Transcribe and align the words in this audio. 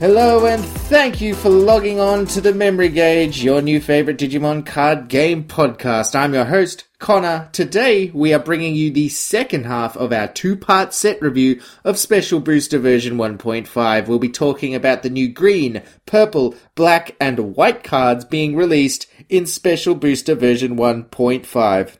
Hello 0.00 0.46
and 0.46 0.64
thank 0.64 1.20
you 1.20 1.34
for 1.34 1.48
logging 1.48 1.98
on 1.98 2.24
to 2.26 2.40
the 2.40 2.54
Memory 2.54 2.88
Gauge, 2.88 3.42
your 3.42 3.60
new 3.60 3.80
favorite 3.80 4.16
Digimon 4.16 4.64
card 4.64 5.08
game 5.08 5.42
podcast. 5.42 6.14
I'm 6.14 6.34
your 6.34 6.44
host, 6.44 6.84
Connor. 7.00 7.48
Today 7.50 8.12
we 8.14 8.32
are 8.32 8.38
bringing 8.38 8.76
you 8.76 8.92
the 8.92 9.08
second 9.08 9.66
half 9.66 9.96
of 9.96 10.12
our 10.12 10.28
two-part 10.28 10.94
set 10.94 11.20
review 11.20 11.60
of 11.82 11.98
Special 11.98 12.38
Booster 12.38 12.78
version 12.78 13.16
1.5. 13.16 14.06
We'll 14.06 14.20
be 14.20 14.28
talking 14.28 14.72
about 14.72 15.02
the 15.02 15.10
new 15.10 15.28
green, 15.28 15.82
purple, 16.06 16.54
black 16.76 17.16
and 17.20 17.56
white 17.56 17.82
cards 17.82 18.24
being 18.24 18.54
released 18.54 19.08
in 19.28 19.46
Special 19.46 19.96
Booster 19.96 20.36
version 20.36 20.76
1.5. 20.76 21.96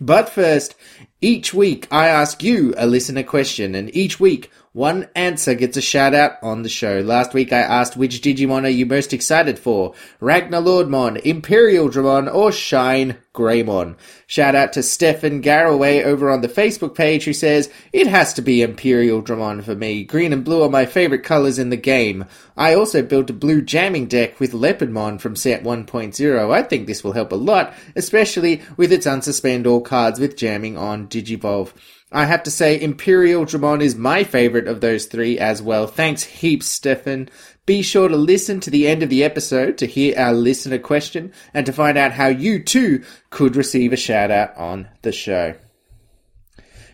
But 0.00 0.30
first, 0.30 0.74
each 1.20 1.52
week 1.52 1.86
I 1.90 2.08
ask 2.08 2.42
you 2.42 2.72
a 2.78 2.86
listener 2.86 3.24
question 3.24 3.74
and 3.74 3.94
each 3.94 4.18
week 4.20 4.50
one 4.72 5.08
answer 5.14 5.54
gets 5.54 5.76
a 5.76 5.80
shout 5.80 6.14
out 6.14 6.32
on 6.42 6.62
the 6.62 6.68
show. 6.68 7.00
Last 7.00 7.32
week 7.32 7.52
I 7.52 7.60
asked 7.60 7.96
which 7.96 8.20
Digimon 8.20 8.64
are 8.64 8.68
you 8.68 8.84
most 8.84 9.12
excited 9.12 9.58
for? 9.58 9.94
Ragnaloardmon, 10.20 11.20
Imperial 11.22 11.88
Dramon, 11.88 12.32
or 12.32 12.52
Shine 12.52 13.16
Greymon? 13.34 13.96
Shout 14.26 14.54
out 14.54 14.74
to 14.74 14.82
Stefan 14.82 15.40
Garraway 15.40 16.02
over 16.02 16.30
on 16.30 16.42
the 16.42 16.48
Facebook 16.48 16.94
page 16.94 17.24
who 17.24 17.32
says, 17.32 17.70
It 17.92 18.06
has 18.08 18.34
to 18.34 18.42
be 18.42 18.60
Imperial 18.60 19.22
Dramon 19.22 19.64
for 19.64 19.74
me. 19.74 20.04
Green 20.04 20.32
and 20.32 20.44
blue 20.44 20.62
are 20.62 20.70
my 20.70 20.84
favorite 20.84 21.24
colors 21.24 21.58
in 21.58 21.70
the 21.70 21.76
game. 21.76 22.26
I 22.56 22.74
also 22.74 23.02
built 23.02 23.30
a 23.30 23.34
blue 23.34 23.62
jamming 23.62 24.06
deck 24.06 24.38
with 24.38 24.52
Leopardmon 24.52 25.20
from 25.20 25.34
set 25.34 25.62
1.0. 25.62 26.52
I 26.52 26.62
think 26.62 26.86
this 26.86 27.02
will 27.02 27.12
help 27.12 27.32
a 27.32 27.36
lot, 27.36 27.72
especially 27.96 28.60
with 28.76 28.92
its 28.92 29.06
unsuspend 29.06 29.66
all 29.66 29.80
cards 29.80 30.20
with 30.20 30.36
jamming 30.36 30.76
on 30.76 31.08
Digivolve. 31.08 31.72
I 32.10 32.24
have 32.24 32.42
to 32.44 32.50
say, 32.50 32.80
Imperial 32.80 33.44
Dramon 33.44 33.82
is 33.82 33.94
my 33.94 34.24
favorite 34.24 34.66
of 34.66 34.80
those 34.80 35.06
three 35.06 35.38
as 35.38 35.60
well. 35.60 35.86
Thanks 35.86 36.22
heaps, 36.22 36.66
Stefan. 36.66 37.28
Be 37.66 37.82
sure 37.82 38.08
to 38.08 38.16
listen 38.16 38.60
to 38.60 38.70
the 38.70 38.88
end 38.88 39.02
of 39.02 39.10
the 39.10 39.22
episode 39.22 39.76
to 39.78 39.86
hear 39.86 40.18
our 40.18 40.32
listener 40.32 40.78
question 40.78 41.32
and 41.52 41.66
to 41.66 41.72
find 41.72 41.98
out 41.98 42.12
how 42.12 42.28
you 42.28 42.62
too 42.62 43.04
could 43.28 43.56
receive 43.56 43.92
a 43.92 43.96
shout 43.96 44.30
out 44.30 44.56
on 44.56 44.88
the 45.02 45.12
show. 45.12 45.54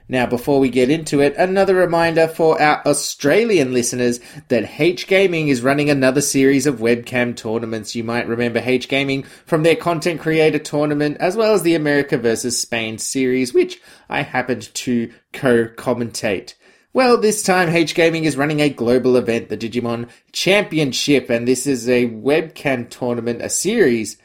Now, 0.06 0.26
before 0.26 0.60
we 0.60 0.68
get 0.68 0.90
into 0.90 1.22
it, 1.22 1.34
another 1.36 1.74
reminder 1.74 2.28
for 2.28 2.60
our 2.60 2.82
Australian 2.86 3.72
listeners 3.72 4.20
that 4.48 4.78
H 4.78 5.06
Gaming 5.06 5.48
is 5.48 5.62
running 5.62 5.88
another 5.88 6.20
series 6.20 6.66
of 6.66 6.78
webcam 6.78 7.34
tournaments. 7.34 7.94
You 7.94 8.04
might 8.04 8.28
remember 8.28 8.60
H 8.62 8.88
Gaming 8.88 9.22
from 9.46 9.62
their 9.62 9.76
content 9.76 10.20
creator 10.20 10.58
tournament, 10.58 11.16
as 11.20 11.36
well 11.36 11.54
as 11.54 11.62
the 11.62 11.74
America 11.74 12.18
versus 12.18 12.60
Spain 12.60 12.98
series, 12.98 13.54
which 13.54 13.80
I 14.10 14.20
happened 14.20 14.74
to 14.74 15.10
co-commentate. 15.32 16.52
Well, 16.92 17.18
this 17.18 17.42
time 17.42 17.70
H 17.70 17.94
Gaming 17.94 18.24
is 18.24 18.36
running 18.36 18.60
a 18.60 18.68
global 18.68 19.16
event, 19.16 19.48
the 19.48 19.56
Digimon 19.56 20.10
Championship, 20.32 21.30
and 21.30 21.48
this 21.48 21.66
is 21.66 21.88
a 21.88 22.10
webcam 22.10 22.90
tournament, 22.90 23.40
a 23.40 23.48
series 23.48 24.18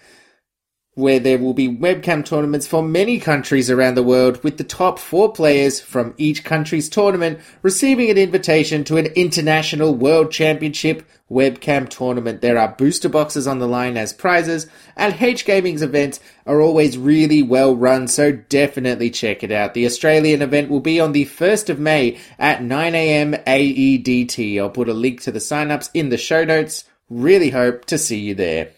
where 1.00 1.20
there 1.20 1.38
will 1.38 1.54
be 1.54 1.68
webcam 1.68 2.24
tournaments 2.24 2.68
for 2.68 2.84
many 2.84 3.20
countries 3.20 3.70
around 3.70 3.96
the 3.96 4.04
world, 4.04 4.44
with 4.44 4.58
the 4.58 4.64
top 4.64 5.00
four 5.00 5.32
players 5.32 5.80
from 5.80 6.14
each 6.18 6.44
country's 6.44 6.90
tournament 6.90 7.40
receiving 7.62 8.10
an 8.10 8.18
invitation 8.18 8.84
to 8.84 8.98
an 8.98 9.08
international 9.08 9.96
world 9.96 10.32
championship 10.32 11.08
webcam 11.32 11.88
tournament. 11.88 12.42
There 12.42 12.58
are 12.58 12.76
booster 12.78 13.10
boxes 13.10 13.48
on 13.48 13.60
the 13.60 13.68
line 13.68 13.98
as 13.98 14.14
prizes, 14.14 14.68
and 14.96 15.16
H 15.20 15.46
Gaming's 15.46 15.82
events 15.82 16.20
are 16.46 16.62
always 16.62 16.98
really 16.98 17.42
well 17.44 17.76
run, 17.76 18.08
so 18.08 18.32
definitely 18.32 19.10
check 19.10 19.44
it 19.44 19.52
out. 19.52 19.74
The 19.74 19.86
Australian 19.86 20.42
event 20.42 20.70
will 20.70 20.80
be 20.80 21.00
on 21.00 21.12
the 21.12 21.26
1st 21.26 21.70
of 21.70 21.80
May 21.80 22.18
at 22.38 22.62
9am 22.62 23.44
AEDT. 23.46 24.60
I'll 24.60 24.70
put 24.70 24.90
a 24.90 24.94
link 24.94 25.22
to 25.22 25.32
the 25.32 25.40
sign-ups 25.40 25.90
in 25.94 26.10
the 26.10 26.18
show 26.18 26.44
notes. 26.44 26.84
Really 27.10 27.52
hope 27.52 27.86
to 27.86 27.98
see 27.98 28.20
you 28.20 28.36
there. 28.36 28.72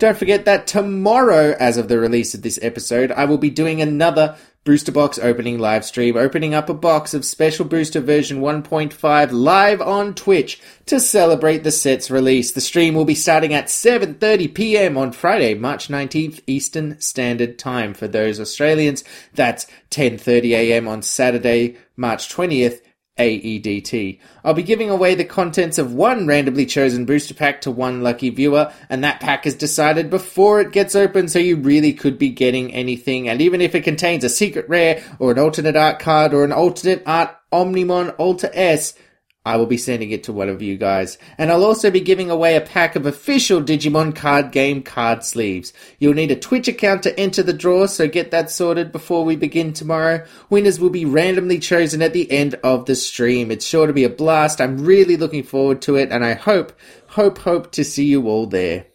Don't 0.00 0.16
forget 0.16 0.46
that 0.46 0.66
tomorrow, 0.66 1.54
as 1.60 1.76
of 1.76 1.88
the 1.88 1.98
release 1.98 2.32
of 2.32 2.40
this 2.40 2.58
episode, 2.62 3.12
I 3.12 3.26
will 3.26 3.36
be 3.36 3.50
doing 3.50 3.82
another 3.82 4.34
Booster 4.64 4.92
Box 4.92 5.18
opening 5.18 5.58
live 5.58 5.84
stream, 5.84 6.16
opening 6.16 6.54
up 6.54 6.70
a 6.70 6.74
box 6.74 7.12
of 7.12 7.22
Special 7.22 7.66
Booster 7.66 8.00
version 8.00 8.40
1.5 8.40 9.30
live 9.30 9.82
on 9.82 10.14
Twitch 10.14 10.58
to 10.86 11.00
celebrate 11.00 11.64
the 11.64 11.70
set's 11.70 12.10
release. 12.10 12.52
The 12.52 12.62
stream 12.62 12.94
will 12.94 13.04
be 13.04 13.14
starting 13.14 13.52
at 13.52 13.66
7:30 13.66 14.54
p.m. 14.54 14.96
on 14.96 15.12
Friday, 15.12 15.52
March 15.52 15.88
19th 15.88 16.40
Eastern 16.46 16.98
Standard 16.98 17.58
Time 17.58 17.92
for 17.92 18.08
those 18.08 18.40
Australians. 18.40 19.04
That's 19.34 19.66
10:30 19.90 20.52
a.m. 20.52 20.88
on 20.88 21.02
Saturday, 21.02 21.76
March 21.94 22.34
20th 22.34 22.80
AEDT. 23.18 24.18
I'll 24.44 24.54
be 24.54 24.62
giving 24.62 24.88
away 24.88 25.14
the 25.14 25.24
contents 25.24 25.78
of 25.78 25.92
one 25.92 26.26
randomly 26.26 26.64
chosen 26.64 27.04
booster 27.04 27.34
pack 27.34 27.60
to 27.62 27.70
one 27.70 28.02
lucky 28.02 28.30
viewer, 28.30 28.72
and 28.88 29.04
that 29.04 29.20
pack 29.20 29.46
is 29.46 29.54
decided 29.54 30.08
before 30.08 30.60
it 30.60 30.72
gets 30.72 30.94
open, 30.94 31.28
so 31.28 31.38
you 31.38 31.56
really 31.56 31.92
could 31.92 32.18
be 32.18 32.30
getting 32.30 32.72
anything. 32.72 33.28
And 33.28 33.42
even 33.42 33.60
if 33.60 33.74
it 33.74 33.84
contains 33.84 34.24
a 34.24 34.28
secret 34.28 34.68
rare, 34.68 35.02
or 35.18 35.32
an 35.32 35.38
alternate 35.38 35.76
art 35.76 35.98
card, 35.98 36.32
or 36.32 36.44
an 36.44 36.52
alternate 36.52 37.02
art 37.04 37.36
Omnimon 37.52 38.14
Alter 38.18 38.50
S, 38.54 38.94
I 39.42 39.56
will 39.56 39.66
be 39.66 39.78
sending 39.78 40.10
it 40.10 40.24
to 40.24 40.34
one 40.34 40.50
of 40.50 40.60
you 40.60 40.76
guys. 40.76 41.16
And 41.38 41.50
I'll 41.50 41.64
also 41.64 41.90
be 41.90 42.00
giving 42.00 42.30
away 42.30 42.56
a 42.56 42.60
pack 42.60 42.94
of 42.94 43.06
official 43.06 43.62
Digimon 43.62 44.14
card 44.14 44.52
game 44.52 44.82
card 44.82 45.24
sleeves. 45.24 45.72
You'll 45.98 46.12
need 46.12 46.30
a 46.30 46.36
Twitch 46.36 46.68
account 46.68 47.02
to 47.04 47.18
enter 47.18 47.42
the 47.42 47.54
draw, 47.54 47.86
so 47.86 48.06
get 48.06 48.30
that 48.32 48.50
sorted 48.50 48.92
before 48.92 49.24
we 49.24 49.36
begin 49.36 49.72
tomorrow. 49.72 50.26
Winners 50.50 50.78
will 50.78 50.90
be 50.90 51.06
randomly 51.06 51.58
chosen 51.58 52.02
at 52.02 52.12
the 52.12 52.30
end 52.30 52.56
of 52.62 52.84
the 52.84 52.94
stream. 52.94 53.50
It's 53.50 53.66
sure 53.66 53.86
to 53.86 53.94
be 53.94 54.04
a 54.04 54.10
blast. 54.10 54.60
I'm 54.60 54.84
really 54.84 55.16
looking 55.16 55.42
forward 55.42 55.80
to 55.82 55.96
it, 55.96 56.12
and 56.12 56.22
I 56.22 56.34
hope, 56.34 56.78
hope, 57.06 57.38
hope 57.38 57.72
to 57.72 57.84
see 57.84 58.04
you 58.04 58.28
all 58.28 58.46
there. 58.46 58.86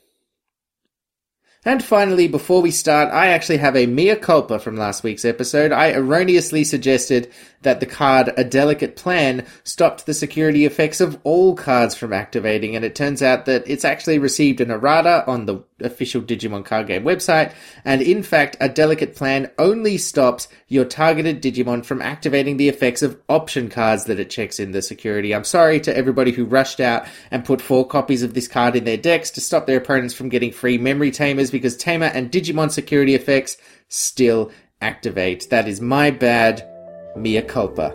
And 1.68 1.84
finally, 1.84 2.28
before 2.28 2.62
we 2.62 2.70
start, 2.70 3.12
I 3.12 3.30
actually 3.30 3.58
have 3.58 3.76
a 3.76 3.88
mea 3.88 4.16
culpa 4.16 4.60
from 4.60 4.78
last 4.78 5.02
week's 5.02 5.26
episode. 5.26 5.72
I 5.72 5.94
erroneously 5.94 6.64
suggested 6.64 7.34
that 7.66 7.82
the 7.82 7.86
card 7.86 8.32
A 8.38 8.44
Delicate 8.44 8.96
Plan 8.96 9.46
stopped 9.64 10.06
the 10.06 10.14
security 10.14 10.66
effects 10.66 11.02
of 11.02 11.20
all 11.24 11.56
cards 11.56 11.94
from 11.94 12.14
activating, 12.14 12.76
and 12.76 12.86
it 12.86 12.96
turns 12.96 13.22
out 13.22 13.46
that 13.46 13.68
it's 13.68 13.84
actually 13.84 14.18
received 14.18 14.62
an 14.62 14.72
errata 14.72 15.26
on 15.28 15.46
the 15.46 15.64
official 15.82 16.22
Digimon 16.22 16.64
card 16.64 16.88
game 16.88 17.04
website, 17.04 17.54
and 17.84 18.02
in 18.02 18.24
fact, 18.24 18.56
A 18.62 18.70
Delicate 18.70 19.16
Plan 19.16 19.52
only 19.58 19.98
stops 19.98 20.48
your 20.68 20.86
targeted 20.86 21.42
Digimon 21.42 21.84
from 21.84 22.02
activating 22.02 22.58
the 22.58 22.70
effects 22.70 23.02
of 23.02 23.20
option 23.28 23.70
cards 23.70 24.06
that 24.06 24.20
it 24.20 24.30
checks 24.30 24.60
in 24.60 24.72
the 24.72 24.82
security. 24.82 25.34
I'm 25.34 25.44
sorry 25.44 25.80
to 25.82 25.98
everybody 25.98 26.32
who 26.32 26.46
rushed 26.46 26.80
out 26.80 27.08
and 27.32 27.44
put 27.44 27.62
four 27.62 27.88
copies 27.88 28.24
of 28.24 28.34
this 28.34 28.48
card 28.48 28.76
in 28.76 28.86
their 28.86 28.96
decks 28.96 29.32
to 29.32 29.42
stop 29.42 29.66
their 29.66 29.80
opponents 29.80 30.14
from 30.14 30.30
getting 30.30 30.52
free 30.52 30.78
memory 30.78 31.12
tamers 31.12 31.52
because 31.52 31.76
Tamer 31.76 32.06
and 32.06 32.32
Digimon 32.32 32.72
security 32.72 33.16
effects 33.16 33.58
still 33.90 34.52
activate. 34.82 35.50
That 35.50 35.68
is 35.68 35.82
my 35.82 36.12
bad. 36.12 36.75
Mea 37.16 37.42
culpa. 37.42 37.94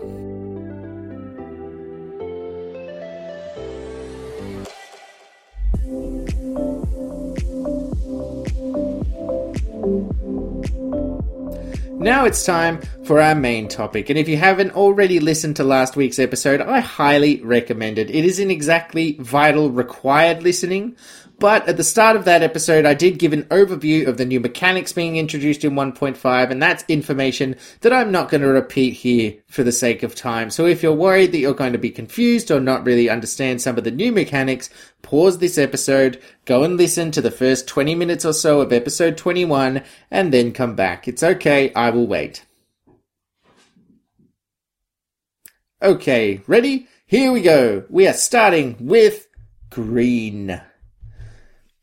Now 12.00 12.24
it's 12.24 12.46
time 12.46 12.80
for 13.04 13.20
our 13.20 13.34
main 13.34 13.68
topic, 13.68 14.08
and 14.08 14.18
if 14.18 14.26
you 14.26 14.38
haven't 14.38 14.72
already 14.72 15.20
listened 15.20 15.56
to 15.56 15.64
last 15.64 15.96
week's 15.96 16.18
episode, 16.18 16.62
I 16.62 16.80
highly 16.80 17.42
recommend 17.42 17.98
it. 17.98 18.08
It 18.08 18.24
isn't 18.24 18.50
exactly 18.50 19.18
vital 19.20 19.70
required 19.70 20.42
listening, 20.42 20.96
but 21.40 21.66
at 21.66 21.78
the 21.78 21.84
start 21.84 22.16
of 22.16 22.26
that 22.26 22.42
episode, 22.42 22.84
I 22.84 22.92
did 22.92 23.18
give 23.18 23.32
an 23.32 23.44
overview 23.44 24.06
of 24.06 24.18
the 24.18 24.26
new 24.26 24.40
mechanics 24.40 24.92
being 24.92 25.16
introduced 25.16 25.64
in 25.64 25.72
1.5, 25.72 26.50
and 26.50 26.62
that's 26.62 26.84
information 26.86 27.56
that 27.80 27.94
I'm 27.94 28.12
not 28.12 28.28
going 28.28 28.42
to 28.42 28.48
repeat 28.48 28.90
here 28.90 29.34
for 29.48 29.62
the 29.62 29.72
sake 29.72 30.02
of 30.02 30.14
time. 30.14 30.50
So 30.50 30.66
if 30.66 30.82
you're 30.82 30.92
worried 30.92 31.32
that 31.32 31.38
you're 31.38 31.54
going 31.54 31.72
to 31.72 31.78
be 31.78 31.90
confused 31.90 32.50
or 32.50 32.60
not 32.60 32.84
really 32.84 33.08
understand 33.08 33.62
some 33.62 33.78
of 33.78 33.84
the 33.84 33.90
new 33.90 34.12
mechanics, 34.12 34.68
pause 35.00 35.38
this 35.38 35.56
episode, 35.56 36.20
go 36.44 36.62
and 36.62 36.76
listen 36.76 37.10
to 37.12 37.22
the 37.22 37.30
first 37.30 37.66
20 37.66 37.94
minutes 37.94 38.26
or 38.26 38.34
so 38.34 38.60
of 38.60 38.70
episode 38.70 39.16
21, 39.16 39.82
and 40.10 40.34
then 40.34 40.52
come 40.52 40.76
back. 40.76 41.08
It's 41.08 41.22
okay, 41.22 41.72
I 41.74 41.88
will 41.88 42.06
wait. 42.06 42.44
Okay, 45.82 46.42
ready? 46.46 46.86
Here 47.06 47.32
we 47.32 47.40
go. 47.40 47.84
We 47.88 48.06
are 48.06 48.12
starting 48.12 48.76
with 48.78 49.26
green. 49.70 50.60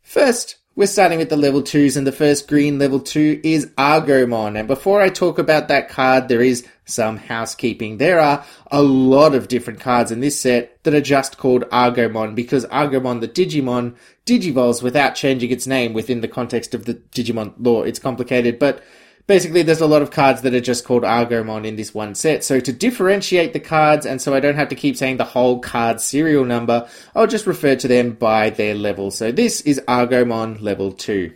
First, 0.07 0.55
we're 0.73 0.87
starting 0.87 1.19
with 1.19 1.27
the 1.27 1.35
level 1.35 1.61
2s, 1.61 1.97
and 1.97 2.07
the 2.07 2.13
first 2.13 2.47
green 2.47 2.79
level 2.79 3.01
2 3.01 3.41
is 3.43 3.65
Argomon. 3.77 4.57
And 4.57 4.65
before 4.65 5.01
I 5.01 5.09
talk 5.09 5.37
about 5.37 5.67
that 5.67 5.89
card, 5.89 6.29
there 6.29 6.41
is 6.41 6.65
some 6.85 7.17
housekeeping. 7.17 7.97
There 7.97 8.21
are 8.21 8.45
a 8.71 8.81
lot 8.81 9.35
of 9.35 9.49
different 9.49 9.81
cards 9.81 10.09
in 10.09 10.21
this 10.21 10.39
set 10.39 10.81
that 10.85 10.93
are 10.93 11.01
just 11.01 11.37
called 11.37 11.63
Argomon 11.71 12.35
because 12.35 12.65
Argomon, 12.67 13.19
the 13.19 13.27
Digimon, 13.27 13.97
digivolves 14.25 14.81
without 14.81 15.15
changing 15.15 15.51
its 15.51 15.67
name 15.67 15.91
within 15.91 16.21
the 16.21 16.29
context 16.29 16.73
of 16.73 16.85
the 16.85 16.93
Digimon 16.93 17.55
lore. 17.59 17.85
It's 17.85 17.99
complicated, 17.99 18.59
but 18.59 18.81
basically 19.27 19.61
there's 19.61 19.81
a 19.81 19.87
lot 19.87 20.01
of 20.01 20.11
cards 20.11 20.41
that 20.41 20.53
are 20.53 20.61
just 20.61 20.85
called 20.85 21.03
Argomon 21.03 21.65
in 21.65 21.75
this 21.75 21.93
one 21.93 22.15
set. 22.15 22.43
So 22.43 22.59
to 22.59 22.73
differentiate 22.73 23.53
the 23.53 23.59
cards 23.59 24.05
and 24.05 24.21
so 24.21 24.33
I 24.33 24.39
don't 24.39 24.55
have 24.55 24.69
to 24.69 24.75
keep 24.75 24.97
saying 24.97 25.17
the 25.17 25.25
whole 25.25 25.59
card 25.59 26.01
serial 26.01 26.45
number, 26.45 26.87
I'll 27.13 27.27
just 27.27 27.45
refer 27.45 27.75
to 27.75 27.87
them 27.87 28.13
by 28.13 28.49
their 28.49 28.73
level. 28.73 29.11
So 29.11 29.31
this 29.31 29.61
is 29.61 29.81
Argomon 29.87 30.61
level 30.61 30.93
2. 30.93 31.33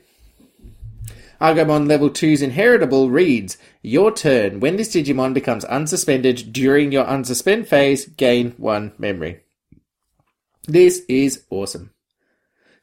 Argomon 1.41 1.87
level 1.87 2.09
2's 2.09 2.41
inheritable 2.41 3.09
reads, 3.09 3.57
Your 3.81 4.11
turn. 4.11 4.59
When 4.59 4.77
this 4.77 4.93
Digimon 4.93 5.33
becomes 5.33 5.65
unsuspended 5.65 6.53
during 6.53 6.91
your 6.91 7.03
unsuspend 7.03 7.67
phase, 7.67 8.05
gain 8.05 8.51
1 8.57 8.93
memory. 8.99 9.41
This 10.67 11.01
is 11.09 11.43
awesome. 11.49 11.91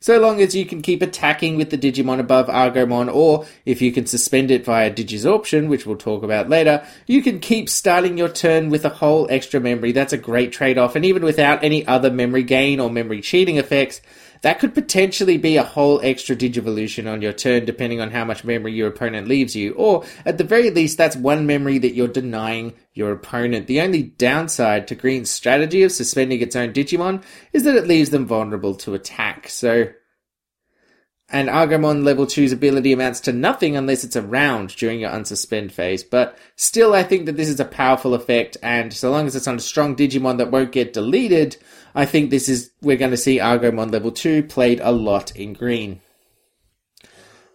So 0.01 0.21
long 0.21 0.41
as 0.41 0.55
you 0.55 0.65
can 0.65 0.81
keep 0.81 1.03
attacking 1.03 1.57
with 1.57 1.71
the 1.71 1.77
Digimon 1.77 2.21
above 2.21 2.47
Argomon, 2.47 3.13
or 3.13 3.47
if 3.67 3.83
you 3.83 3.91
can 3.91 4.07
suspend 4.07 4.53
it 4.53 4.65
via 4.65 4.93
Digisorption, 4.93 5.67
which 5.67 5.87
we'll 5.87 5.97
talk 5.97 6.23
about 6.23 6.49
later, 6.49 6.87
you 7.09 7.21
can 7.21 7.41
keep 7.41 7.69
starting 7.69 8.17
your 8.17 8.29
turn 8.29 8.71
with 8.71 8.85
a 8.85 8.91
whole 8.91 9.27
extra 9.29 9.59
memory. 9.59 9.91
That's 9.91 10.13
a 10.13 10.19
great 10.19 10.53
trade 10.53 10.79
off, 10.79 10.95
and 10.95 11.05
even 11.05 11.25
without 11.25 11.65
any 11.65 11.85
other 11.85 12.13
memory 12.13 12.45
gain 12.45 12.79
or 12.79 12.91
memory 12.91 13.21
cheating 13.21 13.57
effects, 13.57 14.01
that 14.43 14.59
could 14.59 14.75
potentially 14.75 15.37
be 15.37 15.57
a 15.57 15.63
whole 15.63 16.01
extra 16.03 16.37
Digivolution 16.37 17.11
on 17.11 17.23
your 17.23 17.33
turn, 17.33 17.65
depending 17.65 18.01
on 18.01 18.11
how 18.11 18.25
much 18.25 18.45
memory 18.45 18.73
your 18.73 18.89
opponent 18.89 19.29
leaves 19.29 19.57
you. 19.57 19.73
Or, 19.75 20.05
at 20.25 20.39
the 20.39 20.45
very 20.45 20.71
least, 20.71 20.99
that's 20.99 21.17
one 21.17 21.47
memory 21.47 21.79
that 21.79 21.95
you're 21.95 22.09
denying 22.09 22.75
your 22.95 23.13
opponent. 23.13 23.67
The 23.67 23.81
only 23.81 24.03
downside 24.03 24.89
to 24.89 24.95
Green's 24.95 25.31
strategy 25.31 25.83
of 25.83 25.93
suspending 25.93 26.41
its 26.41 26.57
own 26.57 26.73
Digimon 26.73 27.23
is 27.53 27.65
that 27.65 27.77
it 27.77 27.87
leaves 27.87 28.11
them 28.11 28.27
vulnerable 28.27 28.75
to 28.77 28.95
attack. 28.95 29.49
So, 29.49 29.89
and 31.31 31.49
Argomon 31.49 32.05
level 32.05 32.25
2's 32.25 32.53
ability 32.53 32.93
amounts 32.93 33.21
to 33.21 33.33
nothing 33.33 33.77
unless 33.77 34.03
it's 34.03 34.17
around 34.17 34.75
during 34.77 35.01
your 35.01 35.11
unsuspend 35.11 35.73
phase. 35.73 36.03
But 36.03 36.39
still, 36.57 36.95
I 36.95 37.03
think 37.03 37.27
that 37.27 37.37
this 37.37 37.51
is 37.51 37.61
a 37.61 37.67
powerful 37.67 38.15
effect, 38.15 38.57
and 38.63 38.93
so 38.95 39.11
long 39.11 39.27
as 39.27 39.37
it's 39.37 39.47
on 39.47 39.57
a 39.57 39.61
strong 39.61 39.95
Digimon 39.95 40.39
that 40.39 40.51
won't 40.51 40.73
get 40.73 40.95
deleted, 40.95 41.59
I 41.99 42.07
think 42.07 42.31
this 42.31 42.49
is 42.49 42.71
we're 42.81 42.97
going 42.97 43.11
to 43.11 43.17
see 43.17 43.41
Argomon 43.41 43.91
level 43.91 44.13
2 44.13 44.45
played 44.45 44.79
a 44.81 44.93
lot 44.93 45.35
in 45.35 45.53
green. 45.53 46.01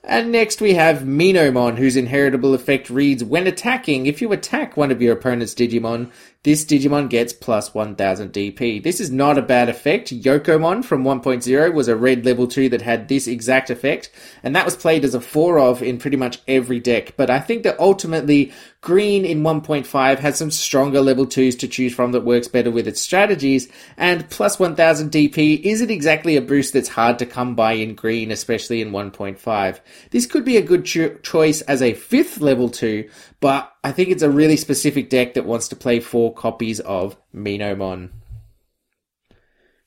And 0.04 0.34
next 0.34 0.60
we 0.60 0.74
have 0.74 1.04
Minomon, 1.04 1.78
whose 1.78 1.96
inheritable 1.96 2.54
effect 2.54 2.90
reads 2.90 3.24
When 3.24 3.48
attacking, 3.48 4.06
if 4.06 4.22
you 4.22 4.34
attack 4.34 4.76
one 4.76 4.92
of 4.92 5.02
your 5.02 5.14
opponent's 5.14 5.54
Digimon, 5.54 6.12
this 6.44 6.66
Digimon 6.66 7.10
gets 7.10 7.32
plus 7.32 7.74
1000 7.74 8.34
DP. 8.34 8.84
This 8.84 9.00
is 9.00 9.10
not 9.10 9.38
a 9.38 9.42
bad 9.42 9.70
effect. 9.70 10.10
Yokomon 10.10 10.84
from 10.84 11.06
1.0 11.06 11.74
was 11.74 11.88
a 11.88 11.96
red 11.96 12.26
level 12.26 12.48
2 12.48 12.68
that 12.70 12.82
had 12.82 13.08
this 13.08 13.28
exact 13.28 13.70
effect, 13.70 14.12
and 14.44 14.54
that 14.54 14.66
was 14.66 14.76
played 14.76 15.06
as 15.06 15.16
a 15.16 15.22
4 15.22 15.58
of 15.58 15.82
in 15.82 15.98
pretty 15.98 16.18
much 16.18 16.40
every 16.46 16.82
deck. 16.82 17.16
But 17.16 17.30
I 17.30 17.40
think 17.40 17.64
that 17.64 17.80
ultimately, 17.80 18.52
Green 18.82 19.24
in 19.24 19.44
1.5 19.44 20.20
has 20.20 20.38
some 20.38 20.52
stronger 20.52 21.00
level 21.00 21.26
2s 21.26 21.58
to 21.60 21.68
choose 21.70 21.94
from 21.96 22.12
that 22.12 22.26
works 22.26 22.50
better 22.50 22.72
with 22.72 22.90
its 22.90 23.00
strategies, 23.00 23.70
and 23.96 24.30
plus 24.30 24.60
1000 24.60 25.12
DP 25.12 25.62
isn't 25.62 25.90
exactly 25.90 26.36
a 26.36 26.42
boost 26.42 26.74
that's 26.74 26.90
hard 26.90 27.20
to 27.20 27.26
come 27.26 27.56
by 27.56 27.72
in 27.72 27.96
Green, 27.96 28.32
especially 28.32 28.82
in 28.82 28.92
1.5. 28.92 29.80
This 30.12 30.26
could 30.26 30.44
be 30.44 30.58
a 30.58 30.62
good 30.62 30.84
cho- 30.84 31.16
choice 31.20 31.62
as 31.62 31.82
a 31.82 31.94
5th 31.94 32.42
level 32.42 32.68
2, 32.68 33.10
but 33.40 33.73
I 33.84 33.92
think 33.92 34.10
it's 34.10 34.24
a 34.24 34.30
really 34.30 34.56
specific 34.56 35.10
deck 35.10 35.34
that 35.34 35.46
wants 35.46 35.68
to 35.68 35.76
play 35.76 36.00
four 36.00 36.34
copies 36.34 36.80
of 36.80 37.18
Minomon. 37.36 38.12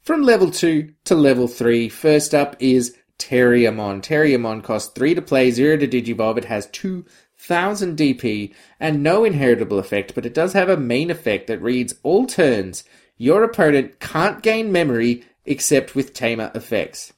From 0.02 0.22
level 0.22 0.50
2 0.50 0.92
to 1.04 1.14
level 1.14 1.48
3, 1.48 1.88
first 1.88 2.34
up 2.34 2.56
is 2.60 2.96
Terriermon. 3.18 4.02
Terriermon 4.02 4.62
costs 4.62 4.92
3 4.94 5.14
to 5.14 5.22
play, 5.22 5.50
0 5.50 5.78
to 5.78 5.88
Digivolve. 5.88 6.36
It 6.36 6.44
has 6.44 6.66
2000 6.66 7.96
DP 7.96 8.54
and 8.78 9.02
no 9.02 9.24
inheritable 9.24 9.78
effect, 9.78 10.14
but 10.14 10.26
it 10.26 10.34
does 10.34 10.52
have 10.52 10.68
a 10.68 10.76
main 10.76 11.10
effect 11.10 11.46
that 11.46 11.62
reads 11.62 11.94
all 12.02 12.26
turns. 12.26 12.84
Your 13.16 13.42
opponent 13.44 13.98
can't 13.98 14.42
gain 14.42 14.70
memory 14.70 15.24
except 15.46 15.94
with 15.94 16.12
Tamer 16.12 16.52
effects. 16.54 17.14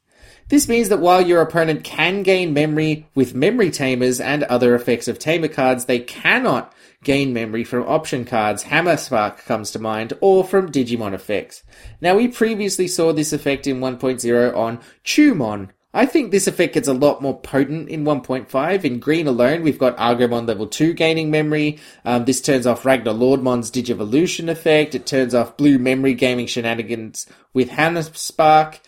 This 0.49 0.69
means 0.69 0.89
that 0.89 1.01
while 1.01 1.21
your 1.21 1.43
opponent 1.43 1.85
can 1.85 2.23
gain 2.23 2.55
memory 2.55 3.07
with 3.15 3.35
memory 3.35 3.71
tamers 3.71 4.19
and 4.21 4.45
other 4.45 4.75
effects 4.75 5.07
of 5.07 5.19
tamer 5.19 5.49
cards, 5.49 5.85
they 5.85 5.99
cannot 5.99 6.73
gain 7.05 7.33
memory 7.33 7.65
from 7.65 7.87
option 7.87 8.25
cards. 8.25 8.65
Hammer 8.65 8.97
Spark 8.97 9.45
comes 9.45 9.71
to 9.73 9.79
mind, 9.79 10.15
or 10.21 10.43
from 10.43 10.73
Digimon 10.73 11.13
effects. 11.13 11.63
Now, 12.01 12.17
we 12.17 12.29
previously 12.29 12.89
saw 12.89 13.13
this 13.13 13.33
effect 13.33 13.67
in 13.67 13.81
1.0 13.81 14.57
on 14.57 14.81
Chumon. 15.05 15.69
I 15.95 16.07
think 16.07 16.31
this 16.31 16.47
effect 16.47 16.75
gets 16.75 16.89
a 16.89 16.93
lot 16.93 17.23
more 17.23 17.41
potent 17.41 17.89
in 17.89 18.05
1.5. 18.05 18.85
In 18.85 19.01
green 19.01 19.27
alone, 19.27 19.63
we've 19.63 19.79
got 19.79 19.97
Argomon 19.97 20.47
level 20.47 20.67
2 20.67 20.93
gaining 20.93 21.31
memory. 21.31 21.79
Um, 22.05 22.25
this 22.25 22.41
turns 22.41 22.67
off 22.67 22.83
Ragnaloardmon's 22.83 23.71
Digivolution 23.71 24.49
effect. 24.51 24.95
It 24.95 25.07
turns 25.07 25.35
off 25.35 25.57
blue 25.57 25.79
memory 25.79 26.15
gaming 26.15 26.47
shenanigans 26.47 27.27
with 27.55 27.71
Hammer 27.71 28.03
Spark. 28.03 28.81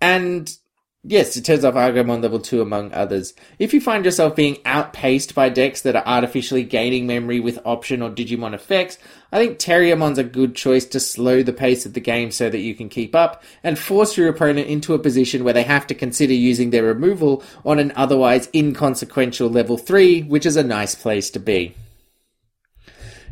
And 0.00 0.56
Yes, 1.06 1.36
it 1.36 1.44
turns 1.44 1.66
off 1.66 1.74
Argomon 1.74 2.22
level 2.22 2.40
2 2.40 2.62
among 2.62 2.94
others. 2.94 3.34
If 3.58 3.74
you 3.74 3.80
find 3.82 4.06
yourself 4.06 4.34
being 4.34 4.56
outpaced 4.64 5.34
by 5.34 5.50
decks 5.50 5.82
that 5.82 5.94
are 5.94 6.06
artificially 6.06 6.62
gaining 6.62 7.06
memory 7.06 7.40
with 7.40 7.58
option 7.66 8.00
or 8.00 8.08
Digimon 8.08 8.54
effects, 8.54 8.96
I 9.30 9.36
think 9.36 9.58
Terriermon's 9.58 10.16
a 10.16 10.24
good 10.24 10.54
choice 10.54 10.86
to 10.86 11.00
slow 11.00 11.42
the 11.42 11.52
pace 11.52 11.84
of 11.84 11.92
the 11.92 12.00
game 12.00 12.30
so 12.30 12.48
that 12.48 12.60
you 12.60 12.74
can 12.74 12.88
keep 12.88 13.14
up 13.14 13.42
and 13.62 13.78
force 13.78 14.16
your 14.16 14.30
opponent 14.30 14.68
into 14.68 14.94
a 14.94 14.98
position 14.98 15.44
where 15.44 15.52
they 15.52 15.64
have 15.64 15.86
to 15.88 15.94
consider 15.94 16.32
using 16.32 16.70
their 16.70 16.84
removal 16.84 17.44
on 17.66 17.78
an 17.78 17.92
otherwise 17.96 18.48
inconsequential 18.54 19.50
level 19.50 19.76
3, 19.76 20.22
which 20.22 20.46
is 20.46 20.56
a 20.56 20.64
nice 20.64 20.94
place 20.94 21.28
to 21.28 21.38
be. 21.38 21.74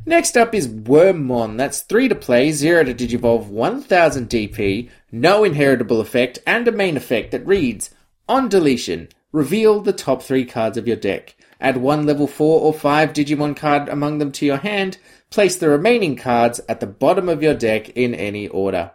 Next 0.05 0.37
up 0.37 0.53
is 0.53 0.67
Wormmon. 0.67 1.59
That's 1.59 1.83
3 1.83 2.09
to 2.09 2.17
play, 2.17 2.51
0 2.51 2.85
to 2.85 2.95
Digivolve, 2.95 3.47
1000 3.47 4.29
DP, 4.29 4.91
no 5.13 5.45
inheritable 5.45 6.01
effect, 6.01 6.41
and 6.45 6.67
a 6.67 6.73
main 6.73 6.97
effect 6.97 7.31
that 7.31 7.47
reads 7.47 7.95
On 8.29 8.49
deletion, 8.49 9.11
reveal 9.31 9.81
the 9.81 9.93
top 9.93 10.21
3 10.21 10.45
cards 10.45 10.77
of 10.77 10.89
your 10.89 10.97
deck. 10.97 11.37
Add 11.61 11.77
one 11.77 12.05
level 12.05 12.27
4 12.27 12.61
or 12.61 12.75
5 12.75 13.13
Digimon 13.13 13.55
card 13.55 13.89
among 13.89 14.19
them 14.19 14.33
to 14.33 14.47
your 14.47 14.57
hand. 14.57 14.99
Place 15.31 15.57
the 15.57 15.69
remaining 15.69 16.17
cards 16.17 16.61
at 16.69 16.81
the 16.81 16.87
bottom 16.89 17.29
of 17.29 17.41
your 17.41 17.55
deck 17.55 17.91
in 17.91 18.13
any 18.13 18.49
order. 18.49 18.91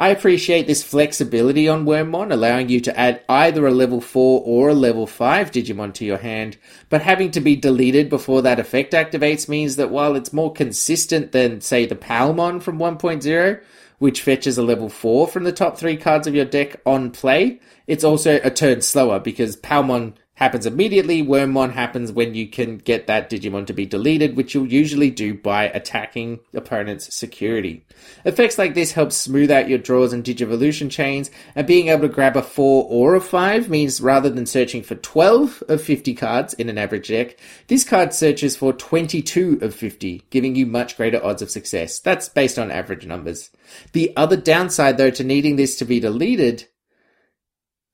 I 0.00 0.08
appreciate 0.08 0.66
this 0.66 0.82
flexibility 0.82 1.68
on 1.68 1.84
Wormmon, 1.84 2.32
allowing 2.32 2.70
you 2.70 2.80
to 2.80 2.98
add 2.98 3.22
either 3.28 3.66
a 3.66 3.70
level 3.70 4.00
4 4.00 4.42
or 4.46 4.70
a 4.70 4.74
level 4.74 5.06
5 5.06 5.50
Digimon 5.50 5.92
to 5.92 6.06
your 6.06 6.16
hand, 6.16 6.56
but 6.88 7.02
having 7.02 7.30
to 7.32 7.40
be 7.42 7.54
deleted 7.54 8.08
before 8.08 8.40
that 8.40 8.58
effect 8.58 8.94
activates 8.94 9.46
means 9.46 9.76
that 9.76 9.90
while 9.90 10.16
it's 10.16 10.32
more 10.32 10.54
consistent 10.54 11.32
than, 11.32 11.60
say, 11.60 11.84
the 11.84 11.96
Palmon 11.96 12.62
from 12.62 12.78
1.0, 12.78 13.60
which 13.98 14.22
fetches 14.22 14.56
a 14.56 14.62
level 14.62 14.88
4 14.88 15.28
from 15.28 15.44
the 15.44 15.52
top 15.52 15.76
3 15.76 15.98
cards 15.98 16.26
of 16.26 16.34
your 16.34 16.46
deck 16.46 16.80
on 16.86 17.10
play, 17.10 17.60
it's 17.86 18.02
also 18.02 18.40
a 18.42 18.50
turn 18.50 18.80
slower 18.80 19.20
because 19.20 19.54
Palmon 19.58 20.14
happens 20.40 20.64
immediately. 20.64 21.22
Wormmon 21.22 21.72
happens 21.72 22.10
when 22.10 22.34
you 22.34 22.48
can 22.48 22.78
get 22.78 23.06
that 23.06 23.28
Digimon 23.30 23.66
to 23.66 23.74
be 23.74 23.84
deleted, 23.84 24.36
which 24.36 24.54
you'll 24.54 24.72
usually 24.72 25.10
do 25.10 25.34
by 25.34 25.64
attacking 25.64 26.40
opponent's 26.54 27.14
security. 27.14 27.84
Effects 28.24 28.58
like 28.58 28.74
this 28.74 28.92
help 28.92 29.12
smooth 29.12 29.50
out 29.50 29.68
your 29.68 29.78
draws 29.78 30.14
and 30.14 30.24
Digivolution 30.24 30.90
chains, 30.90 31.30
and 31.54 31.66
being 31.66 31.88
able 31.88 32.02
to 32.02 32.08
grab 32.08 32.36
a 32.36 32.42
4 32.42 32.86
or 32.88 33.14
a 33.14 33.20
5 33.20 33.68
means 33.68 34.00
rather 34.00 34.30
than 34.30 34.46
searching 34.46 34.82
for 34.82 34.94
12 34.94 35.62
of 35.68 35.82
50 35.82 36.14
cards 36.14 36.54
in 36.54 36.70
an 36.70 36.78
average 36.78 37.08
deck, 37.08 37.36
this 37.68 37.84
card 37.84 38.14
searches 38.14 38.56
for 38.56 38.72
22 38.72 39.58
of 39.60 39.74
50, 39.74 40.22
giving 40.30 40.56
you 40.56 40.64
much 40.64 40.96
greater 40.96 41.22
odds 41.22 41.42
of 41.42 41.50
success. 41.50 42.00
That's 42.00 42.30
based 42.30 42.58
on 42.58 42.70
average 42.70 43.04
numbers. 43.04 43.50
The 43.92 44.16
other 44.16 44.36
downside 44.38 44.96
though 44.96 45.10
to 45.10 45.22
needing 45.22 45.56
this 45.56 45.76
to 45.76 45.84
be 45.84 46.00
deleted 46.00 46.66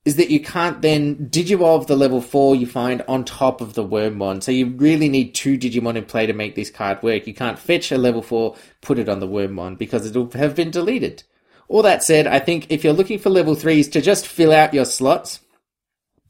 is 0.06 0.14
that 0.16 0.30
you 0.30 0.38
can't 0.38 0.82
then 0.82 1.28
Digivolve 1.30 1.88
the 1.88 1.96
level 1.96 2.20
4 2.20 2.54
you 2.54 2.64
find 2.64 3.02
on 3.08 3.24
top 3.24 3.60
of 3.60 3.74
the 3.74 3.84
Wormmon. 3.84 4.40
So 4.40 4.52
you 4.52 4.66
really 4.66 5.08
need 5.08 5.34
two 5.34 5.58
Digimon 5.58 5.96
in 5.96 6.04
play 6.04 6.26
to 6.26 6.32
make 6.32 6.54
this 6.54 6.70
card 6.70 7.02
work. 7.02 7.26
You 7.26 7.34
can't 7.34 7.58
fetch 7.58 7.90
a 7.90 7.98
level 7.98 8.22
4, 8.22 8.54
put 8.82 9.00
it 9.00 9.08
on 9.08 9.18
the 9.18 9.26
Wormmon, 9.26 9.76
because 9.76 10.06
it'll 10.06 10.30
have 10.30 10.54
been 10.54 10.70
deleted. 10.70 11.24
All 11.66 11.82
that 11.82 12.04
said, 12.04 12.28
I 12.28 12.38
think 12.38 12.70
if 12.70 12.84
you're 12.84 12.92
looking 12.92 13.18
for 13.18 13.30
level 13.30 13.56
3s 13.56 13.90
to 13.92 14.00
just 14.00 14.28
fill 14.28 14.52
out 14.52 14.72
your 14.72 14.84
slots, 14.84 15.40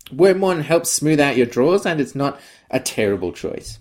Wormmon 0.06 0.62
helps 0.62 0.90
smooth 0.90 1.21
out 1.21 1.37
your 1.37 1.45
draws, 1.45 1.85
and 1.85 2.00
it's 2.00 2.14
not 2.14 2.40
a 2.71 2.80
terrible 2.80 3.33
choice. 3.33 3.78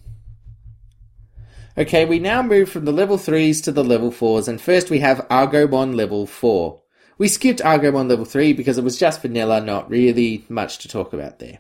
Okay, 1.78 2.04
we 2.04 2.20
now 2.20 2.42
move 2.42 2.70
from 2.70 2.84
the 2.84 2.92
level 2.92 3.18
3s 3.18 3.64
to 3.64 3.72
the 3.72 3.84
level 3.84 4.12
4s, 4.12 4.50
and 4.50 4.60
first 4.60 4.90
we 4.90 5.00
have 5.00 5.26
Argomon 5.30 5.96
level 5.96 6.28
4. 6.28 6.82
We 7.18 7.28
skipped 7.30 7.62
Argomon 7.62 8.10
level 8.10 8.26
3 8.26 8.54
because 8.54 8.78
it 8.78 8.84
was 8.84 9.00
just 9.00 9.22
vanilla, 9.22 9.62
not 9.62 9.90
really 9.90 10.46
much 10.50 10.80
to 10.80 10.90
talk 10.90 11.14
about 11.14 11.40
there. 11.40 11.60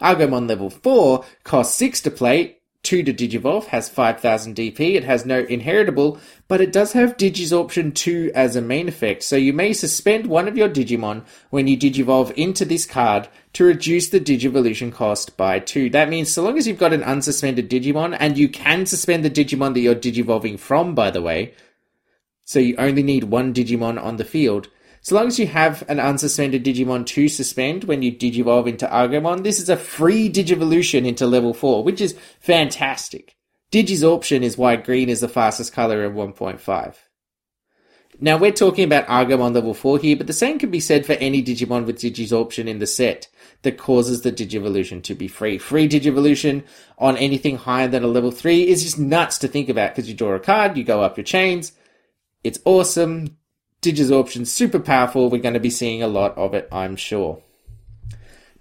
Argomon 0.00 0.48
level 0.48 0.68
4 0.68 1.24
costs 1.42 1.76
6 1.76 2.02
to 2.02 2.10
play, 2.10 2.58
2 2.82 3.02
to 3.02 3.14
Digivolve, 3.14 3.64
has 3.66 3.88
5000 3.88 4.54
DP, 4.54 4.94
it 4.94 5.04
has 5.04 5.24
no 5.24 5.40
inheritable, 5.44 6.18
but 6.48 6.60
it 6.60 6.70
does 6.70 6.92
have 6.92 7.16
Digisorption 7.16 7.94
2 7.94 8.32
as 8.34 8.56
a 8.56 8.60
main 8.60 8.88
effect, 8.88 9.22
so 9.22 9.36
you 9.36 9.54
may 9.54 9.72
suspend 9.72 10.26
one 10.26 10.46
of 10.46 10.56
your 10.56 10.68
Digimon 10.68 11.24
when 11.48 11.66
you 11.66 11.78
Digivolve 11.78 12.32
into 12.32 12.66
this 12.66 12.84
card 12.84 13.28
to 13.54 13.64
reduce 13.64 14.08
the 14.08 14.20
Digivolution 14.20 14.92
cost 14.92 15.34
by 15.38 15.60
2. 15.60 15.88
That 15.90 16.10
means 16.10 16.30
so 16.30 16.42
long 16.42 16.58
as 16.58 16.66
you've 16.66 16.78
got 16.78 16.92
an 16.92 17.02
unsuspended 17.02 17.68
Digimon, 17.68 18.14
and 18.20 18.36
you 18.36 18.50
can 18.50 18.84
suspend 18.84 19.24
the 19.24 19.30
Digimon 19.30 19.72
that 19.72 19.80
you're 19.80 19.94
Digivolving 19.94 20.58
from, 20.58 20.94
by 20.94 21.10
the 21.10 21.22
way, 21.22 21.54
so 22.44 22.58
you 22.58 22.76
only 22.76 23.02
need 23.02 23.24
one 23.24 23.54
Digimon 23.54 24.02
on 24.02 24.16
the 24.16 24.24
field, 24.24 24.68
so 25.04 25.16
long 25.16 25.26
as 25.26 25.38
you 25.38 25.46
have 25.48 25.84
an 25.86 25.98
unsuspended 25.98 26.64
Digimon 26.64 27.04
to 27.04 27.28
suspend 27.28 27.84
when 27.84 28.00
you 28.00 28.10
Digivolve 28.10 28.66
into 28.66 28.86
Argomon, 28.86 29.42
this 29.42 29.60
is 29.60 29.68
a 29.68 29.76
free 29.76 30.32
Digivolution 30.32 31.06
into 31.06 31.26
level 31.26 31.52
4, 31.52 31.84
which 31.84 32.00
is 32.00 32.16
fantastic. 32.40 33.36
Digisorption 33.70 34.40
is 34.40 34.56
why 34.56 34.76
green 34.76 35.10
is 35.10 35.20
the 35.20 35.28
fastest 35.28 35.74
color 35.74 36.06
in 36.06 36.14
1.5. 36.14 36.94
Now 38.18 38.38
we're 38.38 38.50
talking 38.50 38.84
about 38.84 39.06
Argomon 39.06 39.52
level 39.52 39.74
4 39.74 39.98
here, 39.98 40.16
but 40.16 40.26
the 40.26 40.32
same 40.32 40.58
can 40.58 40.70
be 40.70 40.80
said 40.80 41.04
for 41.04 41.12
any 41.14 41.42
Digimon 41.42 41.84
with 41.84 41.98
Digisorption 41.98 42.66
in 42.66 42.78
the 42.78 42.86
set 42.86 43.28
that 43.60 43.76
causes 43.76 44.22
the 44.22 44.32
Digivolution 44.32 45.02
to 45.02 45.14
be 45.14 45.28
free. 45.28 45.58
Free 45.58 45.86
Digivolution 45.86 46.62
on 46.96 47.18
anything 47.18 47.58
higher 47.58 47.88
than 47.88 48.04
a 48.04 48.06
level 48.06 48.30
3 48.30 48.66
is 48.66 48.84
just 48.84 48.98
nuts 48.98 49.36
to 49.36 49.48
think 49.48 49.68
about 49.68 49.94
because 49.94 50.08
you 50.08 50.14
draw 50.14 50.32
a 50.32 50.40
card, 50.40 50.78
you 50.78 50.84
go 50.84 51.02
up 51.02 51.18
your 51.18 51.24
chains, 51.24 51.72
it's 52.44 52.60
awesome, 52.64 53.36
Digisorption 53.82 54.46
super 54.46 54.78
powerful. 54.78 55.28
We're 55.28 55.42
going 55.42 55.54
to 55.54 55.60
be 55.60 55.70
seeing 55.70 56.02
a 56.02 56.08
lot 56.08 56.36
of 56.38 56.54
it, 56.54 56.68
I'm 56.72 56.96
sure. 56.96 57.42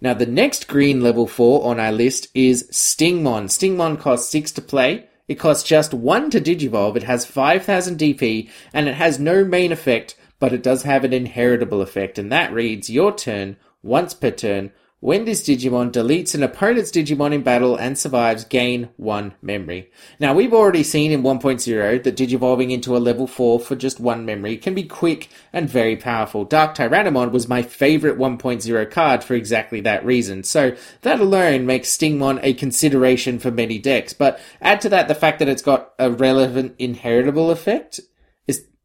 Now, 0.02 0.14
the 0.14 0.26
next 0.26 0.68
green 0.68 1.00
level 1.00 1.28
4 1.28 1.66
on 1.66 1.80
our 1.80 1.94
list 1.94 2.28
is 2.34 2.68
Stingmon. 2.72 3.46
Stingmon 3.46 3.98
costs 3.98 4.30
6 4.32 4.52
to 4.54 4.62
play. 4.62 5.08
It 5.30 5.36
costs 5.36 5.68
just 5.68 5.94
1 5.94 6.30
to 6.32 6.42
Digivolve. 6.42 6.98
It 6.98 7.04
has 7.04 7.26
5000 7.26 7.98
DP 7.98 8.50
and 8.74 8.90
it 8.90 8.96
has 8.96 9.18
no 9.18 9.46
main 9.46 9.72
effect, 9.72 10.18
but 10.40 10.52
it 10.52 10.62
does 10.62 10.84
have 10.84 11.06
an 11.06 11.14
inheritable 11.14 11.82
effect. 11.82 12.20
And 12.20 12.30
that 12.34 12.52
reads 12.52 12.90
your 12.90 13.16
turn, 13.16 13.56
once 13.82 14.14
per 14.14 14.32
turn, 14.32 14.74
when 15.04 15.26
this 15.26 15.44
Digimon 15.44 15.92
deletes 15.92 16.34
an 16.34 16.44
opponent's 16.44 16.90
Digimon 16.90 17.34
in 17.34 17.42
battle 17.42 17.76
and 17.76 18.00
survives, 18.00 18.46
gain 18.46 18.88
one 18.96 19.34
memory. 19.42 19.92
Now, 20.18 20.34
we've 20.34 20.54
already 20.54 20.82
seen 20.82 21.12
in 21.12 21.24
1.0 21.24 22.04
that 22.04 22.16
Digivolving 22.16 22.72
into 22.72 22.96
a 22.96 23.00
level 23.00 23.28
4 23.28 23.60
for 23.60 23.76
just 23.76 24.00
one 24.00 24.26
memory 24.26 24.56
can 24.56 24.74
be 24.74 24.84
quick 24.84 25.28
and 25.52 25.70
very 25.70 25.98
powerful. 25.98 26.46
Dark 26.46 26.76
Tyrannomon 26.76 27.34
was 27.34 27.50
my 27.50 27.64
favorite 27.64 28.18
1.0 28.18 28.92
card 28.92 29.26
for 29.26 29.34
exactly 29.34 29.82
that 29.82 30.06
reason. 30.06 30.42
So, 30.46 30.74
that 31.02 31.20
alone 31.20 31.66
makes 31.66 31.90
Stingmon 31.90 32.40
a 32.42 32.54
consideration 32.54 33.40
for 33.40 33.52
many 33.52 33.80
decks. 33.80 34.14
But 34.14 34.40
add 34.62 34.80
to 34.80 34.90
that 34.90 35.10
the 35.10 35.16
fact 35.16 35.40
that 35.40 35.50
it's 35.50 35.62
got 35.62 35.92
a 36.00 36.10
relevant 36.12 36.76
inheritable 36.80 37.52
effect 37.52 38.00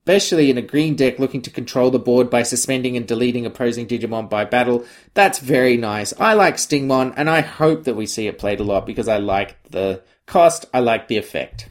especially 0.08 0.48
in 0.48 0.56
a 0.56 0.62
green 0.62 0.96
deck 0.96 1.18
looking 1.18 1.42
to 1.42 1.50
control 1.50 1.90
the 1.90 1.98
board 1.98 2.30
by 2.30 2.42
suspending 2.42 2.96
and 2.96 3.06
deleting 3.06 3.44
opposing 3.44 3.86
Digimon 3.86 4.26
by 4.26 4.42
battle. 4.42 4.86
That's 5.12 5.38
very 5.38 5.76
nice. 5.76 6.14
I 6.18 6.32
like 6.32 6.56
Stingmon, 6.56 7.12
and 7.14 7.28
I 7.28 7.42
hope 7.42 7.84
that 7.84 7.94
we 7.94 8.06
see 8.06 8.26
it 8.26 8.38
played 8.38 8.58
a 8.58 8.64
lot 8.64 8.86
because 8.86 9.06
I 9.06 9.18
like 9.18 9.62
the 9.64 10.00
cost, 10.24 10.64
I 10.72 10.80
like 10.80 11.08
the 11.08 11.18
effect. 11.18 11.68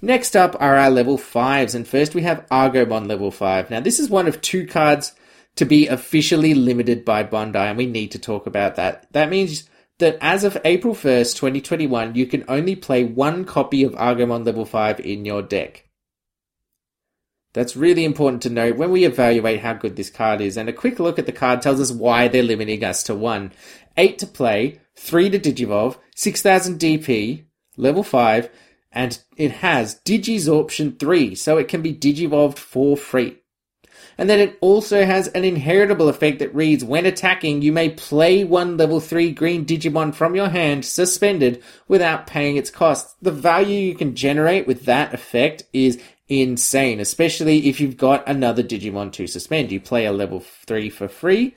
Next 0.00 0.36
up 0.36 0.54
are 0.60 0.76
our 0.76 0.88
level 0.88 1.18
5s, 1.18 1.74
and 1.74 1.88
first 1.88 2.14
we 2.14 2.22
have 2.22 2.46
Argomon 2.52 3.08
level 3.08 3.32
5. 3.32 3.68
Now, 3.68 3.80
this 3.80 3.98
is 3.98 4.08
one 4.08 4.28
of 4.28 4.40
two 4.40 4.64
cards 4.64 5.12
to 5.56 5.64
be 5.64 5.88
officially 5.88 6.54
limited 6.54 7.04
by 7.04 7.24
Bandai, 7.24 7.66
and 7.66 7.76
we 7.76 7.86
need 7.86 8.12
to 8.12 8.20
talk 8.20 8.46
about 8.46 8.76
that. 8.76 9.12
That 9.12 9.28
means 9.28 9.68
that 9.98 10.18
as 10.20 10.44
of 10.44 10.56
April 10.64 10.94
1st, 10.94 11.34
2021, 11.34 12.14
you 12.14 12.26
can 12.26 12.44
only 12.46 12.76
play 12.76 13.02
one 13.02 13.44
copy 13.44 13.82
of 13.82 13.94
Argomon 13.94 14.46
level 14.46 14.64
5 14.64 15.00
in 15.00 15.24
your 15.24 15.42
deck. 15.42 15.82
That's 17.56 17.74
really 17.74 18.04
important 18.04 18.42
to 18.42 18.50
note 18.50 18.76
when 18.76 18.90
we 18.90 19.06
evaluate 19.06 19.60
how 19.60 19.72
good 19.72 19.96
this 19.96 20.10
card 20.10 20.42
is, 20.42 20.58
and 20.58 20.68
a 20.68 20.74
quick 20.74 21.00
look 21.00 21.18
at 21.18 21.24
the 21.24 21.32
card 21.32 21.62
tells 21.62 21.80
us 21.80 21.90
why 21.90 22.28
they're 22.28 22.42
limiting 22.42 22.84
us 22.84 23.02
to 23.04 23.14
1. 23.14 23.50
8 23.96 24.18
to 24.18 24.26
play, 24.26 24.78
3 24.96 25.30
to 25.30 25.38
Digivolve, 25.38 25.96
6000 26.14 26.78
DP, 26.78 27.44
level 27.78 28.02
5, 28.02 28.50
and 28.92 29.18
it 29.38 29.52
has 29.52 29.98
Digisorption 30.04 30.98
3, 30.98 31.34
so 31.34 31.56
it 31.56 31.66
can 31.66 31.80
be 31.80 31.94
Digivolved 31.94 32.58
for 32.58 32.94
free. 32.94 33.38
And 34.18 34.28
then 34.28 34.38
it 34.38 34.58
also 34.60 35.06
has 35.06 35.28
an 35.28 35.44
inheritable 35.44 36.10
effect 36.10 36.40
that 36.40 36.54
reads 36.54 36.84
when 36.84 37.06
attacking, 37.06 37.62
you 37.62 37.72
may 37.72 37.88
play 37.88 38.44
one 38.44 38.76
level 38.76 39.00
3 39.00 39.30
green 39.32 39.64
Digimon 39.64 40.14
from 40.14 40.34
your 40.34 40.50
hand 40.50 40.84
suspended 40.84 41.62
without 41.88 42.26
paying 42.26 42.58
its 42.58 42.70
cost. 42.70 43.16
The 43.22 43.30
value 43.30 43.78
you 43.78 43.94
can 43.94 44.14
generate 44.14 44.66
with 44.66 44.84
that 44.84 45.14
effect 45.14 45.64
is 45.72 46.02
insane, 46.28 47.00
especially 47.00 47.68
if 47.68 47.80
you've 47.80 47.96
got 47.96 48.28
another 48.28 48.62
Digimon 48.62 49.12
to 49.12 49.26
suspend. 49.26 49.70
You 49.70 49.80
play 49.80 50.06
a 50.06 50.12
level 50.12 50.40
3 50.40 50.90
for 50.90 51.08
free, 51.08 51.54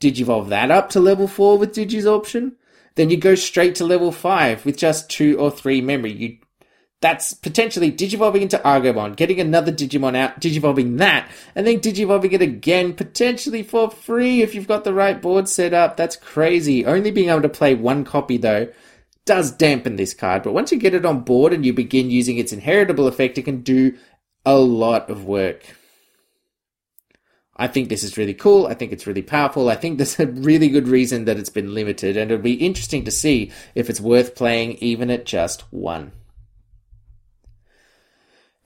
Digivolve 0.00 0.48
that 0.50 0.70
up 0.70 0.90
to 0.90 1.00
level 1.00 1.28
4 1.28 1.58
with 1.58 1.74
Digisorption, 1.74 2.52
then 2.96 3.10
you 3.10 3.16
go 3.16 3.34
straight 3.34 3.74
to 3.76 3.84
level 3.84 4.12
5 4.12 4.66
with 4.66 4.76
just 4.76 5.08
2 5.10 5.38
or 5.38 5.50
3 5.50 5.80
memory. 5.80 6.12
You 6.12 6.38
that's 7.00 7.34
potentially 7.34 7.92
digivolving 7.92 8.40
into 8.40 8.56
Argomon, 8.60 9.14
getting 9.14 9.38
another 9.38 9.70
Digimon 9.70 10.16
out, 10.16 10.40
digivolving 10.40 10.96
that, 10.96 11.30
and 11.54 11.66
then 11.66 11.78
digivolving 11.78 12.32
it 12.32 12.40
again, 12.40 12.94
potentially 12.94 13.62
for 13.62 13.90
free 13.90 14.40
if 14.40 14.54
you've 14.54 14.66
got 14.66 14.84
the 14.84 14.94
right 14.94 15.20
board 15.20 15.46
set 15.46 15.74
up. 15.74 15.98
That's 15.98 16.16
crazy. 16.16 16.86
Only 16.86 17.10
being 17.10 17.28
able 17.28 17.42
to 17.42 17.48
play 17.50 17.74
one 17.74 18.04
copy 18.04 18.38
though 18.38 18.68
does 19.26 19.50
dampen 19.50 19.96
this 19.96 20.14
card, 20.14 20.42
but 20.42 20.52
once 20.52 20.70
you 20.70 20.78
get 20.78 20.94
it 20.94 21.06
on 21.06 21.20
board 21.20 21.52
and 21.52 21.64
you 21.64 21.72
begin 21.72 22.10
using 22.10 22.38
its 22.38 22.52
inheritable 22.52 23.06
effect, 23.06 23.38
it 23.38 23.42
can 23.42 23.62
do 23.62 23.96
a 24.44 24.56
lot 24.56 25.08
of 25.08 25.24
work. 25.24 25.64
I 27.56 27.68
think 27.68 27.88
this 27.88 28.02
is 28.02 28.18
really 28.18 28.34
cool. 28.34 28.66
I 28.66 28.74
think 28.74 28.92
it's 28.92 29.06
really 29.06 29.22
powerful. 29.22 29.68
I 29.68 29.76
think 29.76 29.98
there's 29.98 30.18
a 30.18 30.26
really 30.26 30.68
good 30.68 30.88
reason 30.88 31.24
that 31.24 31.38
it's 31.38 31.50
been 31.50 31.74
limited, 31.74 32.16
and 32.16 32.30
it'll 32.30 32.42
be 32.42 32.54
interesting 32.54 33.04
to 33.04 33.10
see 33.10 33.50
if 33.74 33.88
it's 33.88 34.00
worth 34.00 34.34
playing 34.34 34.72
even 34.78 35.10
at 35.10 35.26
just 35.26 35.62
one. 35.72 36.12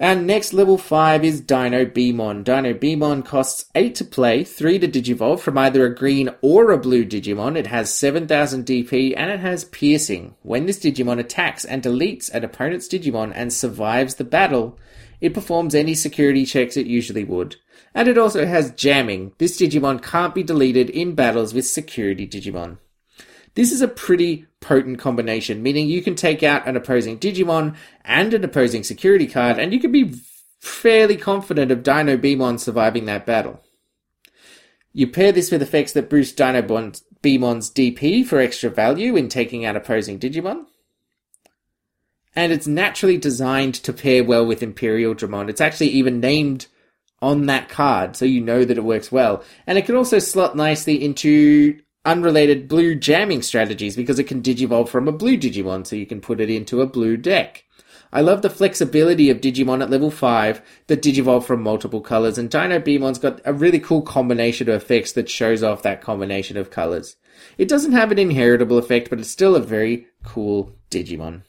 And 0.00 0.28
next 0.28 0.52
level 0.52 0.78
5 0.78 1.24
is 1.24 1.42
Dinobeemon. 1.42 2.44
Dino 2.44 2.72
Beamon 2.72 3.24
costs 3.24 3.64
8 3.74 3.96
to 3.96 4.04
play, 4.04 4.44
3 4.44 4.78
to 4.78 4.86
Digivolve 4.86 5.40
from 5.40 5.58
either 5.58 5.84
a 5.84 5.94
green 5.94 6.30
or 6.40 6.70
a 6.70 6.78
blue 6.78 7.04
Digimon. 7.04 7.56
It 7.56 7.66
has 7.66 7.92
7000 7.92 8.64
DP 8.64 9.14
and 9.16 9.28
it 9.28 9.40
has 9.40 9.64
Piercing. 9.64 10.36
When 10.42 10.66
this 10.66 10.78
Digimon 10.78 11.18
attacks 11.18 11.64
and 11.64 11.82
deletes 11.82 12.30
an 12.30 12.44
opponent's 12.44 12.86
Digimon 12.86 13.32
and 13.34 13.52
survives 13.52 14.14
the 14.14 14.24
battle, 14.24 14.78
it 15.20 15.34
performs 15.34 15.74
any 15.74 15.94
security 15.94 16.46
checks 16.46 16.76
it 16.76 16.86
usually 16.86 17.24
would. 17.24 17.56
And 17.92 18.06
it 18.06 18.18
also 18.18 18.46
has 18.46 18.70
Jamming. 18.70 19.32
This 19.38 19.60
Digimon 19.60 20.00
can't 20.00 20.34
be 20.34 20.44
deleted 20.44 20.90
in 20.90 21.16
battles 21.16 21.52
with 21.52 21.66
security 21.66 22.28
Digimon. 22.28 22.78
This 23.58 23.72
is 23.72 23.82
a 23.82 23.88
pretty 23.88 24.46
potent 24.60 25.00
combination, 25.00 25.64
meaning 25.64 25.88
you 25.88 26.00
can 26.00 26.14
take 26.14 26.44
out 26.44 26.68
an 26.68 26.76
opposing 26.76 27.18
Digimon 27.18 27.74
and 28.04 28.32
an 28.32 28.44
opposing 28.44 28.84
security 28.84 29.26
card, 29.26 29.58
and 29.58 29.72
you 29.72 29.80
can 29.80 29.90
be 29.90 30.14
fairly 30.60 31.16
confident 31.16 31.72
of 31.72 31.82
Dinobeemon 31.82 32.60
surviving 32.60 33.06
that 33.06 33.26
battle. 33.26 33.60
You 34.92 35.08
pair 35.08 35.32
this 35.32 35.50
with 35.50 35.60
effects 35.60 35.92
that 35.94 36.08
boost 36.08 36.38
Dinobeemon's 36.38 37.02
DP 37.72 38.24
for 38.24 38.38
extra 38.38 38.70
value 38.70 39.16
in 39.16 39.28
taking 39.28 39.64
out 39.64 39.74
opposing 39.74 40.20
Digimon. 40.20 40.66
And 42.36 42.52
it's 42.52 42.68
naturally 42.68 43.16
designed 43.16 43.74
to 43.74 43.92
pair 43.92 44.22
well 44.22 44.46
with 44.46 44.62
Imperial 44.62 45.16
Dramon. 45.16 45.48
It's 45.48 45.60
actually 45.60 45.88
even 45.88 46.20
named 46.20 46.68
on 47.20 47.46
that 47.46 47.68
card, 47.68 48.14
so 48.14 48.24
you 48.24 48.40
know 48.40 48.64
that 48.64 48.78
it 48.78 48.84
works 48.84 49.10
well. 49.10 49.42
And 49.66 49.76
it 49.76 49.84
can 49.84 49.96
also 49.96 50.20
slot 50.20 50.54
nicely 50.54 51.04
into 51.04 51.80
unrelated 52.04 52.68
blue 52.68 52.94
jamming 52.94 53.42
strategies 53.42 53.96
because 53.96 54.18
it 54.18 54.24
can 54.24 54.42
digivolve 54.42 54.88
from 54.88 55.08
a 55.08 55.12
blue 55.12 55.36
Digimon, 55.36 55.86
so 55.86 55.96
you 55.96 56.06
can 56.06 56.20
put 56.20 56.40
it 56.40 56.50
into 56.50 56.80
a 56.80 56.86
blue 56.86 57.16
deck. 57.16 57.64
I 58.10 58.22
love 58.22 58.40
the 58.40 58.48
flexibility 58.48 59.28
of 59.28 59.40
Digimon 59.40 59.82
at 59.82 59.90
level 59.90 60.10
5 60.10 60.62
that 60.86 61.02
digivolve 61.02 61.44
from 61.44 61.62
multiple 61.62 62.00
colors, 62.00 62.38
and 62.38 62.50
Dinobeemon's 62.50 63.18
got 63.18 63.40
a 63.44 63.52
really 63.52 63.80
cool 63.80 64.00
combination 64.00 64.68
of 64.68 64.74
effects 64.74 65.12
that 65.12 65.28
shows 65.28 65.62
off 65.62 65.82
that 65.82 66.00
combination 66.00 66.56
of 66.56 66.70
colors. 66.70 67.16
It 67.58 67.68
doesn't 67.68 67.92
have 67.92 68.10
an 68.10 68.18
inheritable 68.18 68.78
effect, 68.78 69.10
but 69.10 69.20
it's 69.20 69.30
still 69.30 69.54
a 69.54 69.60
very 69.60 70.06
cool 70.24 70.72
Digimon. 70.90 71.42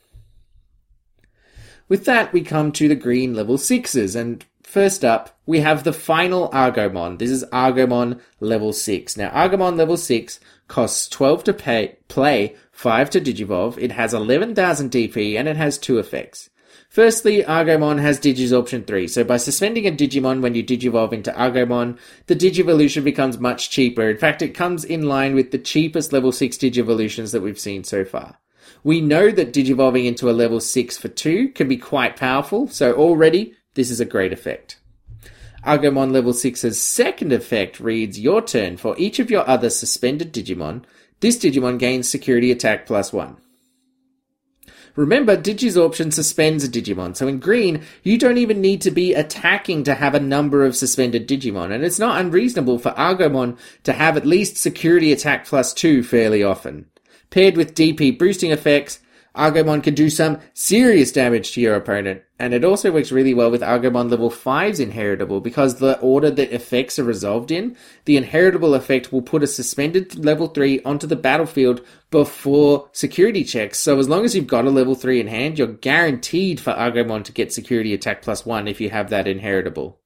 With 1.87 2.05
that, 2.05 2.33
we 2.33 2.41
come 2.41 2.71
to 2.73 2.87
the 2.89 2.95
green 2.95 3.33
level 3.33 3.57
6s, 3.57 4.15
and 4.15 4.45
First 4.69 5.03
up, 5.03 5.35
we 5.47 5.61
have 5.61 5.83
the 5.83 5.91
final 5.91 6.47
Argomon. 6.49 7.17
This 7.17 7.31
is 7.31 7.43
Argomon 7.45 8.19
level 8.39 8.71
6. 8.71 9.17
Now, 9.17 9.31
Argomon 9.31 9.75
level 9.75 9.97
6 9.97 10.39
costs 10.67 11.07
12 11.07 11.43
to 11.45 11.53
pay, 11.55 11.97
play, 12.07 12.55
5 12.71 13.09
to 13.09 13.19
Digivolve. 13.19 13.79
It 13.79 13.93
has 13.93 14.13
11,000 14.13 14.91
DP 14.91 15.39
and 15.39 15.47
it 15.47 15.57
has 15.57 15.79
two 15.79 15.97
effects. 15.97 16.51
Firstly, 16.87 17.41
Argomon 17.41 17.99
has 17.99 18.19
Digisorption 18.19 18.85
3, 18.85 19.07
so 19.07 19.23
by 19.23 19.37
suspending 19.37 19.87
a 19.87 19.91
Digimon 19.91 20.39
when 20.41 20.53
you 20.53 20.63
Digivolve 20.63 21.13
into 21.13 21.31
Argomon, 21.31 21.97
the 22.27 22.35
Digivolution 22.35 23.03
becomes 23.03 23.39
much 23.39 23.71
cheaper. 23.71 24.07
In 24.07 24.19
fact, 24.19 24.43
it 24.43 24.49
comes 24.49 24.85
in 24.85 25.07
line 25.07 25.33
with 25.33 25.49
the 25.49 25.57
cheapest 25.57 26.13
level 26.13 26.31
6 26.31 26.57
Digivolutions 26.57 27.31
that 27.31 27.41
we've 27.41 27.57
seen 27.57 27.83
so 27.83 28.05
far. 28.05 28.37
We 28.83 29.01
know 29.01 29.31
that 29.31 29.51
digivolving 29.51 30.05
into 30.05 30.29
a 30.29 30.31
level 30.31 30.59
6 30.59 30.97
for 30.97 31.07
2 31.07 31.49
can 31.49 31.67
be 31.67 31.75
quite 31.75 32.15
powerful, 32.15 32.67
so 32.67 32.93
already 32.93 33.55
this 33.73 33.89
is 33.89 33.99
a 33.99 34.05
great 34.05 34.33
effect. 34.33 34.77
Argomon 35.65 36.11
level 36.11 36.33
6's 36.33 36.81
second 36.81 37.33
effect 37.33 37.79
reads 37.79 38.19
Your 38.19 38.41
turn. 38.41 38.77
For 38.77 38.95
each 38.97 39.19
of 39.19 39.29
your 39.29 39.47
other 39.47 39.69
suspended 39.69 40.33
Digimon, 40.33 40.83
this 41.19 41.37
Digimon 41.37 41.77
gains 41.77 42.09
security 42.09 42.51
attack 42.51 42.85
plus 42.85 43.11
1. 43.11 43.37
Remember, 44.95 45.37
Digisorption 45.37 46.11
suspends 46.11 46.63
a 46.63 46.69
Digimon, 46.69 47.15
so 47.15 47.27
in 47.27 47.39
green, 47.39 47.83
you 48.03 48.17
don't 48.17 48.37
even 48.37 48.59
need 48.59 48.81
to 48.81 48.91
be 48.91 49.13
attacking 49.13 49.83
to 49.83 49.95
have 49.95 50.15
a 50.15 50.19
number 50.19 50.65
of 50.65 50.75
suspended 50.75 51.27
Digimon, 51.27 51.71
and 51.71 51.83
it's 51.83 51.99
not 51.99 52.19
unreasonable 52.19 52.79
for 52.79 52.91
Argomon 52.91 53.57
to 53.83 53.93
have 53.93 54.17
at 54.17 54.25
least 54.25 54.57
security 54.57 55.11
attack 55.11 55.45
plus 55.45 55.73
2 55.73 56.03
fairly 56.03 56.43
often. 56.43 56.87
Paired 57.29 57.55
with 57.55 57.75
DP 57.75 58.17
boosting 58.17 58.51
effects, 58.51 58.99
Argomon 59.35 59.83
can 59.83 59.93
do 59.93 60.09
some 60.09 60.39
serious 60.53 61.11
damage 61.11 61.51
to 61.51 61.61
your 61.61 61.75
opponent, 61.75 62.23
and 62.39 62.53
it 62.53 62.63
also 62.63 62.91
works 62.91 63.11
really 63.11 63.33
well 63.33 63.51
with 63.51 63.61
Argomon 63.61 64.09
level 64.09 64.31
5's 64.31 64.79
inheritable 64.79 65.39
because 65.39 65.75
the 65.75 65.99
order 65.99 66.31
that 66.31 66.51
effects 66.51 66.97
are 66.97 67.03
resolved 67.03 67.51
in, 67.51 67.77
the 68.05 68.17
inheritable 68.17 68.73
effect 68.73 69.13
will 69.13 69.21
put 69.21 69.43
a 69.43 69.47
suspended 69.47 70.23
level 70.23 70.47
3 70.47 70.81
onto 70.81 71.05
the 71.05 71.15
battlefield 71.15 71.85
before 72.09 72.89
security 72.91 73.43
checks. 73.43 73.79
So 73.79 73.99
as 73.99 74.09
long 74.09 74.25
as 74.25 74.35
you've 74.35 74.47
got 74.47 74.65
a 74.65 74.71
level 74.71 74.95
3 74.95 75.19
in 75.19 75.27
hand, 75.27 75.59
you're 75.59 75.67
guaranteed 75.67 76.59
for 76.59 76.73
Argomon 76.73 77.23
to 77.25 77.31
get 77.31 77.53
security 77.53 77.93
attack 77.93 78.21
plus 78.21 78.45
1 78.45 78.67
if 78.67 78.81
you 78.81 78.89
have 78.89 79.09
that 79.11 79.27
inheritable. 79.27 79.99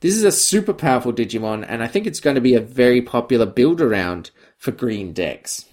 This 0.00 0.16
is 0.16 0.24
a 0.24 0.32
super 0.32 0.74
powerful 0.74 1.12
Digimon, 1.12 1.64
and 1.66 1.82
I 1.82 1.86
think 1.86 2.06
it's 2.06 2.20
going 2.20 2.34
to 2.34 2.40
be 2.40 2.54
a 2.54 2.60
very 2.60 3.00
popular 3.00 3.46
build 3.46 3.80
around 3.80 4.30
for 4.58 4.72
green 4.72 5.12
decks. 5.12 5.64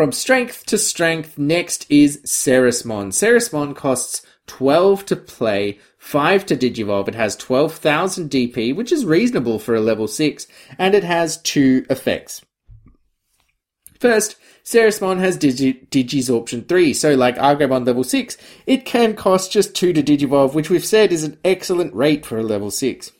From 0.00 0.12
strength 0.12 0.64
to 0.64 0.78
strength, 0.78 1.36
next 1.36 1.84
is 1.90 2.22
Ceresmon. 2.22 3.08
Ceresmon 3.08 3.76
costs 3.76 4.22
12 4.46 5.04
to 5.04 5.14
play, 5.14 5.78
5 5.98 6.46
to 6.46 6.56
digivolve. 6.56 7.08
It 7.08 7.14
has 7.16 7.36
12,000 7.36 8.30
DP, 8.30 8.74
which 8.74 8.92
is 8.92 9.04
reasonable 9.04 9.58
for 9.58 9.74
a 9.74 9.80
level 9.82 10.08
6, 10.08 10.46
and 10.78 10.94
it 10.94 11.04
has 11.04 11.36
two 11.42 11.84
effects. 11.90 12.40
First, 13.98 14.36
Ceresmon 14.64 15.18
has 15.18 15.36
Digi- 15.36 15.86
Digisorption 15.90 16.66
3, 16.66 16.94
so 16.94 17.14
like 17.14 17.36
Argomon 17.36 17.86
level 17.86 18.02
6, 18.02 18.38
it 18.66 18.86
can 18.86 19.14
cost 19.14 19.52
just 19.52 19.74
2 19.74 19.92
to 19.92 20.02
digivolve, 20.02 20.54
which 20.54 20.70
we've 20.70 20.82
said 20.82 21.12
is 21.12 21.24
an 21.24 21.38
excellent 21.44 21.92
rate 21.94 22.24
for 22.24 22.38
a 22.38 22.42
level 22.42 22.70
6. 22.70 23.12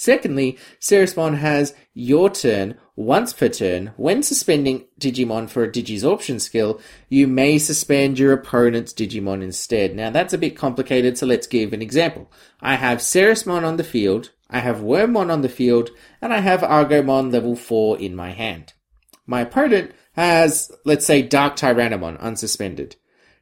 Secondly, 0.00 0.56
Ceresmon 0.80 1.38
has 1.38 1.74
your 1.92 2.30
turn 2.30 2.76
once 2.94 3.32
per 3.32 3.48
turn. 3.48 3.90
When 3.96 4.22
suspending 4.22 4.86
Digimon 5.00 5.50
for 5.50 5.64
a 5.64 5.68
Digisorption 5.68 6.40
skill, 6.40 6.80
you 7.08 7.26
may 7.26 7.58
suspend 7.58 8.16
your 8.16 8.32
opponent's 8.32 8.94
Digimon 8.94 9.42
instead. 9.42 9.96
Now 9.96 10.10
that's 10.10 10.32
a 10.32 10.38
bit 10.38 10.56
complicated, 10.56 11.18
so 11.18 11.26
let's 11.26 11.48
give 11.48 11.72
an 11.72 11.82
example. 11.82 12.30
I 12.60 12.76
have 12.76 12.98
Ceresmon 12.98 13.64
on 13.64 13.76
the 13.76 13.82
field, 13.82 14.30
I 14.48 14.60
have 14.60 14.76
Wormmon 14.76 15.32
on 15.32 15.42
the 15.42 15.48
field, 15.48 15.90
and 16.22 16.32
I 16.32 16.38
have 16.38 16.60
Argomon 16.60 17.32
level 17.32 17.56
4 17.56 17.98
in 17.98 18.14
my 18.14 18.30
hand. 18.30 18.74
My 19.26 19.40
opponent 19.40 19.90
has, 20.12 20.70
let's 20.84 21.06
say, 21.06 21.22
Dark 21.22 21.56
Tyrannomon 21.56 22.20
unsuspended. 22.20 22.94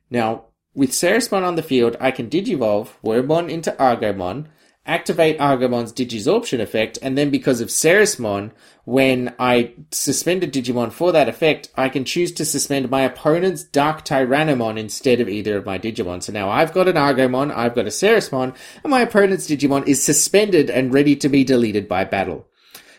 Now, 0.09 0.47
with 0.75 0.93
Ceresmon 0.93 1.43
on 1.43 1.57
the 1.57 1.63
field, 1.63 1.99
I 2.01 2.13
can 2.13 2.31
Digivolve 2.31 2.89
Wormmon 3.05 3.51
into 3.51 3.73
Argomon, 3.73 4.47
activate 4.87 5.39
Argomon's 5.39 5.93
Digisorption 5.93 6.61
effect, 6.61 6.99
and 7.03 7.19
then 7.19 7.31
because 7.31 7.61
of 7.61 7.69
Ceresmon, 7.69 8.53
when 8.85 9.35
I 9.39 9.75
suspend 9.91 10.45
a 10.45 10.47
Digimon 10.47 10.93
for 10.93 11.11
that 11.11 11.29
effect, 11.29 11.71
I 11.77 11.89
can 11.89 12.05
choose 12.05 12.31
to 12.33 12.45
suspend 12.45 12.89
my 12.89 13.03
opponent's 13.03 13.65
Dark 13.65 14.05
Tyrannomon 14.05 14.79
instead 14.79 15.21
of 15.21 15.29
either 15.29 15.57
of 15.57 15.67
my 15.67 15.79
Digimon. 15.79 16.23
So 16.23 16.33
now 16.33 16.49
I've 16.49 16.73
got 16.73 16.87
an 16.87 16.95
Argomon, 16.95 17.53
I've 17.55 17.75
got 17.75 17.87
a 17.87 17.91
Ceresmon, 17.91 18.55
and 18.85 18.91
my 18.91 19.01
opponent's 19.01 19.49
Digimon 19.49 19.89
is 19.89 20.05
suspended 20.05 20.71
and 20.71 20.95
ready 20.95 21.17
to 21.17 21.29
be 21.29 21.43
deleted 21.43 21.89
by 21.89 22.05
battle. 22.05 22.47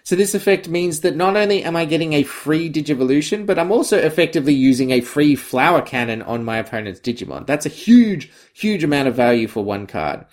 So 0.03 0.15
this 0.15 0.33
effect 0.33 0.69
means 0.69 1.01
that 1.01 1.17
not 1.17 1.35
only 1.35 1.63
am 1.63 1.75
I 1.75 1.83
getting 1.83 2.13
a 2.13 2.23
free 2.23 2.69
Digivolution, 2.69 3.45
but 3.45 3.59
I'm 3.59 3.73
also 3.73 3.97
effectively 3.97 4.53
using 4.53 4.91
a 4.91 5.01
free 5.01 5.35
Flower 5.35 5.81
Cannon 5.81 6.21
on 6.21 6.45
my 6.45 6.57
opponent's 6.57 7.01
Digimon. 7.01 7.45
That's 7.45 7.65
a 7.65 7.69
huge, 7.69 8.31
huge 8.53 8.85
amount 8.85 9.09
of 9.09 9.15
value 9.15 9.47
for 9.49 9.65
one 9.65 9.85
card. 9.85 10.25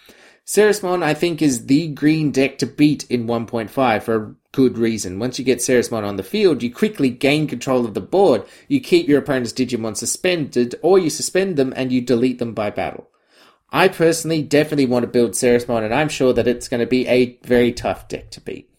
Ceresmon, 0.46 1.02
I 1.02 1.14
think, 1.14 1.40
is 1.40 1.66
the 1.66 1.88
green 1.88 2.30
deck 2.30 2.58
to 2.58 2.66
beat 2.66 3.10
in 3.10 3.26
1.5 3.26 4.02
for 4.02 4.16
a 4.16 4.34
good 4.52 4.76
reason. 4.76 5.18
Once 5.18 5.38
you 5.38 5.44
get 5.44 5.58
Ceresmon 5.58 6.04
on 6.04 6.16
the 6.16 6.22
field, 6.22 6.62
you 6.62 6.70
quickly 6.72 7.08
gain 7.08 7.46
control 7.46 7.86
of 7.86 7.94
the 7.94 8.00
board. 8.00 8.44
You 8.68 8.80
keep 8.80 9.08
your 9.08 9.20
opponent's 9.20 9.54
Digimon 9.54 9.96
suspended, 9.96 10.74
or 10.82 10.98
you 10.98 11.08
suspend 11.08 11.56
them 11.56 11.72
and 11.74 11.90
you 11.90 12.02
delete 12.02 12.38
them 12.38 12.52
by 12.52 12.70
battle. 12.70 13.08
I 13.70 13.88
personally 13.88 14.42
definitely 14.42 14.86
want 14.86 15.04
to 15.04 15.10
build 15.10 15.32
Ceresmon, 15.32 15.82
and 15.82 15.94
I'm 15.94 16.10
sure 16.10 16.34
that 16.34 16.46
it's 16.46 16.68
going 16.68 16.80
to 16.80 16.86
be 16.86 17.08
a 17.08 17.38
very 17.42 17.72
tough 17.72 18.06
deck 18.08 18.30
to 18.32 18.40
beat. 18.40 18.70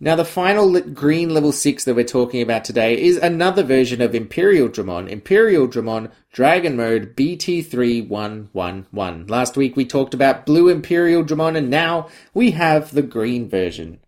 Now, 0.00 0.14
the 0.14 0.24
final 0.24 0.80
green 0.80 1.34
level 1.34 1.50
6 1.50 1.82
that 1.82 1.96
we're 1.96 2.04
talking 2.04 2.40
about 2.40 2.64
today 2.64 2.96
is 2.96 3.16
another 3.16 3.64
version 3.64 4.00
of 4.00 4.14
Imperial 4.14 4.68
Dramon, 4.68 5.08
Imperial 5.08 5.66
Dramon 5.66 6.12
Dragon 6.32 6.76
Mode 6.76 7.16
BT3111. 7.16 9.28
Last 9.28 9.56
week 9.56 9.74
we 9.74 9.84
talked 9.84 10.14
about 10.14 10.46
Blue 10.46 10.68
Imperial 10.68 11.24
Dramon, 11.24 11.56
and 11.56 11.68
now 11.68 12.06
we 12.32 12.52
have 12.52 12.94
the 12.94 13.02
green 13.02 13.48
version. 13.48 13.98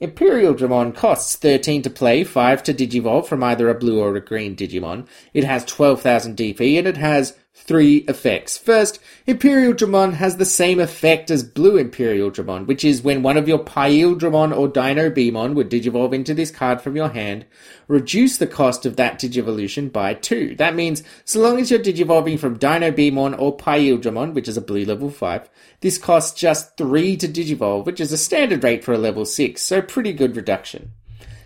Imperial 0.00 0.54
Dramon 0.54 0.94
costs 0.94 1.34
13 1.36 1.80
to 1.80 1.88
play, 1.88 2.24
5 2.24 2.62
to 2.64 2.74
digivolve 2.74 3.24
from 3.24 3.42
either 3.42 3.70
a 3.70 3.74
blue 3.74 4.00
or 4.00 4.14
a 4.16 4.20
green 4.20 4.54
Digimon. 4.54 5.06
It 5.32 5.44
has 5.44 5.64
12,000 5.64 6.36
DP, 6.36 6.78
and 6.78 6.86
it 6.86 6.98
has 6.98 7.38
three 7.64 7.98
effects. 8.08 8.56
First, 8.56 8.98
Imperial 9.26 9.74
Dramon 9.74 10.14
has 10.14 10.36
the 10.36 10.44
same 10.44 10.80
effect 10.80 11.30
as 11.30 11.42
Blue 11.42 11.76
Imperial 11.76 12.30
Dramon, 12.30 12.66
which 12.66 12.84
is 12.84 13.02
when 13.02 13.22
one 13.22 13.36
of 13.36 13.46
your 13.46 13.58
Pail 13.58 14.14
Dramon 14.14 14.56
or 14.56 14.68
Dinobeemon 14.68 15.54
would 15.54 15.70
digivolve 15.70 16.14
into 16.14 16.32
this 16.32 16.50
card 16.50 16.80
from 16.80 16.96
your 16.96 17.10
hand, 17.10 17.44
reduce 17.86 18.38
the 18.38 18.46
cost 18.46 18.86
of 18.86 18.96
that 18.96 19.20
digivolution 19.20 19.92
by 19.92 20.14
two. 20.14 20.54
That 20.56 20.74
means 20.74 21.02
so 21.24 21.40
long 21.40 21.60
as 21.60 21.70
you're 21.70 21.80
digivolving 21.80 22.38
from 22.38 22.58
Dinobeemon 22.58 23.38
or 23.38 23.56
Pail 23.56 23.98
Dramon, 23.98 24.32
which 24.32 24.48
is 24.48 24.56
a 24.56 24.62
blue 24.62 24.84
level 24.84 25.10
5, 25.10 25.50
this 25.80 25.98
costs 25.98 26.38
just 26.38 26.76
three 26.76 27.16
to 27.16 27.28
digivolve, 27.28 27.84
which 27.84 28.00
is 28.00 28.12
a 28.12 28.18
standard 28.18 28.64
rate 28.64 28.84
for 28.84 28.94
a 28.94 28.98
level 28.98 29.24
6, 29.24 29.60
so 29.60 29.82
pretty 29.82 30.12
good 30.12 30.36
reduction. 30.36 30.92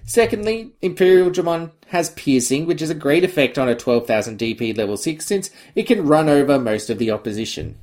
Secondly, 0.04 0.72
Imperial 0.82 1.30
Dramon 1.30 1.70
has 1.88 2.10
piercing, 2.10 2.66
which 2.66 2.82
is 2.82 2.90
a 2.90 2.94
great 2.94 3.24
effect 3.24 3.58
on 3.58 3.68
a 3.68 3.74
12,000 3.74 4.38
DP 4.38 4.76
level 4.76 4.96
6 4.96 5.24
since 5.24 5.50
it 5.74 5.84
can 5.84 6.06
run 6.06 6.28
over 6.28 6.58
most 6.58 6.90
of 6.90 6.98
the 6.98 7.10
opposition. 7.10 7.78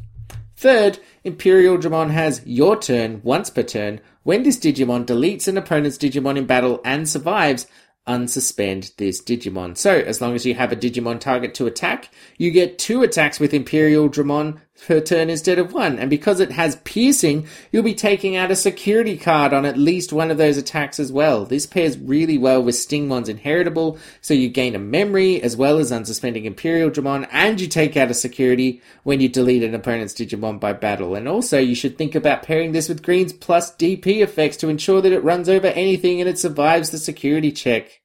Third, 0.55 0.99
Imperial 1.23 1.77
Dramon 1.77 2.12
has 2.12 2.41
your 2.45 2.77
turn 2.77 3.21
once 3.23 3.49
per 3.49 3.63
turn. 3.63 4.01
When 4.23 4.43
this 4.43 4.58
Digimon 4.58 5.05
deletes 5.05 5.47
an 5.47 5.58
opponent's 5.58 5.97
Digimon 5.97 6.38
in 6.38 6.45
battle 6.45 6.82
and 6.84 7.08
survives, 7.08 7.65
unsuspend 8.05 8.95
this 8.97 9.21
Digimon. 9.21 9.77
So, 9.77 9.99
as 9.99 10.19
long 10.19 10.36
as 10.36 10.45
you 10.45 10.55
have 10.55 10.73
a 10.73 10.75
Digimon 10.75 11.19
target 11.19 11.53
to 11.55 11.67
attack, 11.67 12.10
you 12.38 12.51
get 12.51 12.77
two 12.79 13.03
attacks 13.03 13.39
with 13.39 13.53
Imperial 13.53 14.10
Dramon 14.10 14.60
per 14.85 14.99
turn 14.99 15.29
instead 15.29 15.59
of 15.59 15.73
one. 15.73 15.99
And 15.99 16.09
because 16.09 16.39
it 16.39 16.51
has 16.51 16.77
piercing, 16.77 17.47
you'll 17.71 17.83
be 17.83 17.93
taking 17.93 18.35
out 18.35 18.51
a 18.51 18.55
security 18.55 19.17
card 19.17 19.53
on 19.53 19.65
at 19.65 19.77
least 19.77 20.13
one 20.13 20.31
of 20.31 20.37
those 20.37 20.57
attacks 20.57 20.99
as 20.99 21.11
well. 21.11 21.45
This 21.45 21.65
pairs 21.65 21.97
really 21.97 22.37
well 22.37 22.61
with 22.61 22.75
Stingmon's 22.75 23.29
inheritable, 23.29 23.97
so 24.21 24.33
you 24.33 24.49
gain 24.49 24.75
a 24.75 24.79
memory 24.79 25.41
as 25.41 25.57
well 25.57 25.77
as 25.77 25.91
unsuspending 25.91 26.45
Imperial 26.45 26.89
Dramon, 26.89 27.27
and 27.31 27.59
you 27.59 27.67
take 27.67 27.97
out 27.97 28.11
a 28.11 28.13
security 28.13 28.81
when 29.03 29.19
you 29.19 29.29
delete 29.29 29.63
an 29.63 29.75
opponent's 29.75 30.13
Digimon 30.13 30.59
by 30.59 30.73
battle. 30.73 31.15
And 31.15 31.27
also, 31.27 31.59
you 31.59 31.75
should 31.75 31.97
think 31.97 32.15
about 32.15 32.43
pairing 32.43 32.71
this 32.71 32.89
with 32.89 33.03
Green's 33.03 33.33
plus 33.33 33.75
DP 33.75 34.21
effects 34.21 34.57
to 34.57 34.69
ensure 34.69 35.01
that 35.01 35.13
it 35.13 35.23
runs 35.23 35.49
over 35.49 35.67
anything 35.67 36.19
and 36.19 36.29
it 36.29 36.39
survives 36.39 36.89
the 36.89 36.97
security 36.97 37.51
check. 37.51 38.01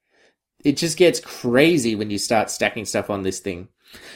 It 0.63 0.77
just 0.77 0.97
gets 0.97 1.19
crazy 1.19 1.95
when 1.95 2.09
you 2.09 2.17
start 2.17 2.49
stacking 2.49 2.85
stuff 2.85 3.09
on 3.09 3.21
this 3.21 3.39
thing. 3.39 3.69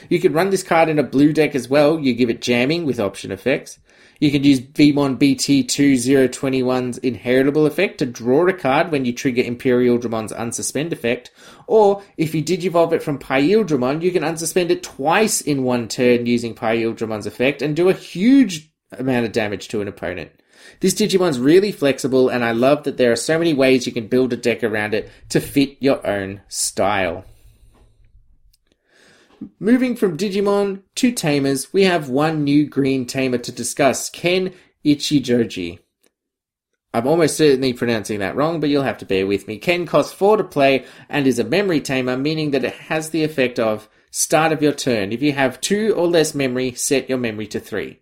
You 0.09 0.19
can 0.19 0.33
run 0.33 0.49
this 0.49 0.63
card 0.63 0.89
in 0.89 0.99
a 0.99 1.03
blue 1.03 1.33
deck 1.33 1.55
as 1.55 1.69
well. 1.69 1.99
You 1.99 2.13
give 2.13 2.29
it 2.29 2.41
jamming 2.41 2.85
with 2.85 2.99
option 2.99 3.31
effects. 3.31 3.79
You 4.19 4.31
can 4.31 4.43
use 4.43 4.59
Veemon 4.59 5.17
BT2021's 5.17 6.97
inheritable 6.97 7.65
effect 7.65 7.99
to 7.99 8.05
draw 8.05 8.47
a 8.47 8.53
card 8.53 8.91
when 8.91 9.05
you 9.05 9.13
trigger 9.13 9.41
Imperial 9.41 9.97
Dramon's 9.97 10.33
unsuspend 10.33 10.91
effect. 10.91 11.31
Or 11.67 12.03
if 12.17 12.35
you 12.35 12.43
digivolve 12.43 12.91
it 12.91 13.01
from 13.01 13.17
Pail 13.17 13.63
Dramon, 13.63 14.01
you 14.01 14.11
can 14.11 14.23
unsuspend 14.23 14.71
it 14.71 14.83
twice 14.83 15.39
in 15.39 15.63
one 15.63 15.87
turn 15.87 16.25
using 16.25 16.53
Pail 16.53 16.93
Dramon's 16.93 17.27
effect 17.27 17.61
and 17.61 17.75
do 17.75 17.87
a 17.87 17.93
huge 17.93 18.69
amount 18.91 19.25
of 19.25 19.31
damage 19.31 19.69
to 19.69 19.81
an 19.81 19.87
opponent. 19.87 20.31
This 20.81 20.93
Digimon's 20.93 21.39
really 21.39 21.71
flexible, 21.71 22.27
and 22.27 22.43
I 22.43 22.51
love 22.51 22.83
that 22.83 22.97
there 22.97 23.11
are 23.13 23.17
so 23.17 23.37
many 23.37 23.53
ways 23.53 23.87
you 23.87 23.93
can 23.93 24.07
build 24.07 24.33
a 24.33 24.37
deck 24.37 24.63
around 24.63 24.93
it 24.93 25.09
to 25.29 25.39
fit 25.39 25.77
your 25.79 26.05
own 26.05 26.41
style. 26.49 27.23
Moving 29.59 29.95
from 29.95 30.17
Digimon 30.17 30.81
to 30.95 31.13
Tamers, 31.13 31.71
we 31.71 31.83
have 31.85 32.09
one 32.09 32.43
new 32.43 32.65
green 32.67 33.05
tamer 33.05 33.37
to 33.37 33.51
discuss 33.53 34.09
Ken 34.09 34.53
Ichijoji. 34.83 35.79
I'm 36.93 37.07
almost 37.07 37.37
certainly 37.37 37.71
pronouncing 37.71 38.19
that 38.19 38.35
wrong, 38.35 38.59
but 38.59 38.69
you'll 38.69 38.83
have 38.83 38.97
to 38.97 39.05
bear 39.05 39.25
with 39.25 39.47
me. 39.47 39.57
Ken 39.57 39.85
costs 39.85 40.11
4 40.11 40.37
to 40.37 40.43
play 40.43 40.85
and 41.07 41.25
is 41.25 41.39
a 41.39 41.45
memory 41.45 41.79
tamer, 41.79 42.17
meaning 42.17 42.51
that 42.51 42.65
it 42.65 42.73
has 42.73 43.11
the 43.11 43.23
effect 43.23 43.59
of 43.59 43.87
start 44.11 44.51
of 44.51 44.61
your 44.61 44.73
turn. 44.73 45.13
If 45.13 45.21
you 45.21 45.31
have 45.31 45.61
2 45.61 45.93
or 45.95 46.07
less 46.07 46.35
memory, 46.35 46.73
set 46.73 47.07
your 47.07 47.19
memory 47.19 47.47
to 47.47 47.59
3. 47.61 47.99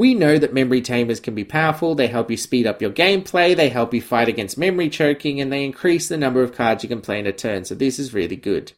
We 0.00 0.14
know 0.14 0.38
that 0.38 0.54
memory 0.54 0.80
tamers 0.80 1.20
can 1.20 1.34
be 1.34 1.44
powerful, 1.44 1.94
they 1.94 2.06
help 2.06 2.30
you 2.30 2.38
speed 2.38 2.66
up 2.66 2.80
your 2.80 2.90
gameplay, 2.90 3.54
they 3.54 3.68
help 3.68 3.92
you 3.92 4.00
fight 4.00 4.30
against 4.30 4.56
memory 4.56 4.88
choking, 4.88 5.42
and 5.42 5.52
they 5.52 5.62
increase 5.62 6.08
the 6.08 6.16
number 6.16 6.42
of 6.42 6.54
cards 6.54 6.82
you 6.82 6.88
can 6.88 7.02
play 7.02 7.18
in 7.18 7.26
a 7.26 7.32
turn, 7.32 7.66
so 7.66 7.74
this 7.74 7.98
is 7.98 8.14
really 8.14 8.36
good. 8.36 8.72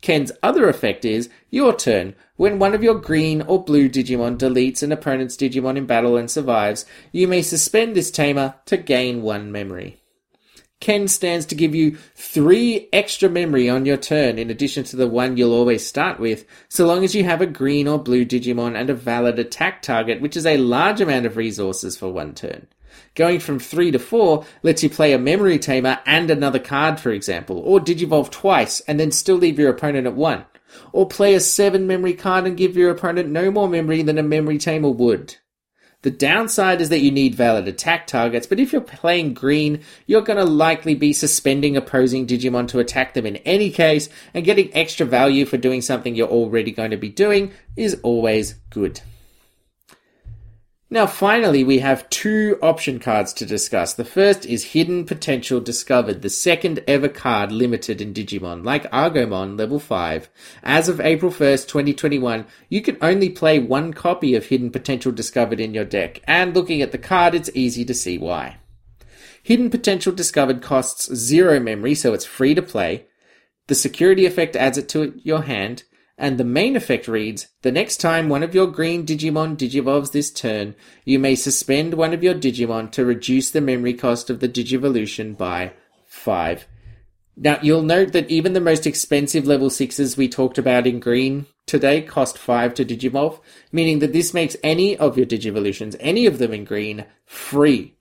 Ken's 0.00 0.32
other 0.42 0.68
effect 0.68 1.04
is 1.04 1.30
your 1.48 1.76
turn. 1.76 2.16
When 2.34 2.58
one 2.58 2.74
of 2.74 2.82
your 2.82 2.96
green 2.96 3.40
or 3.42 3.62
blue 3.62 3.88
Digimon 3.88 4.36
deletes 4.36 4.82
an 4.82 4.90
opponent's 4.90 5.36
Digimon 5.36 5.76
in 5.76 5.86
battle 5.86 6.16
and 6.16 6.28
survives, 6.28 6.86
you 7.12 7.28
may 7.28 7.42
suspend 7.42 7.94
this 7.94 8.10
tamer 8.10 8.56
to 8.66 8.76
gain 8.76 9.22
one 9.22 9.52
memory. 9.52 10.02
Ken 10.84 11.08
stands 11.08 11.46
to 11.46 11.54
give 11.54 11.74
you 11.74 11.96
three 12.14 12.90
extra 12.92 13.30
memory 13.30 13.70
on 13.70 13.86
your 13.86 13.96
turn 13.96 14.38
in 14.38 14.50
addition 14.50 14.84
to 14.84 14.96
the 14.96 15.08
one 15.08 15.34
you'll 15.34 15.54
always 15.54 15.86
start 15.86 16.20
with, 16.20 16.44
so 16.68 16.86
long 16.86 17.02
as 17.02 17.14
you 17.14 17.24
have 17.24 17.40
a 17.40 17.46
green 17.46 17.88
or 17.88 17.98
blue 17.98 18.22
Digimon 18.22 18.78
and 18.78 18.90
a 18.90 18.94
valid 18.94 19.38
attack 19.38 19.80
target, 19.80 20.20
which 20.20 20.36
is 20.36 20.44
a 20.44 20.58
large 20.58 21.00
amount 21.00 21.24
of 21.24 21.38
resources 21.38 21.96
for 21.96 22.12
one 22.12 22.34
turn. 22.34 22.66
Going 23.14 23.40
from 23.40 23.58
3 23.58 23.92
to 23.92 23.98
4 23.98 24.44
lets 24.62 24.82
you 24.82 24.90
play 24.90 25.14
a 25.14 25.18
memory 25.18 25.58
tamer 25.58 26.00
and 26.04 26.30
another 26.30 26.58
card, 26.58 27.00
for 27.00 27.12
example, 27.12 27.60
or 27.60 27.80
digivolve 27.80 28.30
twice 28.30 28.80
and 28.80 29.00
then 29.00 29.10
still 29.10 29.36
leave 29.36 29.58
your 29.58 29.70
opponent 29.70 30.06
at 30.06 30.14
1. 30.14 30.44
Or 30.92 31.08
play 31.08 31.32
a 31.32 31.40
7 31.40 31.86
memory 31.86 32.12
card 32.12 32.46
and 32.46 32.58
give 32.58 32.76
your 32.76 32.90
opponent 32.90 33.30
no 33.30 33.50
more 33.50 33.70
memory 33.70 34.02
than 34.02 34.18
a 34.18 34.22
memory 34.22 34.58
tamer 34.58 34.90
would. 34.90 35.36
The 36.04 36.10
downside 36.10 36.82
is 36.82 36.90
that 36.90 37.00
you 37.00 37.10
need 37.10 37.34
valid 37.34 37.66
attack 37.66 38.06
targets, 38.06 38.46
but 38.46 38.60
if 38.60 38.72
you're 38.72 38.82
playing 38.82 39.32
green, 39.32 39.80
you're 40.06 40.20
going 40.20 40.36
to 40.36 40.44
likely 40.44 40.94
be 40.94 41.14
suspending 41.14 41.78
opposing 41.78 42.26
Digimon 42.26 42.68
to 42.68 42.78
attack 42.78 43.14
them 43.14 43.24
in 43.24 43.36
any 43.36 43.70
case, 43.70 44.10
and 44.34 44.44
getting 44.44 44.68
extra 44.76 45.06
value 45.06 45.46
for 45.46 45.56
doing 45.56 45.80
something 45.80 46.14
you're 46.14 46.28
already 46.28 46.72
going 46.72 46.90
to 46.90 46.98
be 46.98 47.08
doing 47.08 47.54
is 47.74 47.98
always 48.02 48.56
good. 48.68 49.00
Now, 50.94 51.08
finally, 51.08 51.64
we 51.64 51.80
have 51.80 52.08
two 52.08 52.56
option 52.62 53.00
cards 53.00 53.32
to 53.32 53.44
discuss. 53.44 53.94
The 53.94 54.04
first 54.04 54.46
is 54.46 54.74
Hidden 54.74 55.06
Potential 55.06 55.58
Discovered, 55.58 56.22
the 56.22 56.30
second 56.30 56.84
ever 56.86 57.08
card 57.08 57.50
limited 57.50 58.00
in 58.00 58.14
Digimon, 58.14 58.64
like 58.64 58.88
Argomon 58.92 59.58
level 59.58 59.80
5. 59.80 60.30
As 60.62 60.88
of 60.88 61.00
April 61.00 61.32
1st, 61.32 61.66
2021, 61.66 62.46
you 62.68 62.80
can 62.80 62.96
only 63.02 63.28
play 63.28 63.58
one 63.58 63.92
copy 63.92 64.36
of 64.36 64.46
Hidden 64.46 64.70
Potential 64.70 65.10
Discovered 65.10 65.58
in 65.58 65.74
your 65.74 65.84
deck, 65.84 66.20
and 66.28 66.54
looking 66.54 66.80
at 66.80 66.92
the 66.92 66.98
card, 66.98 67.34
it's 67.34 67.50
easy 67.54 67.84
to 67.86 67.92
see 67.92 68.16
why. 68.16 68.58
Hidden 69.42 69.70
Potential 69.70 70.12
Discovered 70.12 70.62
costs 70.62 71.12
zero 71.12 71.58
memory, 71.58 71.96
so 71.96 72.14
it's 72.14 72.24
free 72.24 72.54
to 72.54 72.62
play. 72.62 73.06
The 73.66 73.74
security 73.74 74.26
effect 74.26 74.54
adds 74.54 74.78
it 74.78 74.88
to 74.90 75.20
your 75.24 75.42
hand, 75.42 75.82
and 76.16 76.38
the 76.38 76.44
main 76.44 76.76
effect 76.76 77.08
reads, 77.08 77.48
the 77.62 77.72
next 77.72 77.96
time 77.96 78.28
one 78.28 78.42
of 78.42 78.54
your 78.54 78.68
green 78.68 79.04
Digimon 79.04 79.56
digivolves 79.56 80.12
this 80.12 80.30
turn, 80.30 80.76
you 81.04 81.18
may 81.18 81.34
suspend 81.34 81.94
one 81.94 82.14
of 82.14 82.22
your 82.22 82.34
Digimon 82.34 82.90
to 82.92 83.04
reduce 83.04 83.50
the 83.50 83.60
memory 83.60 83.94
cost 83.94 84.30
of 84.30 84.40
the 84.40 84.48
Digivolution 84.48 85.36
by 85.36 85.72
5. 86.06 86.66
Now, 87.36 87.58
you'll 87.62 87.82
note 87.82 88.12
that 88.12 88.30
even 88.30 88.52
the 88.52 88.60
most 88.60 88.86
expensive 88.86 89.44
level 89.44 89.68
6s 89.68 90.16
we 90.16 90.28
talked 90.28 90.56
about 90.56 90.86
in 90.86 91.00
green 91.00 91.46
today 91.66 92.00
cost 92.00 92.38
5 92.38 92.74
to 92.74 92.84
Digivolve, 92.84 93.40
meaning 93.72 93.98
that 93.98 94.12
this 94.12 94.32
makes 94.32 94.56
any 94.62 94.96
of 94.96 95.16
your 95.16 95.26
Digivolutions, 95.26 95.96
any 95.98 96.26
of 96.26 96.38
them 96.38 96.52
in 96.52 96.64
green, 96.64 97.06
free. 97.26 97.96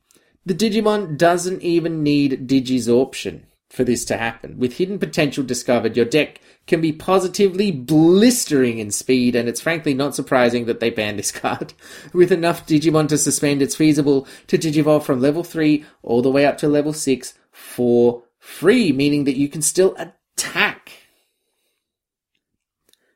The 0.46 0.54
Digimon 0.54 1.18
doesn't 1.18 1.64
even 1.64 2.04
need 2.04 2.48
Digisorption 2.48 3.44
for 3.74 3.84
this 3.84 4.06
to 4.06 4.18
happen. 4.18 4.60
With 4.60 4.78
hidden 4.78 5.00
potential 5.00 5.44
discovered, 5.44 5.98
your 5.98 6.06
deck 6.06 6.40
can 6.68 6.80
be 6.80 6.94
positively 6.94 7.72
blistering 7.72 8.78
in 8.78 8.92
speed, 8.92 9.36
and 9.36 9.50
it's 9.50 9.62
frankly 9.62 9.96
not 9.96 10.14
surprising 10.14 10.66
that 10.66 10.80
they 10.80 10.92
banned 10.92 11.18
this 11.18 11.32
card. 11.44 11.74
With 12.14 12.32
enough 12.32 12.68
Digimon 12.68 13.08
to 13.10 13.18
suspend, 13.18 13.64
it's 13.64 13.76
feasible 13.76 14.28
to 14.48 14.60
Digivolve 14.60 15.04
from 15.04 15.20
level 15.20 15.44
3 15.44 15.84
all 16.04 16.22
the 16.22 16.30
way 16.30 16.46
up 16.46 16.60
to 16.60 16.68
level 16.68 16.94
6 16.94 17.34
for 17.52 18.24
free, 18.38 18.92
meaning 18.92 19.24
that 19.24 19.38
you 19.38 19.50
can 19.50 19.64
still 19.64 19.96
attack 19.98 20.92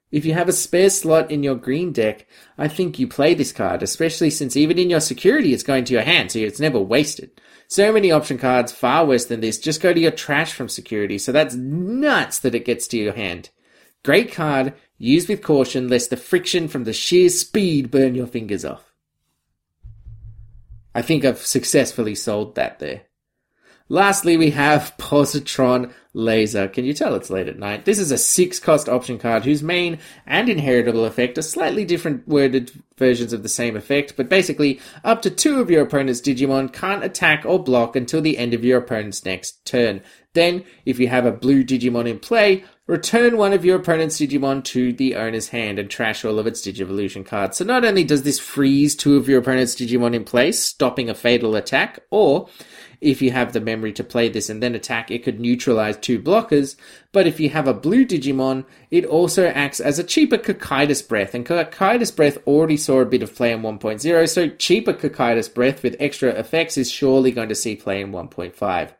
if 0.09 0.25
you 0.25 0.33
have 0.33 0.47
a 0.47 0.53
spare 0.53 0.89
slot 0.89 1.29
in 1.29 1.43
your 1.43 1.55
green 1.55 1.91
deck, 1.91 2.25
I 2.57 2.67
think 2.67 2.97
you 2.97 3.07
play 3.07 3.33
this 3.33 3.51
card, 3.51 3.83
especially 3.83 4.29
since 4.29 4.55
even 4.55 4.79
in 4.79 4.89
your 4.89 5.01
security 5.01 5.53
it's 5.53 5.63
going 5.63 5.83
to 5.85 5.93
your 5.93 6.03
hand, 6.03 6.31
so 6.31 6.39
it's 6.39 6.59
never 6.59 6.79
wasted. 6.79 7.41
So 7.67 7.91
many 7.91 8.11
option 8.11 8.37
cards, 8.37 8.71
far 8.71 9.05
worse 9.05 9.25
than 9.25 9.41
this, 9.41 9.59
just 9.59 9.81
go 9.81 9.93
to 9.93 9.99
your 9.99 10.11
trash 10.11 10.53
from 10.53 10.69
security, 10.69 11.17
so 11.17 11.33
that's 11.33 11.55
nuts 11.55 12.39
that 12.39 12.55
it 12.55 12.65
gets 12.65 12.87
to 12.87 12.97
your 12.97 13.13
hand. 13.13 13.49
Great 14.05 14.31
card, 14.31 14.73
use 14.97 15.27
with 15.27 15.41
caution 15.41 15.89
lest 15.89 16.09
the 16.09 16.15
friction 16.17 16.69
from 16.69 16.85
the 16.85 16.93
sheer 16.93 17.27
speed 17.27 17.91
burn 17.91 18.15
your 18.15 18.27
fingers 18.27 18.63
off. 18.63 18.93
I 20.95 21.01
think 21.01 21.25
I've 21.25 21.45
successfully 21.45 22.15
sold 22.15 22.55
that 22.55 22.79
there. 22.79 23.01
Lastly, 23.89 24.37
we 24.37 24.51
have 24.51 24.95
Positron 24.97 25.91
Laser. 26.17 26.67
Can 26.67 26.83
you 26.83 26.95
tell 26.95 27.13
it's 27.13 27.29
late 27.29 27.47
at 27.47 27.59
night? 27.59 27.85
This 27.85 27.99
is 27.99 28.09
a 28.09 28.17
six 28.17 28.59
cost 28.59 28.89
option 28.89 29.19
card 29.19 29.45
whose 29.45 29.61
main 29.61 29.99
and 30.25 30.49
inheritable 30.49 31.05
effect 31.05 31.37
are 31.37 31.43
slightly 31.43 31.85
different 31.85 32.27
worded 32.27 32.71
versions 32.97 33.33
of 33.33 33.43
the 33.43 33.49
same 33.49 33.77
effect, 33.77 34.15
but 34.17 34.27
basically, 34.27 34.79
up 35.03 35.21
to 35.21 35.29
two 35.29 35.61
of 35.61 35.69
your 35.69 35.83
opponent's 35.83 36.19
Digimon 36.19 36.73
can't 36.73 37.03
attack 37.03 37.45
or 37.45 37.63
block 37.63 37.95
until 37.95 38.19
the 38.19 38.39
end 38.39 38.55
of 38.55 38.65
your 38.65 38.79
opponent's 38.79 39.25
next 39.25 39.63
turn. 39.63 40.01
Then, 40.37 40.65
if 40.85 40.99
you 40.99 41.07
have 41.07 41.25
a 41.25 41.31
blue 41.31 41.63
Digimon 41.63 42.07
in 42.07 42.19
play, 42.19 42.63
return 42.85 43.37
one 43.37 43.53
of 43.53 43.65
your 43.65 43.77
opponent's 43.77 44.19
Digimon 44.19 44.63
to 44.65 44.93
the 44.93 45.15
owner's 45.15 45.49
hand 45.49 45.79
and 45.79 45.89
trash 45.89 46.23
all 46.23 46.37
of 46.37 46.45
its 46.45 46.61
Digivolution 46.61 47.25
cards. 47.25 47.57
So 47.57 47.65
not 47.65 47.83
only 47.83 48.03
does 48.03 48.21
this 48.21 48.37
freeze 48.37 48.95
two 48.95 49.15
of 49.17 49.27
your 49.27 49.39
opponent's 49.39 49.73
Digimon 49.73 50.13
in 50.13 50.23
place, 50.23 50.61
stopping 50.61 51.09
a 51.09 51.15
fatal 51.15 51.55
attack, 51.55 52.01
or 52.11 52.49
if 53.01 53.19
you 53.19 53.31
have 53.31 53.51
the 53.51 53.59
memory 53.59 53.91
to 53.93 54.03
play 54.03 54.29
this 54.29 54.47
and 54.47 54.61
then 54.61 54.75
attack, 54.75 55.09
it 55.09 55.23
could 55.23 55.39
neutralize 55.39 55.97
two 55.97 56.19
blockers. 56.19 56.75
But 57.11 57.25
if 57.25 57.39
you 57.39 57.49
have 57.49 57.67
a 57.67 57.73
blue 57.73 58.05
Digimon, 58.05 58.63
it 58.91 59.05
also 59.05 59.47
acts 59.47 59.79
as 59.79 59.97
a 59.97 60.03
cheaper 60.03 60.37
Cocytus 60.37 61.01
Breath. 61.01 61.33
And 61.33 61.47
Cocytus 61.47 62.15
Breath 62.15 62.37
already 62.45 62.77
saw 62.77 62.99
a 62.99 63.05
bit 63.05 63.23
of 63.23 63.33
play 63.33 63.51
in 63.51 63.63
1.0, 63.63 64.29
so 64.29 64.49
cheaper 64.49 64.93
Cocytus 64.93 65.51
Breath 65.51 65.81
with 65.81 65.95
extra 65.99 66.29
effects 66.29 66.77
is 66.77 66.91
surely 66.91 67.31
going 67.31 67.49
to 67.49 67.55
see 67.55 67.75
play 67.75 68.01
in 68.01 68.11
1.5. 68.11 68.91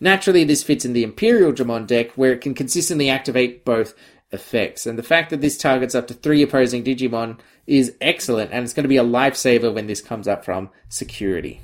Naturally, 0.00 0.44
this 0.44 0.62
fits 0.62 0.84
in 0.84 0.92
the 0.92 1.04
Imperial 1.04 1.52
Dramon 1.52 1.86
deck, 1.86 2.12
where 2.12 2.32
it 2.32 2.40
can 2.40 2.54
consistently 2.54 3.08
activate 3.08 3.64
both 3.64 3.94
effects. 4.32 4.86
And 4.86 4.98
the 4.98 5.02
fact 5.02 5.30
that 5.30 5.40
this 5.40 5.56
targets 5.56 5.94
up 5.94 6.06
to 6.08 6.14
three 6.14 6.42
opposing 6.42 6.84
Digimon 6.84 7.38
is 7.66 7.96
excellent, 8.00 8.52
and 8.52 8.64
it's 8.64 8.74
going 8.74 8.84
to 8.84 8.88
be 8.88 8.96
a 8.96 9.04
lifesaver 9.04 9.72
when 9.72 9.86
this 9.86 10.02
comes 10.02 10.28
up 10.28 10.44
from 10.44 10.70
security. 10.88 11.60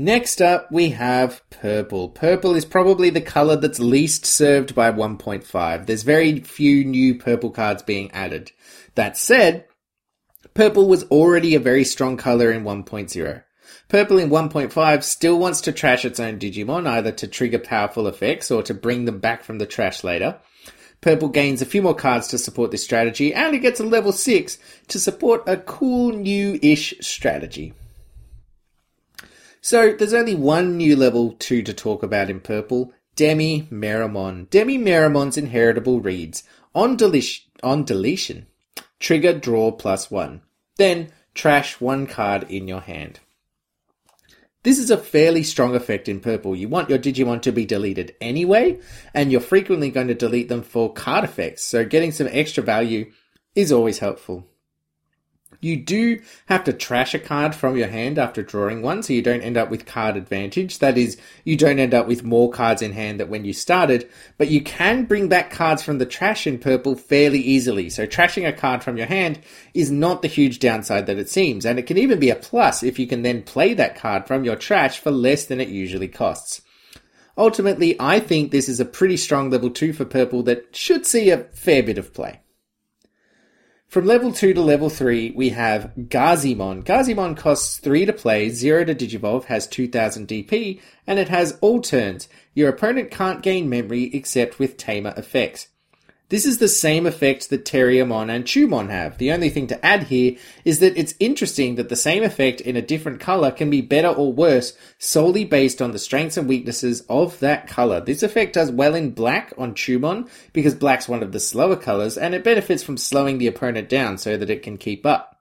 Next 0.00 0.40
up, 0.40 0.70
we 0.70 0.90
have 0.90 1.42
purple. 1.50 2.08
Purple 2.10 2.54
is 2.54 2.64
probably 2.64 3.10
the 3.10 3.20
color 3.20 3.56
that's 3.56 3.80
least 3.80 4.24
served 4.24 4.72
by 4.72 4.92
1.5. 4.92 5.86
There's 5.86 6.04
very 6.04 6.38
few 6.38 6.84
new 6.84 7.16
purple 7.16 7.50
cards 7.50 7.82
being 7.82 8.08
added. 8.12 8.52
That 8.94 9.16
said, 9.18 9.64
purple 10.54 10.86
was 10.86 11.02
already 11.04 11.56
a 11.56 11.60
very 11.60 11.82
strong 11.82 12.16
color 12.16 12.52
in 12.52 12.62
1.0. 12.62 13.42
Purple 13.88 14.18
in 14.18 14.28
1.5 14.28 15.02
still 15.02 15.38
wants 15.38 15.62
to 15.62 15.72
trash 15.72 16.04
its 16.04 16.20
own 16.20 16.38
Digimon, 16.38 16.86
either 16.86 17.10
to 17.12 17.26
trigger 17.26 17.58
powerful 17.58 18.06
effects 18.06 18.50
or 18.50 18.62
to 18.62 18.74
bring 18.74 19.06
them 19.06 19.18
back 19.18 19.42
from 19.42 19.58
the 19.58 19.66
trash 19.66 20.04
later. 20.04 20.38
Purple 21.00 21.28
gains 21.28 21.62
a 21.62 21.66
few 21.66 21.80
more 21.80 21.94
cards 21.94 22.28
to 22.28 22.38
support 22.38 22.70
this 22.70 22.84
strategy, 22.84 23.32
and 23.32 23.54
it 23.54 23.60
gets 23.60 23.80
a 23.80 23.84
level 23.84 24.12
6 24.12 24.58
to 24.88 25.00
support 25.00 25.42
a 25.46 25.56
cool 25.56 26.12
new-ish 26.12 26.94
strategy. 27.00 27.72
So 29.62 29.92
there's 29.92 30.12
only 30.12 30.34
one 30.34 30.76
new 30.76 30.94
level 30.94 31.32
2 31.38 31.62
to 31.62 31.72
talk 31.72 32.02
about 32.02 32.28
in 32.28 32.40
purple, 32.40 32.92
Demi 33.16 33.68
Meramon. 33.70 34.50
Demi 34.50 34.76
Meramon's 34.76 35.38
inheritable 35.38 36.00
reads, 36.00 36.44
on, 36.74 36.96
deli- 36.96 37.22
on 37.62 37.84
deletion, 37.84 38.46
trigger 39.00 39.32
draw 39.32 39.72
plus 39.72 40.10
1. 40.10 40.42
Then 40.76 41.10
trash 41.34 41.80
one 41.80 42.06
card 42.06 42.50
in 42.50 42.68
your 42.68 42.80
hand. 42.80 43.20
This 44.64 44.78
is 44.78 44.90
a 44.90 44.98
fairly 44.98 45.44
strong 45.44 45.76
effect 45.76 46.08
in 46.08 46.20
purple. 46.20 46.56
You 46.56 46.68
want 46.68 46.90
your 46.90 46.98
Digimon 46.98 47.42
to 47.42 47.52
be 47.52 47.64
deleted 47.64 48.16
anyway, 48.20 48.80
and 49.14 49.30
you're 49.30 49.40
frequently 49.40 49.90
going 49.90 50.08
to 50.08 50.14
delete 50.14 50.48
them 50.48 50.62
for 50.62 50.92
card 50.92 51.24
effects, 51.24 51.62
so 51.62 51.84
getting 51.84 52.10
some 52.10 52.28
extra 52.30 52.62
value 52.62 53.12
is 53.54 53.70
always 53.70 54.00
helpful. 54.00 54.46
You 55.60 55.76
do 55.76 56.20
have 56.46 56.62
to 56.64 56.72
trash 56.72 57.14
a 57.14 57.18
card 57.18 57.52
from 57.52 57.76
your 57.76 57.88
hand 57.88 58.16
after 58.16 58.42
drawing 58.42 58.80
one, 58.80 59.02
so 59.02 59.12
you 59.12 59.22
don't 59.22 59.42
end 59.42 59.56
up 59.56 59.70
with 59.70 59.86
card 59.86 60.16
advantage. 60.16 60.78
That 60.78 60.96
is, 60.96 61.16
you 61.42 61.56
don't 61.56 61.80
end 61.80 61.94
up 61.94 62.06
with 62.06 62.22
more 62.22 62.48
cards 62.50 62.80
in 62.80 62.92
hand 62.92 63.18
than 63.18 63.28
when 63.28 63.44
you 63.44 63.52
started, 63.52 64.08
but 64.36 64.48
you 64.48 64.62
can 64.62 65.04
bring 65.04 65.28
back 65.28 65.50
cards 65.50 65.82
from 65.82 65.98
the 65.98 66.06
trash 66.06 66.46
in 66.46 66.58
purple 66.58 66.94
fairly 66.94 67.40
easily. 67.40 67.90
So 67.90 68.06
trashing 68.06 68.46
a 68.46 68.52
card 68.52 68.84
from 68.84 68.96
your 68.96 69.08
hand 69.08 69.40
is 69.74 69.90
not 69.90 70.22
the 70.22 70.28
huge 70.28 70.60
downside 70.60 71.06
that 71.06 71.18
it 71.18 71.28
seems, 71.28 71.66
and 71.66 71.76
it 71.76 71.86
can 71.88 71.98
even 71.98 72.20
be 72.20 72.30
a 72.30 72.36
plus 72.36 72.84
if 72.84 73.00
you 73.00 73.08
can 73.08 73.22
then 73.22 73.42
play 73.42 73.74
that 73.74 73.96
card 73.96 74.28
from 74.28 74.44
your 74.44 74.56
trash 74.56 75.00
for 75.00 75.10
less 75.10 75.44
than 75.46 75.60
it 75.60 75.68
usually 75.68 76.08
costs. 76.08 76.62
Ultimately, 77.36 77.96
I 78.00 78.20
think 78.20 78.50
this 78.52 78.68
is 78.68 78.78
a 78.78 78.84
pretty 78.84 79.16
strong 79.16 79.50
level 79.50 79.70
2 79.70 79.92
for 79.92 80.04
purple 80.04 80.44
that 80.44 80.76
should 80.76 81.04
see 81.04 81.30
a 81.30 81.38
fair 81.38 81.82
bit 81.82 81.98
of 81.98 82.14
play. 82.14 82.40
From 83.88 84.04
level 84.04 84.32
2 84.32 84.52
to 84.52 84.60
level 84.60 84.90
3, 84.90 85.30
we 85.30 85.48
have 85.48 85.92
Gazimon. 85.96 86.84
Gazimon 86.84 87.34
costs 87.34 87.78
3 87.78 88.04
to 88.04 88.12
play, 88.12 88.50
0 88.50 88.84
to 88.84 88.94
digivolve, 88.94 89.44
has 89.44 89.66
2000 89.66 90.28
DP, 90.28 90.78
and 91.06 91.18
it 91.18 91.30
has 91.30 91.56
all 91.62 91.80
turns. 91.80 92.28
Your 92.52 92.68
opponent 92.68 93.10
can't 93.10 93.42
gain 93.42 93.70
memory 93.70 94.10
except 94.12 94.58
with 94.58 94.76
tamer 94.76 95.14
effects. 95.16 95.68
This 96.30 96.44
is 96.44 96.58
the 96.58 96.68
same 96.68 97.06
effect 97.06 97.48
that 97.48 97.64
Terriermon 97.64 98.28
and 98.28 98.44
Chumon 98.44 98.90
have. 98.90 99.16
The 99.16 99.32
only 99.32 99.48
thing 99.48 99.66
to 99.68 99.84
add 99.84 100.04
here 100.04 100.36
is 100.62 100.80
that 100.80 100.98
it's 100.98 101.14
interesting 101.18 101.76
that 101.76 101.88
the 101.88 101.96
same 101.96 102.22
effect 102.22 102.60
in 102.60 102.76
a 102.76 102.82
different 102.82 103.18
color 103.18 103.50
can 103.50 103.70
be 103.70 103.80
better 103.80 104.08
or 104.08 104.30
worse 104.30 104.76
solely 104.98 105.46
based 105.46 105.80
on 105.80 105.92
the 105.92 105.98
strengths 105.98 106.36
and 106.36 106.46
weaknesses 106.46 107.00
of 107.08 107.40
that 107.40 107.66
color. 107.66 108.02
This 108.02 108.22
effect 108.22 108.52
does 108.52 108.70
well 108.70 108.94
in 108.94 109.12
black 109.12 109.54
on 109.56 109.74
Chumon 109.74 110.28
because 110.52 110.74
black's 110.74 111.08
one 111.08 111.22
of 111.22 111.32
the 111.32 111.40
slower 111.40 111.76
colors 111.76 112.18
and 112.18 112.34
it 112.34 112.44
benefits 112.44 112.82
from 112.82 112.98
slowing 112.98 113.38
the 113.38 113.46
opponent 113.46 113.88
down 113.88 114.18
so 114.18 114.36
that 114.36 114.50
it 114.50 114.62
can 114.62 114.76
keep 114.76 115.06
up. 115.06 115.37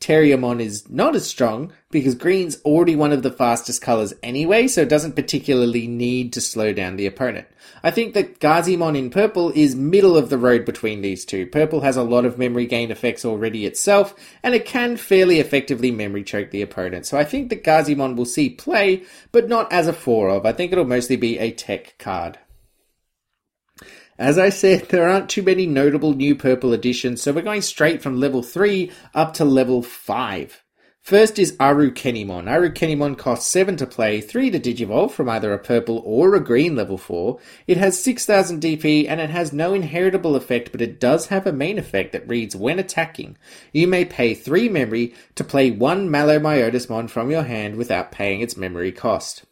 Terriermon 0.00 0.60
is 0.60 0.88
not 0.88 1.16
as 1.16 1.26
strong 1.26 1.72
because 1.90 2.14
green's 2.14 2.60
already 2.62 2.94
one 2.94 3.12
of 3.12 3.22
the 3.22 3.32
fastest 3.32 3.82
colors 3.82 4.14
anyway, 4.22 4.68
so 4.68 4.82
it 4.82 4.88
doesn't 4.88 5.16
particularly 5.16 5.88
need 5.88 6.32
to 6.32 6.40
slow 6.40 6.72
down 6.72 6.96
the 6.96 7.06
opponent. 7.06 7.48
I 7.82 7.90
think 7.90 8.14
that 8.14 8.38
Gazimon 8.38 8.96
in 8.96 9.10
purple 9.10 9.50
is 9.50 9.74
middle 9.74 10.16
of 10.16 10.30
the 10.30 10.38
road 10.38 10.64
between 10.64 11.00
these 11.00 11.24
two. 11.24 11.46
Purple 11.46 11.80
has 11.80 11.96
a 11.96 12.02
lot 12.02 12.24
of 12.24 12.38
memory 12.38 12.66
gain 12.66 12.90
effects 12.90 13.24
already 13.24 13.66
itself, 13.66 14.14
and 14.42 14.54
it 14.54 14.64
can 14.64 14.96
fairly 14.96 15.40
effectively 15.40 15.90
memory 15.90 16.22
choke 16.22 16.50
the 16.50 16.62
opponent. 16.62 17.06
So 17.06 17.18
I 17.18 17.24
think 17.24 17.50
that 17.50 17.64
Gazimon 17.64 18.16
will 18.16 18.24
see 18.24 18.50
play, 18.50 19.02
but 19.32 19.48
not 19.48 19.72
as 19.72 19.88
a 19.88 19.92
4 19.92 20.30
of. 20.30 20.46
I 20.46 20.52
think 20.52 20.70
it'll 20.72 20.84
mostly 20.84 21.16
be 21.16 21.38
a 21.38 21.50
tech 21.50 21.96
card. 21.98 22.38
As 24.18 24.36
I 24.36 24.48
said, 24.48 24.88
there 24.88 25.08
aren't 25.08 25.30
too 25.30 25.44
many 25.44 25.64
notable 25.64 26.12
new 26.12 26.34
purple 26.34 26.72
additions, 26.72 27.22
so 27.22 27.32
we're 27.32 27.42
going 27.42 27.62
straight 27.62 28.02
from 28.02 28.18
level 28.18 28.42
3 28.42 28.90
up 29.14 29.32
to 29.34 29.44
level 29.44 29.80
5. 29.80 30.64
First 31.02 31.38
is 31.38 31.56
Arukenimon. 31.58 32.46
Arukenimon 32.46 33.16
costs 33.16 33.48
7 33.48 33.76
to 33.76 33.86
play, 33.86 34.20
3 34.20 34.50
to 34.50 34.58
digivolve 34.58 35.12
from 35.12 35.28
either 35.28 35.54
a 35.54 35.58
purple 35.58 36.02
or 36.04 36.34
a 36.34 36.40
green 36.40 36.74
level 36.74 36.98
4. 36.98 37.38
It 37.68 37.76
has 37.76 38.02
6000 38.02 38.60
DP 38.60 39.08
and 39.08 39.20
it 39.20 39.30
has 39.30 39.52
no 39.52 39.72
inheritable 39.72 40.34
effect, 40.34 40.72
but 40.72 40.82
it 40.82 40.98
does 40.98 41.28
have 41.28 41.46
a 41.46 41.52
main 41.52 41.78
effect 41.78 42.10
that 42.10 42.28
reads 42.28 42.56
when 42.56 42.80
attacking. 42.80 43.38
You 43.72 43.86
may 43.86 44.04
pay 44.04 44.34
3 44.34 44.68
memory 44.68 45.14
to 45.36 45.44
play 45.44 45.70
1 45.70 46.08
Malomyotismon 46.08 47.08
from 47.08 47.30
your 47.30 47.44
hand 47.44 47.76
without 47.76 48.10
paying 48.10 48.40
its 48.40 48.56
memory 48.56 48.90
cost. 48.90 49.44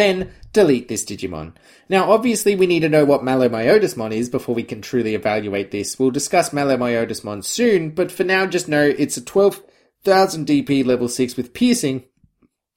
Then 0.00 0.32
delete 0.54 0.88
this 0.88 1.04
Digimon. 1.04 1.52
Now, 1.90 2.10
obviously, 2.10 2.56
we 2.56 2.66
need 2.66 2.80
to 2.80 2.88
know 2.88 3.04
what 3.04 3.20
Malomyotismon 3.20 4.12
is 4.12 4.30
before 4.30 4.54
we 4.54 4.62
can 4.62 4.80
truly 4.80 5.14
evaluate 5.14 5.72
this. 5.72 5.98
We'll 5.98 6.10
discuss 6.10 6.54
Malomyotismon 6.54 7.44
soon, 7.44 7.90
but 7.90 8.10
for 8.10 8.24
now, 8.24 8.46
just 8.46 8.66
know 8.66 8.82
it's 8.82 9.18
a 9.18 9.22
12,000 9.22 10.46
DP 10.46 10.86
level 10.86 11.06
6 11.06 11.36
with 11.36 11.52
piercing 11.52 12.04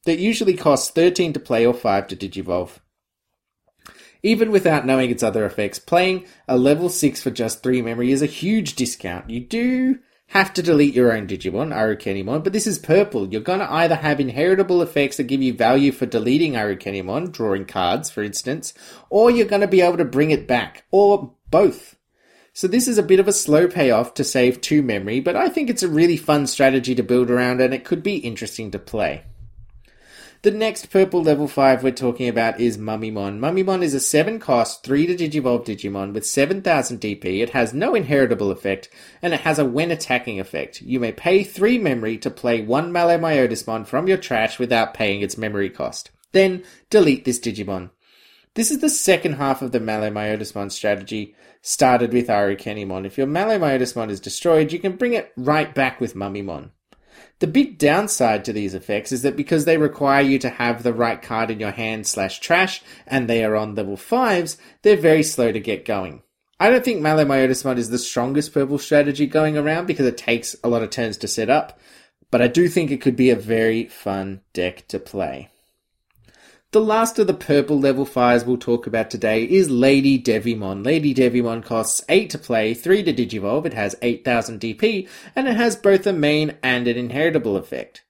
that 0.03 0.19
usually 0.19 0.53
costs 0.53 0.91
13 0.91 1.31
to 1.31 1.39
play 1.39 1.65
or 1.65 1.73
5 1.73 2.07
to 2.07 2.15
digivolve. 2.17 2.79
Even 4.21 4.51
without 4.51 4.85
knowing 4.85 5.09
its 5.09 5.23
other 5.23 5.45
effects, 5.45 5.79
playing 5.79 6.25
a 6.49 6.57
level 6.57 6.89
6 6.89 7.23
for 7.23 7.31
just 7.31 7.63
3 7.63 7.81
memory 7.81 8.11
is 8.11 8.21
a 8.21 8.25
huge 8.25 8.75
discount. 8.75 9.29
You 9.29 9.39
do 9.39 9.99
have 10.33 10.51
to 10.51 10.63
delete 10.63 10.95
your 10.95 11.15
own 11.15 11.27
Digimon, 11.27 11.71
Arukenimon, 11.71 12.43
but 12.43 12.53
this 12.53 12.65
is 12.65 12.79
purple. 12.79 13.27
You're 13.27 13.39
going 13.39 13.59
to 13.59 13.71
either 13.71 13.93
have 13.93 14.19
inheritable 14.19 14.81
effects 14.81 15.17
that 15.17 15.25
give 15.25 15.43
you 15.43 15.53
value 15.53 15.91
for 15.91 16.07
deleting 16.07 16.53
Arukenimon, 16.53 17.31
drawing 17.31 17.65
cards, 17.65 18.09
for 18.09 18.23
instance, 18.23 18.73
or 19.11 19.29
you're 19.29 19.45
going 19.45 19.61
to 19.61 19.67
be 19.67 19.81
able 19.81 19.97
to 19.97 20.05
bring 20.05 20.31
it 20.31 20.47
back, 20.47 20.85
or 20.89 21.35
both. 21.51 21.97
So 22.51 22.67
this 22.67 22.87
is 22.87 22.97
a 22.97 23.03
bit 23.03 23.19
of 23.19 23.27
a 23.27 23.31
slow 23.31 23.67
payoff 23.67 24.15
to 24.15 24.23
save 24.23 24.59
2 24.59 24.81
memory, 24.81 25.19
but 25.19 25.35
I 25.35 25.49
think 25.49 25.69
it's 25.69 25.83
a 25.83 25.87
really 25.87 26.17
fun 26.17 26.47
strategy 26.47 26.95
to 26.95 27.03
build 27.03 27.29
around 27.29 27.61
and 27.61 27.71
it 27.71 27.85
could 27.85 28.01
be 28.01 28.17
interesting 28.17 28.71
to 28.71 28.79
play. 28.79 29.25
The 30.43 30.51
next 30.51 30.89
purple 30.89 31.23
level 31.23 31.47
5 31.47 31.83
we're 31.83 31.91
talking 31.91 32.27
about 32.27 32.59
is 32.59 32.77
Mummymon. 32.77 33.39
Mummymon 33.39 33.81
is 33.81 33.93
a 33.93 33.99
7 34.01 34.39
cost, 34.39 34.83
3 34.83 35.07
to 35.07 35.15
Digivolve 35.15 35.65
Digimon 35.65 36.11
with 36.11 36.25
7000 36.25 36.99
DP. 36.99 37.41
It 37.41 37.51
has 37.51 37.73
no 37.73 37.95
inheritable 37.95 38.51
effect, 38.51 38.89
and 39.21 39.33
it 39.33 39.39
has 39.39 39.57
a 39.57 39.63
when 39.63 39.89
attacking 39.89 40.41
effect. 40.41 40.81
You 40.81 40.99
may 40.99 41.13
pay 41.13 41.45
3 41.45 41.77
memory 41.77 42.17
to 42.17 42.29
play 42.29 42.61
1 42.61 42.91
Malomyotismon 42.91 43.87
from 43.87 44.09
your 44.09 44.17
trash 44.17 44.59
without 44.59 44.93
paying 44.93 45.21
its 45.21 45.37
memory 45.37 45.69
cost. 45.69 46.11
Then 46.33 46.65
delete 46.89 47.23
this 47.23 47.39
Digimon. 47.39 47.91
This 48.55 48.69
is 48.69 48.79
the 48.79 48.89
second 48.89 49.35
half 49.35 49.61
of 49.61 49.71
the 49.71 49.79
Malomyotismon 49.79 50.73
strategy, 50.73 51.35
started 51.61 52.11
with 52.11 52.27
Arukenimon. 52.27 53.05
If 53.05 53.17
your 53.17 53.27
Malomyotismon 53.27 54.09
is 54.09 54.19
destroyed, 54.19 54.73
you 54.73 54.79
can 54.79 54.97
bring 54.97 55.13
it 55.13 55.31
right 55.37 55.73
back 55.73 56.01
with 56.01 56.15
Mummymon. 56.15 56.71
The 57.43 57.47
big 57.47 57.77
downside 57.77 58.45
to 58.45 58.53
these 58.53 58.73
effects 58.73 59.11
is 59.11 59.21
that 59.23 59.35
because 59.35 59.65
they 59.65 59.75
require 59.77 60.21
you 60.21 60.39
to 60.39 60.49
have 60.49 60.81
the 60.81 60.93
right 60.93 61.21
card 61.21 61.51
in 61.51 61.59
your 61.59 61.71
hand 61.71 62.07
slash 62.07 62.39
trash, 62.39 62.81
and 63.05 63.27
they 63.27 63.43
are 63.43 63.57
on 63.57 63.75
level 63.75 63.97
5s, 63.97 64.55
they're 64.81 64.95
very 64.95 65.23
slow 65.23 65.51
to 65.51 65.59
get 65.59 65.83
going. 65.83 66.21
I 66.57 66.69
don't 66.69 66.85
think 66.85 67.01
Malomyotismon 67.01 67.75
is 67.75 67.89
the 67.89 67.97
strongest 67.97 68.53
purple 68.53 68.77
strategy 68.77 69.27
going 69.27 69.57
around 69.57 69.87
because 69.87 70.05
it 70.05 70.17
takes 70.17 70.55
a 70.63 70.69
lot 70.69 70.83
of 70.83 70.89
turns 70.89 71.17
to 71.17 71.27
set 71.27 71.49
up, 71.49 71.77
but 72.31 72.41
I 72.41 72.47
do 72.47 72.69
think 72.69 72.91
it 72.91 73.01
could 73.01 73.17
be 73.17 73.29
a 73.29 73.35
very 73.35 73.87
fun 73.87 74.39
deck 74.53 74.87
to 74.87 74.97
play. 74.97 75.49
The 76.73 76.81
last 76.81 77.19
of 77.19 77.27
the 77.27 77.35
purple 77.35 77.79
level 77.79 78.03
5s 78.03 78.47
we'll 78.47 78.57
talk 78.57 78.87
about 78.87 79.11
today 79.11 79.43
is 79.43 79.69
Lady 79.69 80.19
Devimon. 80.19 80.83
Lady 80.83 81.13
Devimon 81.13 81.63
costs 81.63 82.01
8 82.09 82.31
to 82.31 82.39
play, 82.39 82.73
3 82.73 83.03
to 83.03 83.13
digivolve, 83.13 83.67
it 83.67 83.75
has 83.75 83.95
8000 84.01 84.59
DP, 84.59 85.07
and 85.35 85.47
it 85.47 85.55
has 85.55 85.75
both 85.75 86.07
a 86.07 86.13
main 86.13 86.57
and 86.63 86.87
an 86.87 86.97
inheritable 86.97 87.57
effect. 87.57 88.03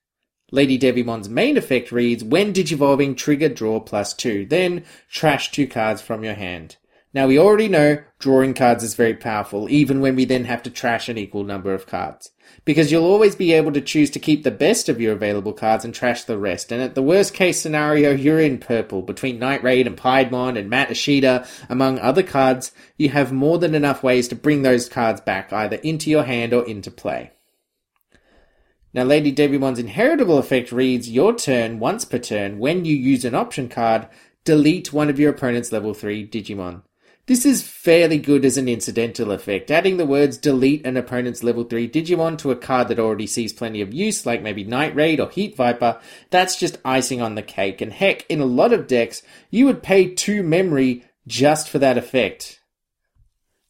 Lady 0.50 0.78
Devimon's 0.78 1.28
main 1.28 1.58
effect 1.58 1.92
reads, 1.92 2.24
when 2.24 2.54
digivolving, 2.54 3.14
trigger 3.14 3.50
draw 3.50 3.80
plus 3.80 4.14
2, 4.14 4.46
then 4.46 4.82
trash 5.10 5.52
2 5.52 5.68
cards 5.68 6.00
from 6.00 6.24
your 6.24 6.32
hand. 6.32 6.78
Now 7.12 7.26
we 7.26 7.38
already 7.38 7.68
know 7.68 7.98
drawing 8.18 8.54
cards 8.54 8.82
is 8.82 8.94
very 8.94 9.14
powerful, 9.14 9.68
even 9.68 10.00
when 10.00 10.16
we 10.16 10.24
then 10.24 10.46
have 10.46 10.62
to 10.62 10.70
trash 10.70 11.10
an 11.10 11.18
equal 11.18 11.44
number 11.44 11.74
of 11.74 11.86
cards 11.86 12.30
because 12.64 12.90
you'll 12.90 13.04
always 13.04 13.36
be 13.36 13.52
able 13.52 13.72
to 13.72 13.80
choose 13.80 14.10
to 14.10 14.18
keep 14.18 14.42
the 14.42 14.50
best 14.50 14.88
of 14.88 15.00
your 15.00 15.12
available 15.12 15.52
cards 15.52 15.84
and 15.84 15.94
trash 15.94 16.24
the 16.24 16.38
rest. 16.38 16.72
And 16.72 16.82
at 16.82 16.94
the 16.94 17.02
worst 17.02 17.34
case 17.34 17.60
scenario, 17.60 18.12
you're 18.12 18.40
in 18.40 18.58
purple. 18.58 19.02
Between 19.02 19.38
Night 19.38 19.62
Raid 19.62 19.86
and 19.86 19.96
Piedmon 19.96 20.58
and 20.58 20.70
Matt 20.70 20.90
Ishida, 20.90 21.46
among 21.68 21.98
other 21.98 22.22
cards, 22.22 22.72
you 22.96 23.10
have 23.10 23.32
more 23.32 23.58
than 23.58 23.74
enough 23.74 24.02
ways 24.02 24.28
to 24.28 24.36
bring 24.36 24.62
those 24.62 24.88
cards 24.88 25.20
back 25.20 25.52
either 25.52 25.76
into 25.76 26.10
your 26.10 26.24
hand 26.24 26.52
or 26.52 26.66
into 26.66 26.90
play. 26.90 27.32
Now, 28.94 29.02
Lady 29.02 29.34
Devimon's 29.34 29.80
inheritable 29.80 30.38
effect 30.38 30.70
reads 30.70 31.10
your 31.10 31.34
turn 31.34 31.80
once 31.80 32.04
per 32.04 32.18
turn. 32.18 32.60
When 32.60 32.84
you 32.84 32.94
use 32.96 33.24
an 33.24 33.34
option 33.34 33.68
card, 33.68 34.06
delete 34.44 34.92
one 34.92 35.10
of 35.10 35.18
your 35.18 35.30
opponent's 35.32 35.72
level 35.72 35.94
3 35.94 36.28
Digimon. 36.28 36.82
This 37.26 37.46
is 37.46 37.62
fairly 37.62 38.18
good 38.18 38.44
as 38.44 38.58
an 38.58 38.68
incidental 38.68 39.30
effect. 39.30 39.70
Adding 39.70 39.96
the 39.96 40.04
words 40.04 40.36
delete 40.36 40.86
an 40.86 40.98
opponent's 40.98 41.42
level 41.42 41.64
3 41.64 41.88
Digimon 41.88 42.36
to 42.36 42.50
a 42.50 42.56
card 42.56 42.88
that 42.88 42.98
already 42.98 43.26
sees 43.26 43.50
plenty 43.50 43.80
of 43.80 43.94
use, 43.94 44.26
like 44.26 44.42
maybe 44.42 44.62
Night 44.62 44.94
Raid 44.94 45.20
or 45.20 45.30
Heat 45.30 45.56
Viper, 45.56 45.98
that's 46.28 46.58
just 46.58 46.76
icing 46.84 47.22
on 47.22 47.34
the 47.34 47.42
cake. 47.42 47.80
And 47.80 47.94
heck, 47.94 48.26
in 48.28 48.40
a 48.40 48.44
lot 48.44 48.74
of 48.74 48.86
decks, 48.86 49.22
you 49.50 49.64
would 49.64 49.82
pay 49.82 50.12
2 50.12 50.42
memory 50.42 51.02
just 51.26 51.70
for 51.70 51.78
that 51.78 51.96
effect. 51.96 52.60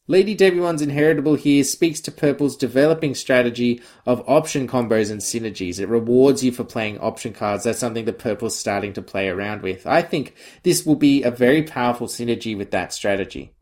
Lady 0.07 0.35
Devimon's 0.35 0.83
Inheritable 0.83 1.33
here 1.33 1.63
speaks 1.63 1.99
to 2.01 2.11
Purple's 2.11 2.55
developing 2.55 3.15
strategy 3.15 3.81
of 4.05 4.23
option 4.27 4.67
combos 4.67 5.09
and 5.09 5.19
synergies. 5.19 5.79
It 5.79 5.89
rewards 5.89 6.43
you 6.43 6.51
for 6.51 6.63
playing 6.63 6.99
option 6.99 7.33
cards. 7.33 7.63
That's 7.63 7.79
something 7.79 8.05
that 8.05 8.19
Purple's 8.19 8.55
starting 8.55 8.93
to 8.93 9.01
play 9.01 9.29
around 9.29 9.63
with. 9.63 9.87
I 9.87 10.03
think 10.03 10.35
this 10.61 10.85
will 10.85 10.95
be 10.95 11.23
a 11.23 11.31
very 11.31 11.63
powerful 11.63 12.05
synergy 12.05 12.55
with 12.55 12.69
that 12.69 12.93
strategy. 12.93 13.55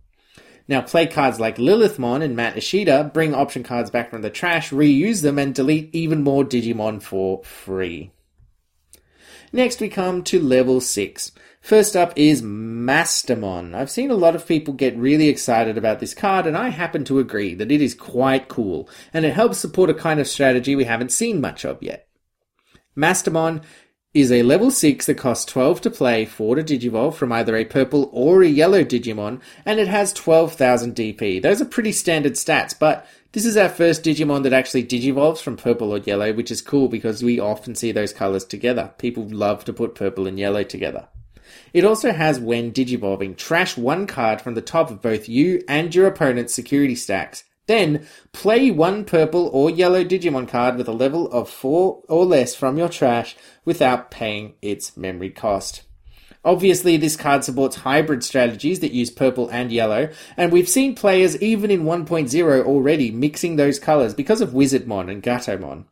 Now, 0.67 0.81
play 0.81 1.07
cards 1.07 1.39
like 1.39 1.55
Lilithmon 1.55 2.21
and 2.21 2.35
Matt 2.35 2.57
Ishida 2.57 3.11
bring 3.13 3.33
option 3.33 3.63
cards 3.63 3.89
back 3.89 4.09
from 4.09 4.21
the 4.21 4.29
trash, 4.29 4.71
reuse 4.71 5.21
them, 5.21 5.39
and 5.39 5.55
delete 5.55 5.95
even 5.95 6.23
more 6.23 6.43
Digimon 6.43 7.01
for 7.01 7.41
free. 7.43 8.11
Next, 9.55 9.79
we 9.79 9.87
come 9.87 10.23
to 10.23 10.39
level 10.39 10.81
6. 10.81 11.31
First 11.61 11.95
up 11.95 12.11
is 12.15 12.41
Mastemon. 12.41 13.75
I've 13.75 13.91
seen 13.91 14.09
a 14.09 14.15
lot 14.15 14.35
of 14.35 14.47
people 14.47 14.73
get 14.73 14.97
really 14.97 15.29
excited 15.29 15.77
about 15.77 15.99
this 15.99 16.15
card, 16.15 16.47
and 16.47 16.57
I 16.57 16.69
happen 16.69 17.05
to 17.05 17.19
agree 17.19 17.53
that 17.53 17.71
it 17.71 17.79
is 17.79 17.93
quite 17.93 18.47
cool, 18.47 18.89
and 19.13 19.23
it 19.23 19.35
helps 19.35 19.59
support 19.59 19.91
a 19.91 19.93
kind 19.93 20.19
of 20.19 20.27
strategy 20.27 20.75
we 20.75 20.85
haven't 20.85 21.11
seen 21.11 21.39
much 21.39 21.65
of 21.65 21.83
yet. 21.83 22.07
Mastemon 22.97 23.61
is 24.13 24.31
a 24.31 24.41
level 24.41 24.71
6 24.71 25.05
that 25.05 25.15
costs 25.15 25.45
12 25.45 25.81
to 25.81 25.89
play, 25.91 26.25
4 26.25 26.55
to 26.55 26.63
digivolve 26.63 27.13
from 27.13 27.31
either 27.31 27.55
a 27.55 27.63
purple 27.63 28.09
or 28.11 28.41
a 28.41 28.47
yellow 28.47 28.83
Digimon, 28.83 29.39
and 29.65 29.79
it 29.79 29.87
has 29.87 30.13
12,000 30.13 30.95
DP. 30.95 31.41
Those 31.41 31.61
are 31.61 31.65
pretty 31.65 31.91
standard 31.91 32.33
stats, 32.33 32.77
but 32.77 33.07
this 33.33 33.45
is 33.45 33.57
our 33.57 33.67
first 33.67 34.03
Digimon 34.03 34.43
that 34.43 34.53
actually 34.53 34.83
digivolves 34.83 35.39
from 35.39 35.57
purple 35.57 35.91
or 35.91 35.97
yellow, 35.97 36.31
which 36.33 36.51
is 36.51 36.61
cool 36.61 36.87
because 36.87 37.23
we 37.23 37.39
often 37.39 37.73
see 37.73 37.91
those 37.91 38.13
colors 38.13 38.45
together. 38.45 38.93
People 38.99 39.27
love 39.27 39.65
to 39.65 39.73
put 39.73 39.95
purple 39.95 40.27
and 40.27 40.37
yellow 40.37 40.63
together. 40.63 41.07
It 41.73 41.83
also 41.83 42.11
has 42.11 42.39
when 42.39 42.71
digivolving, 42.71 43.35
trash 43.35 43.75
one 43.75 44.05
card 44.05 44.39
from 44.39 44.53
the 44.53 44.61
top 44.61 44.91
of 44.91 45.01
both 45.01 45.27
you 45.27 45.63
and 45.67 45.93
your 45.93 46.05
opponent's 46.05 46.53
security 46.53 46.95
stacks. 46.95 47.43
Then, 47.65 48.05
play 48.33 48.69
one 48.69 49.03
purple 49.03 49.49
or 49.51 49.69
yellow 49.69 50.03
Digimon 50.03 50.47
card 50.47 50.75
with 50.75 50.87
a 50.87 50.93
level 50.93 51.31
of 51.31 51.49
4 51.49 52.03
or 52.09 52.25
less 52.25 52.53
from 52.53 52.77
your 52.77 52.89
trash 52.89 53.35
without 53.65 54.11
paying 54.11 54.55
its 54.61 54.95
memory 54.97 55.29
cost. 55.29 55.83
Obviously, 56.45 56.97
this 56.97 57.15
card 57.15 57.43
supports 57.43 57.77
hybrid 57.77 58.23
strategies 58.23 58.81
that 58.81 58.91
use 58.91 59.09
purple 59.09 59.47
and 59.49 59.71
yellow, 59.71 60.09
and 60.35 60.51
we've 60.51 60.67
seen 60.67 60.95
players 60.95 61.41
even 61.41 61.71
in 61.71 61.83
1.0 61.83 62.65
already 62.65 63.11
mixing 63.11 63.55
those 63.55 63.79
colors 63.79 64.13
because 64.13 64.41
of 64.41 64.49
Wizardmon 64.49 65.09
and 65.09 65.23
Gatomon. 65.23 65.85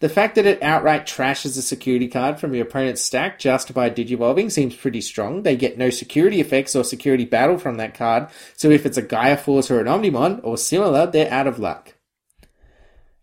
The 0.00 0.08
fact 0.08 0.36
that 0.36 0.46
it 0.46 0.62
outright 0.62 1.06
trashes 1.06 1.58
a 1.58 1.62
security 1.62 2.08
card 2.08 2.38
from 2.38 2.54
your 2.54 2.66
opponent's 2.66 3.02
stack 3.02 3.38
just 3.38 3.74
by 3.74 3.90
digivolving 3.90 4.50
seems 4.50 4.76
pretty 4.76 5.00
strong. 5.00 5.42
They 5.42 5.56
get 5.56 5.76
no 5.76 5.90
security 5.90 6.40
effects 6.40 6.76
or 6.76 6.84
security 6.84 7.24
battle 7.24 7.58
from 7.58 7.76
that 7.76 7.94
card, 7.94 8.28
so 8.56 8.70
if 8.70 8.86
it's 8.86 8.96
a 8.96 9.02
Gaia 9.02 9.36
Force 9.36 9.70
or 9.70 9.80
an 9.80 9.86
Omnimon 9.86 10.40
or 10.42 10.56
similar, 10.56 11.06
they're 11.06 11.32
out 11.32 11.48
of 11.48 11.58
luck. 11.58 11.94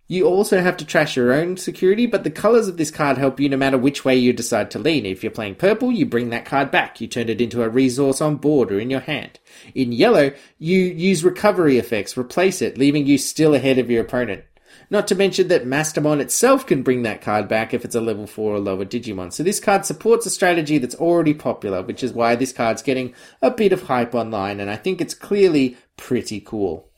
You 0.08 0.28
also 0.28 0.62
have 0.62 0.78
to 0.78 0.86
trash 0.86 1.16
your 1.16 1.34
own 1.34 1.58
security, 1.58 2.06
but 2.06 2.24
the 2.24 2.30
colors 2.30 2.68
of 2.68 2.78
this 2.78 2.92
card 2.92 3.18
help 3.18 3.40
you 3.40 3.50
no 3.50 3.58
matter 3.58 3.78
which 3.78 4.06
way 4.06 4.16
you 4.16 4.34
decide 4.34 4.70
to 4.72 4.80
lean. 4.80 5.04
If 5.04 5.24
you're 5.24 5.32
playing 5.32 5.56
purple, 5.56 5.92
you 5.92 6.06
bring 6.06 6.30
that 6.30 6.46
card 6.46 6.70
back. 6.70 7.02
You 7.02 7.08
turn 7.08 7.28
it 7.28 7.42
into 7.42 7.64
a 7.64 7.70
resource 7.70 8.22
on 8.22 8.36
board 8.36 8.72
or 8.72 8.80
in 8.80 8.92
your 8.92 9.00
hand. 9.00 9.40
In 9.74 9.92
yellow, 9.92 10.32
you 10.60 10.80
use 10.80 11.24
recovery 11.24 11.80
effects, 11.80 12.16
replace 12.16 12.62
it, 12.62 12.78
leaving 12.78 13.08
you 13.08 13.18
still 13.18 13.56
ahead 13.56 13.80
of 13.80 13.90
your 13.90 14.04
opponent. 14.04 14.44
Not 14.92 15.08
to 15.08 15.16
mention 15.16 15.48
that 15.48 15.66
Mastemon 15.66 16.20
itself 16.20 16.68
can 16.68 16.84
bring 16.84 17.02
that 17.02 17.22
card 17.22 17.48
back 17.48 17.74
if 17.74 17.84
it's 17.84 17.96
a 17.96 18.02
level 18.02 18.28
4 18.28 18.54
or 18.54 18.60
lower 18.60 18.86
Digimon. 18.86 19.34
So 19.34 19.42
this 19.42 19.60
card 19.60 19.88
supports 19.88 20.28
a 20.28 20.30
strategy 20.30 20.78
that's 20.78 20.94
already 20.96 21.34
popular, 21.34 21.82
which 21.82 22.04
is 22.04 22.14
why 22.14 22.36
this 22.36 22.54
card's 22.54 22.84
getting 22.84 23.16
a 23.42 23.50
bit 23.50 23.74
of 23.74 23.84
hype 23.84 24.14
online, 24.14 24.60
and 24.60 24.70
I 24.70 24.76
think 24.76 25.02
it's 25.02 25.16
clearly 25.16 25.78
pretty 25.98 26.40
cool. 26.40 26.90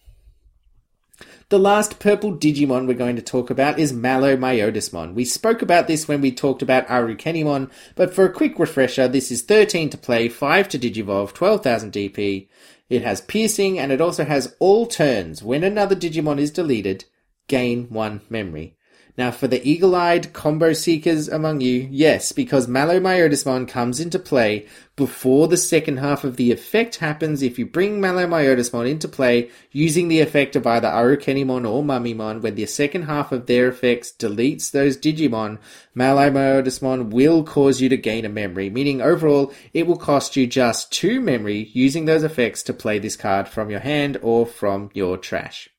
The 1.50 1.58
last 1.58 2.00
purple 2.00 2.34
Digimon 2.34 2.88
we're 2.88 2.94
going 2.94 3.16
to 3.16 3.22
talk 3.22 3.50
about 3.50 3.80
is 3.80 3.94
Malo-Myotismon. 3.94 5.14
We 5.14 5.24
spoke 5.24 5.62
about 5.62 5.88
this 5.88 6.06
when 6.06 6.20
we 6.20 6.30
talked 6.30 6.62
about 6.62 6.86
Arukenimon, 6.90 7.72
but 7.96 8.14
for 8.14 8.26
a 8.26 8.34
quick 8.34 8.60
refresher, 8.60 9.08
this 9.08 9.32
is 9.32 9.44
13 9.44 9.90
to 9.92 9.98
play, 9.98 10.28
5 10.28 10.68
to 10.68 10.78
Digivolve, 10.78 11.32
12,000 11.34 11.94
DP. 11.94 12.50
It 12.90 13.02
has 13.04 13.22
piercing 13.22 13.80
and 13.80 13.94
it 13.94 14.02
also 14.02 14.26
has 14.26 14.58
all 14.60 14.88
turns. 14.88 15.42
When 15.42 15.64
another 15.64 15.96
Digimon 15.96 16.38
is 16.38 16.52
deleted, 16.52 17.06
gain 17.48 17.86
one 17.86 18.20
memory. 18.30 18.76
Now, 19.18 19.32
for 19.32 19.48
the 19.48 19.68
eagle 19.68 19.96
eyed 19.96 20.32
combo 20.32 20.74
seekers 20.74 21.28
among 21.28 21.62
you, 21.62 21.88
yes, 21.90 22.32
because 22.32 22.68
Malo-Myotismon 22.68 23.68
comes 23.68 24.00
into 24.00 24.20
play 24.20 24.68
before 24.96 25.48
the 25.48 25.58
second 25.58 25.98
half 25.98 26.24
of 26.24 26.38
the 26.38 26.52
effect 26.52 26.98
happens. 26.98 27.42
If 27.42 27.58
you 27.58 27.66
bring 27.66 28.00
Malo-Myotismon 28.00 28.88
into 28.88 29.08
play 29.08 29.50
using 29.72 30.08
the 30.08 30.20
effect 30.20 30.56
of 30.56 30.68
either 30.68 30.88
Arukenimon 30.88 31.68
or 31.68 31.84
Mummymon, 31.84 32.42
when 32.42 32.54
the 32.54 32.68
second 32.68 33.04
half 33.04 33.32
of 33.32 33.48
their 33.48 33.68
effects 33.68 34.14
deletes 34.16 34.70
those 34.70 34.96
Digimon, 34.96 35.58
Malo-Myotismon 35.96 37.10
will 37.10 37.44
cause 37.44 37.82
you 37.82 37.90
to 37.90 37.98
gain 37.98 38.24
a 38.24 38.30
memory, 38.30 38.70
meaning 38.70 39.02
overall 39.02 39.52
it 39.74 39.88
will 39.88 39.98
cost 39.98 40.36
you 40.36 40.46
just 40.46 40.92
two 40.92 41.20
memory 41.20 41.72
using 41.74 42.06
those 42.06 42.24
effects 42.24 42.62
to 42.62 42.72
play 42.72 43.00
this 43.00 43.16
card 43.16 43.48
from 43.48 43.72
your 43.72 43.80
hand 43.80 44.20
or 44.22 44.46
from 44.46 44.92
your 44.94 45.18
trash. 45.18 45.70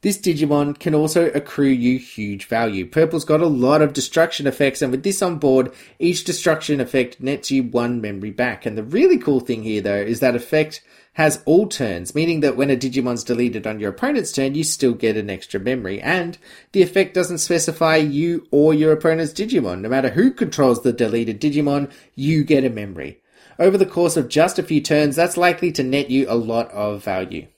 This 0.00 0.16
Digimon 0.16 0.78
can 0.78 0.94
also 0.94 1.28
accrue 1.30 1.70
you 1.70 1.98
huge 1.98 2.46
value. 2.46 2.86
Purple's 2.86 3.24
got 3.24 3.40
a 3.40 3.48
lot 3.48 3.82
of 3.82 3.92
destruction 3.92 4.46
effects, 4.46 4.80
and 4.80 4.92
with 4.92 5.02
this 5.02 5.20
on 5.22 5.38
board, 5.38 5.74
each 5.98 6.22
destruction 6.22 6.80
effect 6.80 7.20
nets 7.20 7.50
you 7.50 7.64
one 7.64 8.00
memory 8.00 8.30
back. 8.30 8.64
And 8.64 8.78
the 8.78 8.84
really 8.84 9.18
cool 9.18 9.40
thing 9.40 9.64
here, 9.64 9.80
though, 9.80 9.96
is 9.96 10.20
that 10.20 10.36
effect 10.36 10.82
has 11.14 11.42
all 11.46 11.66
turns, 11.66 12.14
meaning 12.14 12.38
that 12.40 12.56
when 12.56 12.70
a 12.70 12.76
Digimon's 12.76 13.24
deleted 13.24 13.66
on 13.66 13.80
your 13.80 13.90
opponent's 13.90 14.30
turn, 14.30 14.54
you 14.54 14.62
still 14.62 14.94
get 14.94 15.16
an 15.16 15.28
extra 15.28 15.58
memory. 15.58 16.00
And 16.00 16.38
the 16.70 16.82
effect 16.82 17.12
doesn't 17.12 17.38
specify 17.38 17.96
you 17.96 18.46
or 18.52 18.72
your 18.72 18.92
opponent's 18.92 19.32
Digimon. 19.32 19.80
No 19.80 19.88
matter 19.88 20.10
who 20.10 20.30
controls 20.30 20.84
the 20.84 20.92
deleted 20.92 21.40
Digimon, 21.40 21.90
you 22.14 22.44
get 22.44 22.64
a 22.64 22.70
memory. 22.70 23.20
Over 23.58 23.76
the 23.76 23.84
course 23.84 24.16
of 24.16 24.28
just 24.28 24.60
a 24.60 24.62
few 24.62 24.80
turns, 24.80 25.16
that's 25.16 25.36
likely 25.36 25.72
to 25.72 25.82
net 25.82 26.08
you 26.08 26.26
a 26.28 26.36
lot 26.36 26.70
of 26.70 27.02
value. 27.02 27.48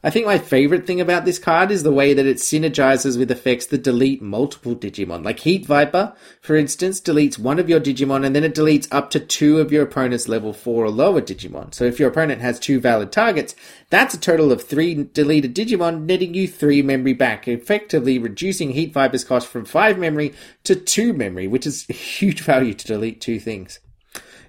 I 0.00 0.10
think 0.10 0.26
my 0.26 0.38
favorite 0.38 0.86
thing 0.86 1.00
about 1.00 1.24
this 1.24 1.40
card 1.40 1.72
is 1.72 1.82
the 1.82 1.90
way 1.90 2.14
that 2.14 2.24
it 2.24 2.36
synergizes 2.36 3.18
with 3.18 3.32
effects 3.32 3.66
that 3.66 3.82
delete 3.82 4.22
multiple 4.22 4.76
Digimon. 4.76 5.24
Like 5.24 5.40
Heat 5.40 5.66
Viper, 5.66 6.14
for 6.40 6.54
instance, 6.54 7.00
deletes 7.00 7.36
one 7.36 7.58
of 7.58 7.68
your 7.68 7.80
Digimon 7.80 8.24
and 8.24 8.34
then 8.34 8.44
it 8.44 8.54
deletes 8.54 8.86
up 8.92 9.10
to 9.10 9.18
two 9.18 9.58
of 9.58 9.72
your 9.72 9.82
opponent's 9.82 10.28
level 10.28 10.52
4 10.52 10.84
or 10.84 10.90
lower 10.90 11.20
Digimon. 11.20 11.74
So 11.74 11.84
if 11.84 11.98
your 11.98 12.10
opponent 12.10 12.40
has 12.40 12.60
two 12.60 12.78
valid 12.78 13.10
targets, 13.10 13.56
that's 13.90 14.14
a 14.14 14.20
total 14.20 14.52
of 14.52 14.62
three 14.62 14.94
deleted 15.02 15.56
Digimon, 15.56 16.04
netting 16.04 16.32
you 16.32 16.46
three 16.46 16.80
memory 16.80 17.14
back, 17.14 17.48
effectively 17.48 18.20
reducing 18.20 18.70
Heat 18.70 18.92
Viper's 18.92 19.24
cost 19.24 19.48
from 19.48 19.64
five 19.64 19.98
memory 19.98 20.32
to 20.62 20.76
two 20.76 21.12
memory, 21.12 21.48
which 21.48 21.66
is 21.66 21.86
huge 21.86 22.42
value 22.42 22.74
to 22.74 22.86
delete 22.86 23.20
two 23.20 23.40
things. 23.40 23.80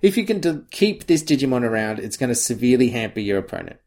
If 0.04 0.16
you 0.16 0.26
can 0.26 0.42
de- 0.42 0.64
keep 0.70 1.08
this 1.08 1.24
Digimon 1.24 1.64
around, 1.64 1.98
it's 1.98 2.18
going 2.18 2.30
to 2.30 2.36
severely 2.36 2.90
hamper 2.90 3.20
your 3.20 3.40
opponent. 3.40 3.80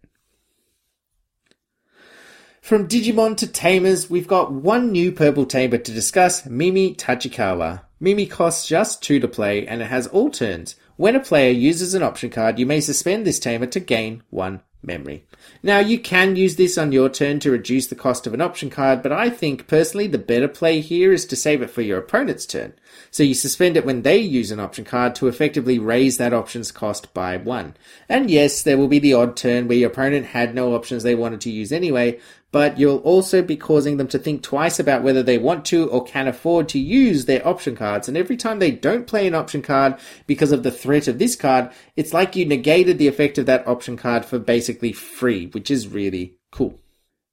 From 2.63 2.87
Digimon 2.87 3.37
to 3.39 3.49
Tamers, 3.49 4.09
we've 4.09 4.29
got 4.29 4.53
one 4.53 4.93
new 4.93 5.11
purple 5.11 5.47
tamer 5.47 5.79
to 5.79 5.93
discuss, 5.93 6.47
Mimi 6.47 6.95
Tachikawa. 6.95 7.81
Mimi 7.99 8.25
costs 8.25 8.69
just 8.69 9.03
2 9.03 9.19
to 9.19 9.27
play 9.27 9.67
and 9.67 9.83
it 9.83 9.87
has 9.87 10.07
all 10.07 10.31
turns. 10.31 10.77
When 10.97 11.17
a 11.17 11.21
player 11.21 11.51
uses 11.51 11.93
an 11.95 12.05
option 12.05 12.31
card, 12.31 12.61
you 12.61 12.67
may 12.67 12.81
suspend 12.81 13.27
this 13.27 13.41
tamer 13.41 13.67
to 13.67 13.81
gain 13.81 14.23
1 14.31 14.61
memory. 14.85 15.25
Now, 15.63 15.81
you 15.81 15.99
can 15.99 16.37
use 16.37 16.55
this 16.55 16.79
on 16.79 16.93
your 16.93 17.09
turn 17.09 17.41
to 17.41 17.51
reduce 17.51 17.89
the 17.89 17.97
cost 17.97 18.27
of 18.27 18.35
an 18.35 18.41
option 18.41 18.71
card, 18.71 19.03
but 19.03 19.13
I 19.13 19.29
think 19.29 19.67
personally 19.67 20.07
the 20.07 20.19
better 20.19 20.49
play 20.49 20.81
here 20.81 21.13
is 21.13 21.25
to 21.27 21.37
save 21.37 21.63
it 21.63 21.71
for 21.71 21.83
your 21.83 21.99
opponent's 21.99 22.47
turn. 22.47 22.75
So 23.11 23.23
you 23.23 23.35
suspend 23.35 23.77
it 23.77 23.85
when 23.85 24.03
they 24.03 24.19
use 24.19 24.51
an 24.51 24.61
option 24.61 24.85
card 24.85 25.15
to 25.17 25.29
effectively 25.29 25.79
raise 25.79 26.17
that 26.19 26.33
option's 26.33 26.71
cost 26.71 27.13
by 27.13 27.37
1. 27.37 27.75
And 28.09 28.31
yes, 28.31 28.63
there 28.63 28.79
will 28.79 28.89
be 28.89 29.01
the 29.01 29.15
odd 29.15 29.37
turn 29.37 29.67
where 29.67 29.79
your 29.79 29.91
opponent 29.91 30.27
had 30.27 30.55
no 30.55 30.75
options 30.75 31.03
they 31.03 31.15
wanted 31.17 31.41
to 31.43 31.51
use 31.51 31.73
anyway, 31.73 32.21
but 32.53 32.79
you'll 32.79 32.99
also 32.99 33.43
be 33.43 33.57
causing 33.57 33.97
them 33.97 34.07
to 34.09 34.19
think 34.19 34.43
twice 34.43 34.79
about 34.79 35.03
whether 35.03 35.23
they 35.23 35.39
want 35.39 35.65
to 35.65 35.89
or 35.89 36.05
can 36.05 36.29
afford 36.29 36.69
to 36.69 36.79
use 36.79 37.25
their 37.25 37.47
option 37.47 37.75
cards. 37.75 38.07
And 38.07 38.17
every 38.17 38.37
time 38.37 38.59
they 38.59 38.71
don't 38.71 39.07
play 39.07 39.27
an 39.27 39.35
option 39.35 39.63
card 39.63 39.97
because 40.27 40.53
of 40.53 40.63
the 40.63 40.71
threat 40.71 41.09
of 41.09 41.19
this 41.19 41.35
card, 41.35 41.71
it's 41.97 42.13
like 42.13 42.37
you 42.37 42.45
negated 42.45 42.99
the 42.99 43.09
effect 43.09 43.39
of 43.39 43.47
that 43.47 43.67
option 43.67 43.97
card 43.97 44.25
for 44.25 44.39
basically 44.39 44.93
free, 44.93 45.47
which 45.47 45.71
is 45.71 45.89
really 45.89 46.37
cool. 46.53 46.82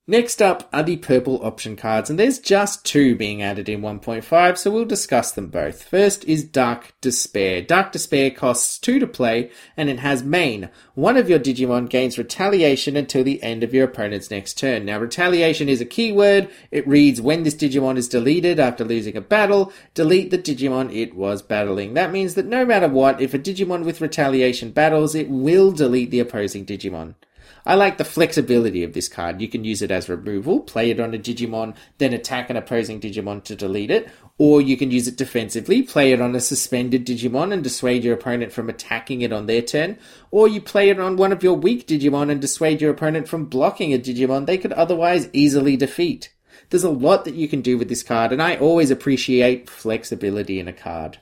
Next 0.09 0.41
up 0.41 0.67
are 0.73 0.81
the 0.81 0.97
purple 0.97 1.39
option 1.45 1.75
cards, 1.75 2.09
and 2.09 2.17
there's 2.17 2.39
just 2.39 2.83
two 2.83 3.15
being 3.15 3.43
added 3.43 3.69
in 3.69 3.81
1.5, 3.81 4.57
so 4.57 4.71
we'll 4.71 4.85
discuss 4.85 5.31
them 5.31 5.49
both. 5.49 5.83
First 5.83 6.25
is 6.25 6.43
Dark 6.43 6.95
Despair. 6.99 7.61
Dark 7.61 7.91
Despair 7.91 8.31
costs 8.31 8.79
2 8.79 8.97
to 8.97 9.05
play, 9.05 9.51
and 9.77 9.87
it 9.87 9.99
has 9.99 10.23
main. 10.23 10.71
One 10.95 11.15
of 11.15 11.29
your 11.29 11.37
Digimon 11.37 11.89
gains 11.89 12.17
retaliation 12.17 12.97
until 12.97 13.23
the 13.23 13.43
end 13.43 13.63
of 13.63 13.71
your 13.71 13.85
opponent's 13.85 14.31
next 14.31 14.55
turn. 14.57 14.83
Now, 14.83 14.97
retaliation 14.97 15.69
is 15.69 15.79
a 15.79 15.85
keyword. 15.85 16.49
It 16.71 16.87
reads 16.87 17.21
when 17.21 17.43
this 17.43 17.53
Digimon 17.53 17.95
is 17.95 18.09
deleted 18.09 18.59
after 18.59 18.83
losing 18.83 19.15
a 19.15 19.21
battle, 19.21 19.71
delete 19.93 20.31
the 20.31 20.39
Digimon 20.39 20.91
it 20.91 21.13
was 21.13 21.43
battling. 21.43 21.93
That 21.93 22.11
means 22.11 22.33
that 22.33 22.47
no 22.47 22.65
matter 22.65 22.87
what, 22.87 23.21
if 23.21 23.35
a 23.35 23.37
Digimon 23.37 23.85
with 23.85 24.01
retaliation 24.01 24.71
battles, 24.71 25.13
it 25.13 25.29
will 25.29 25.71
delete 25.71 26.09
the 26.09 26.19
opposing 26.19 26.65
Digimon. 26.65 27.13
I 27.69 27.75
like 27.75 27.99
the 27.99 28.03
flexibility 28.03 28.83
of 28.83 28.93
this 28.93 29.07
card. 29.07 29.41
You 29.41 29.47
can 29.47 29.63
use 29.63 29.83
it 29.83 29.91
as 29.91 30.09
removal, 30.09 30.61
play 30.61 30.89
it 30.89 30.99
on 30.99 31.13
a 31.13 31.19
Digimon, 31.19 31.75
then 31.99 32.13
attack 32.13 32.49
an 32.49 32.57
opposing 32.57 32.99
Digimon 32.99 33.43
to 33.43 33.55
delete 33.55 33.91
it, 33.91 34.09
or 34.39 34.59
you 34.59 34.75
can 34.75 34.89
use 34.89 35.07
it 35.07 35.17
defensively, 35.17 35.83
play 35.83 36.11
it 36.11 36.19
on 36.19 36.33
a 36.33 36.39
suspended 36.39 37.05
Digimon 37.05 37.53
and 37.53 37.63
dissuade 37.63 38.03
your 38.03 38.15
opponent 38.15 38.51
from 38.51 38.69
attacking 38.69 39.21
it 39.21 39.31
on 39.31 39.45
their 39.45 39.61
turn, 39.61 39.99
or 40.31 40.47
you 40.47 40.59
play 40.59 40.89
it 40.89 40.99
on 40.99 41.15
one 41.15 41.31
of 41.31 41.43
your 41.43 41.53
weak 41.53 41.85
Digimon 41.85 42.31
and 42.31 42.41
dissuade 42.41 42.81
your 42.81 42.89
opponent 42.89 43.27
from 43.27 43.45
blocking 43.45 43.93
a 43.93 43.99
Digimon 43.99 44.47
they 44.47 44.57
could 44.57 44.73
otherwise 44.73 45.29
easily 45.31 45.77
defeat. 45.77 46.33
There's 46.71 46.83
a 46.83 46.89
lot 46.89 47.23
that 47.25 47.35
you 47.35 47.47
can 47.47 47.61
do 47.61 47.77
with 47.77 47.87
this 47.87 48.01
card, 48.01 48.31
and 48.31 48.41
I 48.41 48.55
always 48.55 48.89
appreciate 48.89 49.69
flexibility 49.69 50.59
in 50.59 50.67
a 50.67 50.73
card. 50.73 51.19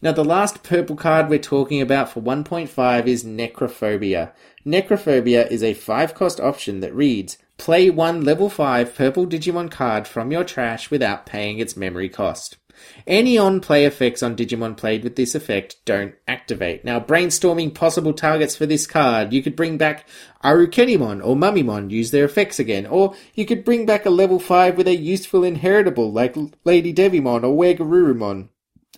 Now, 0.00 0.12
the 0.12 0.24
last 0.24 0.62
purple 0.62 0.94
card 0.94 1.28
we're 1.28 1.40
talking 1.40 1.80
about 1.80 2.10
for 2.10 2.20
1.5 2.20 3.06
is 3.06 3.24
Necrophobia. 3.24 4.30
Necrophobia 4.68 5.50
is 5.50 5.62
a 5.62 5.72
5 5.72 6.14
cost 6.14 6.38
option 6.38 6.80
that 6.80 6.94
reads 6.94 7.38
Play 7.56 7.88
one 7.88 8.22
level 8.22 8.50
5 8.50 8.94
purple 8.94 9.26
Digimon 9.26 9.70
card 9.70 10.06
from 10.06 10.30
your 10.30 10.44
trash 10.44 10.90
without 10.90 11.24
paying 11.24 11.58
its 11.58 11.74
memory 11.74 12.10
cost. 12.10 12.58
Any 13.06 13.38
on 13.38 13.60
play 13.60 13.86
effects 13.86 14.22
on 14.22 14.36
Digimon 14.36 14.76
played 14.76 15.04
with 15.04 15.16
this 15.16 15.34
effect 15.34 15.76
don't 15.86 16.14
activate. 16.28 16.84
Now, 16.84 17.00
brainstorming 17.00 17.74
possible 17.74 18.12
targets 18.12 18.54
for 18.54 18.66
this 18.66 18.86
card, 18.86 19.32
you 19.32 19.42
could 19.42 19.56
bring 19.56 19.78
back 19.78 20.06
Arukenimon 20.44 21.24
or 21.24 21.34
Mummymon, 21.34 21.90
use 21.90 22.10
their 22.10 22.26
effects 22.26 22.58
again, 22.58 22.86
or 22.86 23.14
you 23.34 23.46
could 23.46 23.64
bring 23.64 23.86
back 23.86 24.04
a 24.04 24.10
level 24.10 24.38
5 24.38 24.76
with 24.76 24.86
a 24.86 24.94
useful 24.94 25.44
inheritable 25.44 26.12
like 26.12 26.36
Lady 26.64 26.92
Devimon 26.92 27.42
or 27.42 27.56
Wegarurumon, 27.56 28.50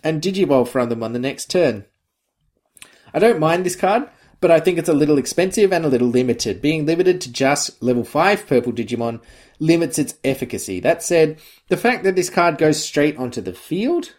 and 0.03 0.21
Digivolve 0.21 0.67
from 0.67 0.89
them 0.89 1.01
on 1.01 1.13
the 1.13 1.19
next 1.19 1.49
turn. 1.49 1.85
I 3.13 3.19
don't 3.19 3.39
mind 3.39 3.65
this 3.65 3.77
card 3.77 4.09
but 4.41 4.51
I 4.51 4.59
think 4.59 4.77
it's 4.77 4.89
a 4.89 4.93
little 4.93 5.19
expensive 5.19 5.71
and 5.71 5.85
a 5.85 5.89
little 5.89 6.07
limited. 6.07 6.61
Being 6.61 6.85
limited 6.85 7.21
to 7.21 7.31
just 7.31 7.81
level 7.81 8.03
5 8.03 8.47
purple 8.47 8.73
Digimon 8.73 9.21
limits 9.59 9.99
its 9.99 10.15
efficacy. 10.23 10.79
That 10.79 11.03
said, 11.03 11.39
the 11.69 11.77
fact 11.77 12.03
that 12.03 12.15
this 12.15 12.29
card 12.29 12.57
goes 12.57 12.83
straight 12.83 13.17
onto 13.17 13.39
the 13.39 13.53
field 13.53 14.15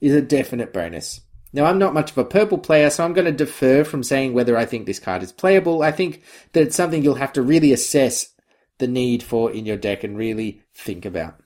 is 0.00 0.14
a 0.14 0.20
definite 0.20 0.72
bonus. 0.72 1.20
Now, 1.52 1.64
I'm 1.64 1.78
not 1.78 1.94
much 1.94 2.10
of 2.10 2.18
a 2.18 2.24
purple 2.24 2.58
player, 2.58 2.90
so 2.90 3.04
I'm 3.04 3.14
going 3.14 3.24
to 3.24 3.32
defer 3.32 3.84
from 3.84 4.02
saying 4.02 4.34
whether 4.34 4.56
I 4.56 4.66
think 4.66 4.84
this 4.84 4.98
card 4.98 5.22
is 5.22 5.32
playable. 5.32 5.82
I 5.82 5.92
think 5.92 6.22
that 6.52 6.62
it's 6.64 6.76
something 6.76 7.02
you'll 7.02 7.14
have 7.14 7.32
to 7.34 7.42
really 7.42 7.72
assess 7.72 8.34
the 8.78 8.88
need 8.88 9.22
for 9.22 9.50
in 9.50 9.64
your 9.64 9.76
deck 9.78 10.04
and 10.04 10.18
really 10.18 10.60
think 10.74 11.06
about. 11.06 11.40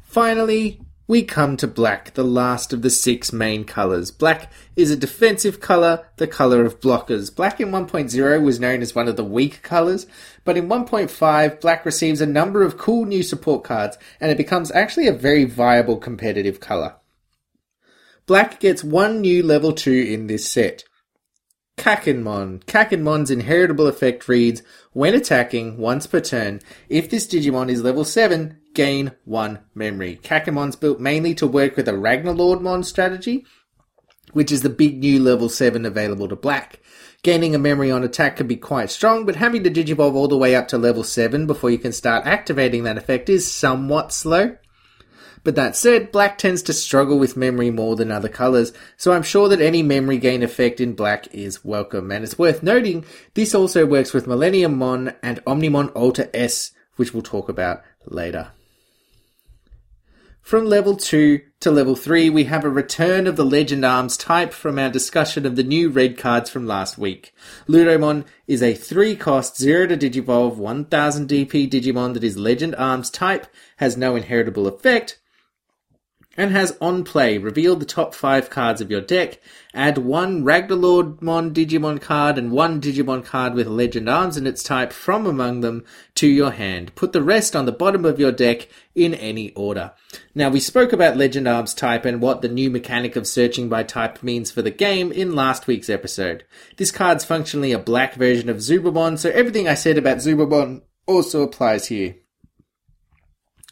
Finally, 0.00 0.80
we 1.10 1.24
come 1.24 1.56
to 1.56 1.66
black, 1.66 2.14
the 2.14 2.22
last 2.22 2.72
of 2.72 2.82
the 2.82 2.88
six 2.88 3.32
main 3.32 3.64
colours. 3.64 4.12
Black 4.12 4.48
is 4.76 4.92
a 4.92 4.96
defensive 4.96 5.58
colour, 5.58 6.06
the 6.18 6.26
colour 6.28 6.64
of 6.64 6.78
blockers. 6.78 7.34
Black 7.34 7.60
in 7.60 7.70
1.0 7.70 8.42
was 8.44 8.60
known 8.60 8.80
as 8.80 8.94
one 8.94 9.08
of 9.08 9.16
the 9.16 9.24
weak 9.24 9.60
colours, 9.60 10.06
but 10.44 10.56
in 10.56 10.68
1.5, 10.68 11.60
black 11.60 11.84
receives 11.84 12.20
a 12.20 12.26
number 12.26 12.62
of 12.62 12.78
cool 12.78 13.06
new 13.06 13.24
support 13.24 13.64
cards, 13.64 13.98
and 14.20 14.30
it 14.30 14.36
becomes 14.36 14.70
actually 14.70 15.08
a 15.08 15.12
very 15.12 15.44
viable 15.44 15.96
competitive 15.96 16.60
colour. 16.60 16.94
Black 18.26 18.60
gets 18.60 18.84
one 18.84 19.20
new 19.20 19.42
level 19.42 19.72
2 19.72 19.90
in 19.90 20.28
this 20.28 20.48
set. 20.48 20.84
Kakkinmon. 21.76 22.62
Kakkinmon's 22.66 23.32
inheritable 23.32 23.88
effect 23.88 24.28
reads, 24.28 24.62
when 24.92 25.14
attacking 25.14 25.76
once 25.76 26.06
per 26.06 26.20
turn, 26.20 26.60
if 26.88 27.10
this 27.10 27.26
Digimon 27.26 27.68
is 27.68 27.82
level 27.82 28.04
7, 28.04 28.59
gain 28.74 29.12
1 29.24 29.58
memory. 29.74 30.20
Kakkinmon's 30.22 30.76
built 30.76 31.00
mainly 31.00 31.34
to 31.34 31.46
work 31.46 31.76
with 31.76 31.88
a 31.88 31.92
Ragnaloardmon 31.92 32.84
strategy, 32.84 33.44
which 34.32 34.52
is 34.52 34.62
the 34.62 34.68
big 34.68 35.00
new 35.00 35.20
level 35.20 35.48
7 35.48 35.84
available 35.84 36.28
to 36.28 36.36
Black. 36.36 36.80
Gaining 37.22 37.54
a 37.54 37.58
memory 37.58 37.90
on 37.90 38.02
attack 38.02 38.36
can 38.36 38.46
be 38.46 38.56
quite 38.56 38.90
strong, 38.90 39.26
but 39.26 39.36
having 39.36 39.62
to 39.64 39.70
Digivolve 39.70 40.14
all 40.14 40.28
the 40.28 40.38
way 40.38 40.54
up 40.54 40.68
to 40.68 40.78
level 40.78 41.04
7 41.04 41.46
before 41.46 41.70
you 41.70 41.78
can 41.78 41.92
start 41.92 42.26
activating 42.26 42.84
that 42.84 42.96
effect 42.96 43.28
is 43.28 43.50
somewhat 43.50 44.12
slow. 44.12 44.56
But 45.42 45.54
that 45.56 45.74
said, 45.74 46.12
black 46.12 46.38
tends 46.38 46.62
to 46.62 46.72
struggle 46.72 47.18
with 47.18 47.36
memory 47.36 47.70
more 47.70 47.96
than 47.96 48.10
other 48.10 48.28
colors, 48.28 48.72
so 48.96 49.12
I'm 49.12 49.22
sure 49.22 49.48
that 49.48 49.60
any 49.60 49.82
memory 49.82 50.18
gain 50.18 50.42
effect 50.42 50.80
in 50.80 50.94
black 50.94 51.34
is 51.34 51.64
welcome. 51.64 52.10
And 52.10 52.24
it's 52.24 52.38
worth 52.38 52.62
noting, 52.62 53.04
this 53.34 53.54
also 53.54 53.86
works 53.86 54.12
with 54.12 54.26
Millennium 54.26 54.76
Mon 54.78 55.14
and 55.22 55.44
Omnimon 55.44 55.92
Alter 55.94 56.28
S, 56.34 56.72
which 56.96 57.12
we'll 57.12 57.22
talk 57.22 57.48
about 57.48 57.82
later. 58.06 58.52
From 60.42 60.66
level 60.66 60.96
2 60.96 61.40
to 61.60 61.70
level 61.70 61.94
3, 61.94 62.28
we 62.30 62.44
have 62.44 62.64
a 62.64 62.70
return 62.70 63.26
of 63.26 63.36
the 63.36 63.44
Legend 63.44 63.84
Arms 63.84 64.16
type 64.16 64.52
from 64.52 64.78
our 64.78 64.90
discussion 64.90 65.46
of 65.46 65.54
the 65.54 65.62
new 65.62 65.90
red 65.90 66.18
cards 66.18 66.50
from 66.50 66.66
last 66.66 66.98
week. 66.98 67.32
Ludomon 67.68 68.24
is 68.48 68.62
a 68.62 68.74
3 68.74 69.14
cost 69.14 69.58
0 69.58 69.88
to 69.88 69.96
Digivolve 69.96 70.56
1000 70.56 71.28
DP 71.28 71.70
Digimon 71.70 72.14
that 72.14 72.24
is 72.24 72.36
Legend 72.36 72.74
Arms 72.74 73.10
type, 73.10 73.46
has 73.76 73.96
no 73.96 74.16
inheritable 74.16 74.66
effect, 74.66 75.20
and 76.40 76.52
has 76.52 76.74
on 76.80 77.04
play 77.04 77.36
reveal 77.36 77.76
the 77.76 77.84
top 77.84 78.14
five 78.14 78.48
cards 78.48 78.80
of 78.80 78.90
your 78.90 79.02
deck, 79.02 79.38
add 79.74 79.98
one 79.98 80.42
Ragnaloardmon 80.42 81.52
Digimon 81.52 82.00
card 82.00 82.38
and 82.38 82.50
one 82.50 82.80
Digimon 82.80 83.22
card 83.22 83.52
with 83.52 83.66
Legend 83.66 84.08
Arms 84.08 84.38
in 84.38 84.46
its 84.46 84.62
type 84.62 84.90
from 84.90 85.26
among 85.26 85.60
them 85.60 85.84
to 86.14 86.26
your 86.26 86.52
hand. 86.52 86.94
Put 86.94 87.12
the 87.12 87.22
rest 87.22 87.54
on 87.54 87.66
the 87.66 87.72
bottom 87.72 88.06
of 88.06 88.18
your 88.18 88.32
deck 88.32 88.68
in 88.94 89.12
any 89.12 89.52
order. 89.52 89.92
Now, 90.34 90.48
we 90.48 90.60
spoke 90.60 90.94
about 90.94 91.18
Legend 91.18 91.46
Arms 91.46 91.74
type 91.74 92.06
and 92.06 92.22
what 92.22 92.40
the 92.40 92.48
new 92.48 92.70
mechanic 92.70 93.16
of 93.16 93.26
searching 93.26 93.68
by 93.68 93.82
type 93.82 94.22
means 94.22 94.50
for 94.50 94.62
the 94.62 94.70
game 94.70 95.12
in 95.12 95.34
last 95.34 95.66
week's 95.66 95.90
episode. 95.90 96.44
This 96.78 96.90
card's 96.90 97.22
functionally 97.22 97.72
a 97.72 97.78
black 97.78 98.14
version 98.14 98.48
of 98.48 98.56
Zubamon, 98.56 99.18
so 99.18 99.28
everything 99.28 99.68
I 99.68 99.74
said 99.74 99.98
about 99.98 100.16
Zubamon 100.18 100.80
also 101.06 101.42
applies 101.42 101.88
here. 101.88 102.14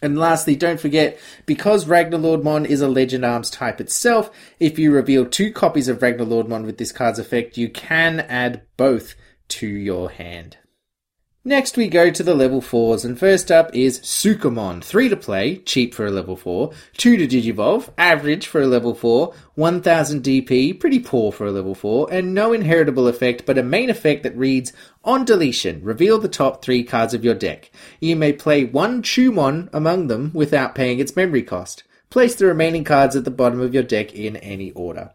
And 0.01 0.19
lastly, 0.19 0.55
don't 0.55 0.79
forget, 0.79 1.19
because 1.45 1.87
Ragnaloardmon 1.87 2.67
is 2.67 2.81
a 2.81 2.89
Legend 2.89 3.25
Arms 3.25 3.51
type 3.51 3.81
itself, 3.81 4.31
if 4.61 4.79
you 4.79 4.93
reveal 4.93 5.27
two 5.27 5.53
copies 5.53 5.89
of 5.89 5.99
Ragnaloardmon 5.99 6.65
with 6.65 6.79
this 6.79 6.93
card's 6.93 7.19
effect, 7.19 7.57
you 7.57 7.69
can 7.69 8.21
add 8.21 8.63
both 8.77 9.17
to 9.49 9.67
your 9.67 10.11
hand. 10.11 10.59
Next, 11.49 11.79
we 11.79 11.89
go 11.89 12.11
to 12.11 12.23
the 12.23 12.35
level 12.35 12.61
4s, 12.61 13.07
and 13.07 13.19
first 13.19 13.51
up 13.51 13.75
is 13.75 14.01
Sukamon. 14.01 14.85
3 14.85 15.09
to 15.09 15.17
play, 15.17 15.57
cheap 15.57 15.95
for 15.95 16.05
a 16.05 16.11
level 16.11 16.37
4. 16.37 16.73
2 16.99 17.17
to 17.17 17.27
Digivolve, 17.27 17.89
average 17.97 18.47
for 18.47 18.61
a 18.61 18.67
level 18.67 18.95
4. 18.95 19.33
1000 19.55 20.23
DP, 20.23 20.79
pretty 20.79 20.99
poor 20.99 21.33
for 21.33 21.47
a 21.47 21.51
level 21.51 21.75
4. 21.75 22.13
And 22.13 22.35
no 22.35 22.53
inheritable 22.53 23.09
effect, 23.09 23.47
but 23.47 23.57
a 23.57 23.63
main 23.63 23.89
effect 23.89 24.25
that 24.25 24.37
reads 24.37 24.75
On 25.05 25.25
deletion, 25.25 25.83
reveal 25.83 26.19
the 26.19 26.29
top 26.29 26.63
3 26.63 26.85
cards 26.85 27.15
of 27.15 27.25
your 27.25 27.35
deck. 27.35 27.71
You 27.99 28.15
may 28.15 28.35
play 28.35 28.65
one 28.67 29.03
Chumon 29.03 29.71
among 29.73 30.09
them 30.09 30.33
without 30.35 30.75
paying 30.75 30.99
its 30.99 31.17
memory 31.17 31.43
cost. 31.43 31.83
Place 32.11 32.35
the 32.35 32.45
remaining 32.45 32.85
cards 32.85 33.17
at 33.17 33.25
the 33.25 33.31
bottom 33.31 33.63
of 33.63 33.73
your 33.73 33.85
deck 33.85 34.15
in 34.15 34.37
any 34.37 34.71
order. 34.73 35.13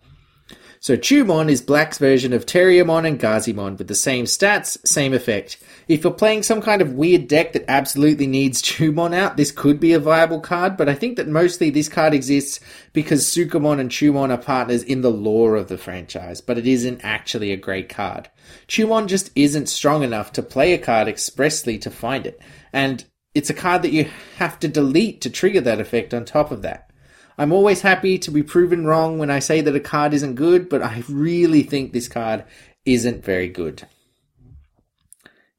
So 0.84 0.97
Chumon 0.97 1.49
is 1.49 1.61
Black's 1.61 1.97
version 1.97 2.34
of 2.34 2.45
Terriermon 2.45 3.07
and 3.07 3.17
Gazimon 3.17 3.77
with 3.77 3.88
the 3.88 3.95
same 3.95 4.25
stats, 4.25 4.86
same 4.86 5.13
effect. 5.13 5.55
If 5.88 6.03
you're 6.03 6.13
playing 6.13 6.43
some 6.43 6.61
kind 6.61 6.81
of 6.81 6.93
weird 6.93 7.27
deck 7.27 7.53
that 7.53 7.65
absolutely 7.67 8.27
needs 8.27 8.61
Chumon 8.63 9.13
out, 9.13 9.38
this 9.38 9.51
could 9.51 9.79
be 9.79 9.93
a 9.93 9.99
viable 9.99 10.39
card, 10.39 10.77
but 10.77 10.88
I 10.88 10.95
think 10.95 11.17
that 11.17 11.27
mostly 11.27 11.69
this 11.69 11.89
card 11.89 12.13
exists 12.13 12.59
because 12.93 13.25
Sukamon 13.25 13.79
and 13.79 13.89
Chumon 13.89 14.31
are 14.31 14.38
partners 14.38 14.84
in 14.84 15.01
the 15.01 15.11
lore 15.11 15.55
of 15.55 15.67
the 15.67 15.77
franchise, 15.77 16.41
but 16.41 16.57
it 16.57 16.67
isn't 16.67 17.01
actually 17.03 17.51
a 17.51 17.57
great 17.57 17.89
card. 17.89 18.29
Chumon 18.67 19.07
just 19.07 19.31
isn't 19.36 19.67
strong 19.67 20.03
enough 20.03 20.31
to 20.34 20.43
play 20.43 20.73
a 20.73 20.77
card 20.77 21.07
expressly 21.07 21.77
to 21.79 21.91
find 21.91 22.25
it, 22.25 22.39
and 22.71 23.05
it's 23.36 23.49
a 23.49 23.53
card 23.53 23.81
that 23.81 23.91
you 23.91 24.09
have 24.38 24.59
to 24.59 24.67
delete 24.67 25.21
to 25.21 25.29
trigger 25.29 25.61
that 25.61 25.81
effect 25.81 26.13
on 26.13 26.23
top 26.23 26.51
of 26.51 26.61
that. 26.61 26.91
I'm 27.38 27.51
always 27.51 27.81
happy 27.81 28.19
to 28.19 28.31
be 28.31 28.43
proven 28.43 28.86
wrong 28.86 29.17
when 29.17 29.31
I 29.31 29.39
say 29.39 29.61
that 29.61 29.75
a 29.75 29.79
card 29.79 30.13
isn't 30.13 30.36
good, 30.36 30.69
but 30.69 30.84
I 30.84 31.03
really 31.09 31.63
think 31.63 31.91
this 31.91 32.07
card 32.07 32.45
isn't 32.86 33.25
very 33.25 33.47
good. 33.47 33.88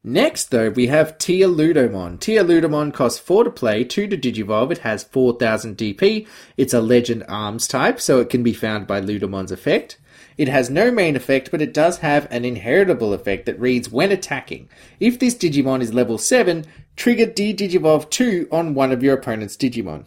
Next, 0.07 0.51
though, 0.51 0.69
we 0.69 0.89
have 0.89 1.17
Tia 1.17 1.49
Ludomon. 1.49 2.21
Tia 2.21 2.45
Ludomon 2.45 2.93
costs 2.93 3.19
4 3.19 3.45
to 3.45 3.51
play, 3.51 3.85
2 3.85 4.07
to 4.09 4.19
Digivolve. 4.19 4.71
It 4.71 4.79
has 4.79 5.03
4000 5.03 5.79
DP. 5.79 6.27
It's 6.59 6.75
a 6.75 6.83
Legend 6.83 7.25
Arms 7.27 7.67
type, 7.67 7.99
so 7.99 8.21
it 8.21 8.29
can 8.29 8.43
be 8.43 8.53
found 8.53 8.87
by 8.87 9.01
Ludomon's 9.01 9.51
effect. 9.51 9.99
It 10.37 10.49
has 10.49 10.69
no 10.69 10.91
main 10.91 11.17
effect, 11.17 11.51
but 11.51 11.63
it 11.63 11.73
does 11.73 11.99
have 11.99 12.31
an 12.31 12.45
inheritable 12.45 13.15
effect 13.15 13.47
that 13.47 13.59
reads 13.59 13.91
when 13.91 14.13
attacking. 14.13 14.69
If 15.01 15.19
this 15.19 15.35
Digimon 15.35 15.81
is 15.81 15.95
level 15.95 16.19
7, 16.19 16.67
trigger 16.97 17.25
D-Digivolve 17.25 18.11
2 18.11 18.49
on 18.53 18.75
one 18.75 18.93
of 18.93 19.03
your 19.03 19.15
opponent's 19.15 19.57
Digimon. 19.57 20.05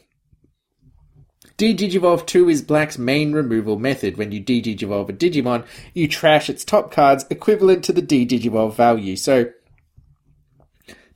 D-Digivolve 1.58 2.28
2 2.28 2.50
is 2.50 2.62
Black's 2.62 3.00
main 3.00 3.34
removal 3.34 3.80
method. 3.80 4.16
When 4.16 4.32
you 4.32 4.42
D-Digivolve 4.42 5.10
a 5.10 5.14
Digimon, 5.14 5.66
you 5.96 6.08
trash 6.08 6.52
its 6.52 6.64
top 6.64 6.92
cards 6.92 7.26
equivalent 7.32 7.84
to 7.86 7.94
the 7.94 8.04
D-Digivolve 8.04 8.76
value. 8.76 9.16
So, 9.16 9.48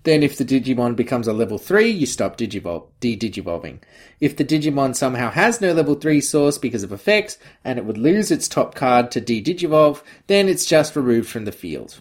then 0.04 0.24
if 0.24 0.38
the 0.38 0.46
Digimon 0.46 0.96
becomes 0.96 1.28
a 1.28 1.34
level 1.34 1.58
3, 1.58 1.90
you 1.90 2.06
stop 2.06 2.38
Digivol- 2.38 2.88
D-Digivolving. 3.00 3.80
If 4.20 4.36
the 4.36 4.46
Digimon 4.46 4.96
somehow 4.96 5.30
has 5.30 5.62
no 5.62 5.74
level 5.74 5.96
3 5.96 6.20
source 6.22 6.58
because 6.58 6.84
of 6.84 6.92
effects, 6.92 7.38
and 7.64 7.78
it 7.78 7.86
would 7.86 7.98
lose 7.98 8.32
its 8.32 8.48
top 8.48 8.74
card 8.74 9.12
to 9.12 9.22
D-Digivolve, 9.22 10.02
then 10.28 10.50
it's 10.50 10.66
just 10.66 10.96
removed 10.96 11.30
from 11.30 11.46
the 11.46 11.52
field. 11.52 12.00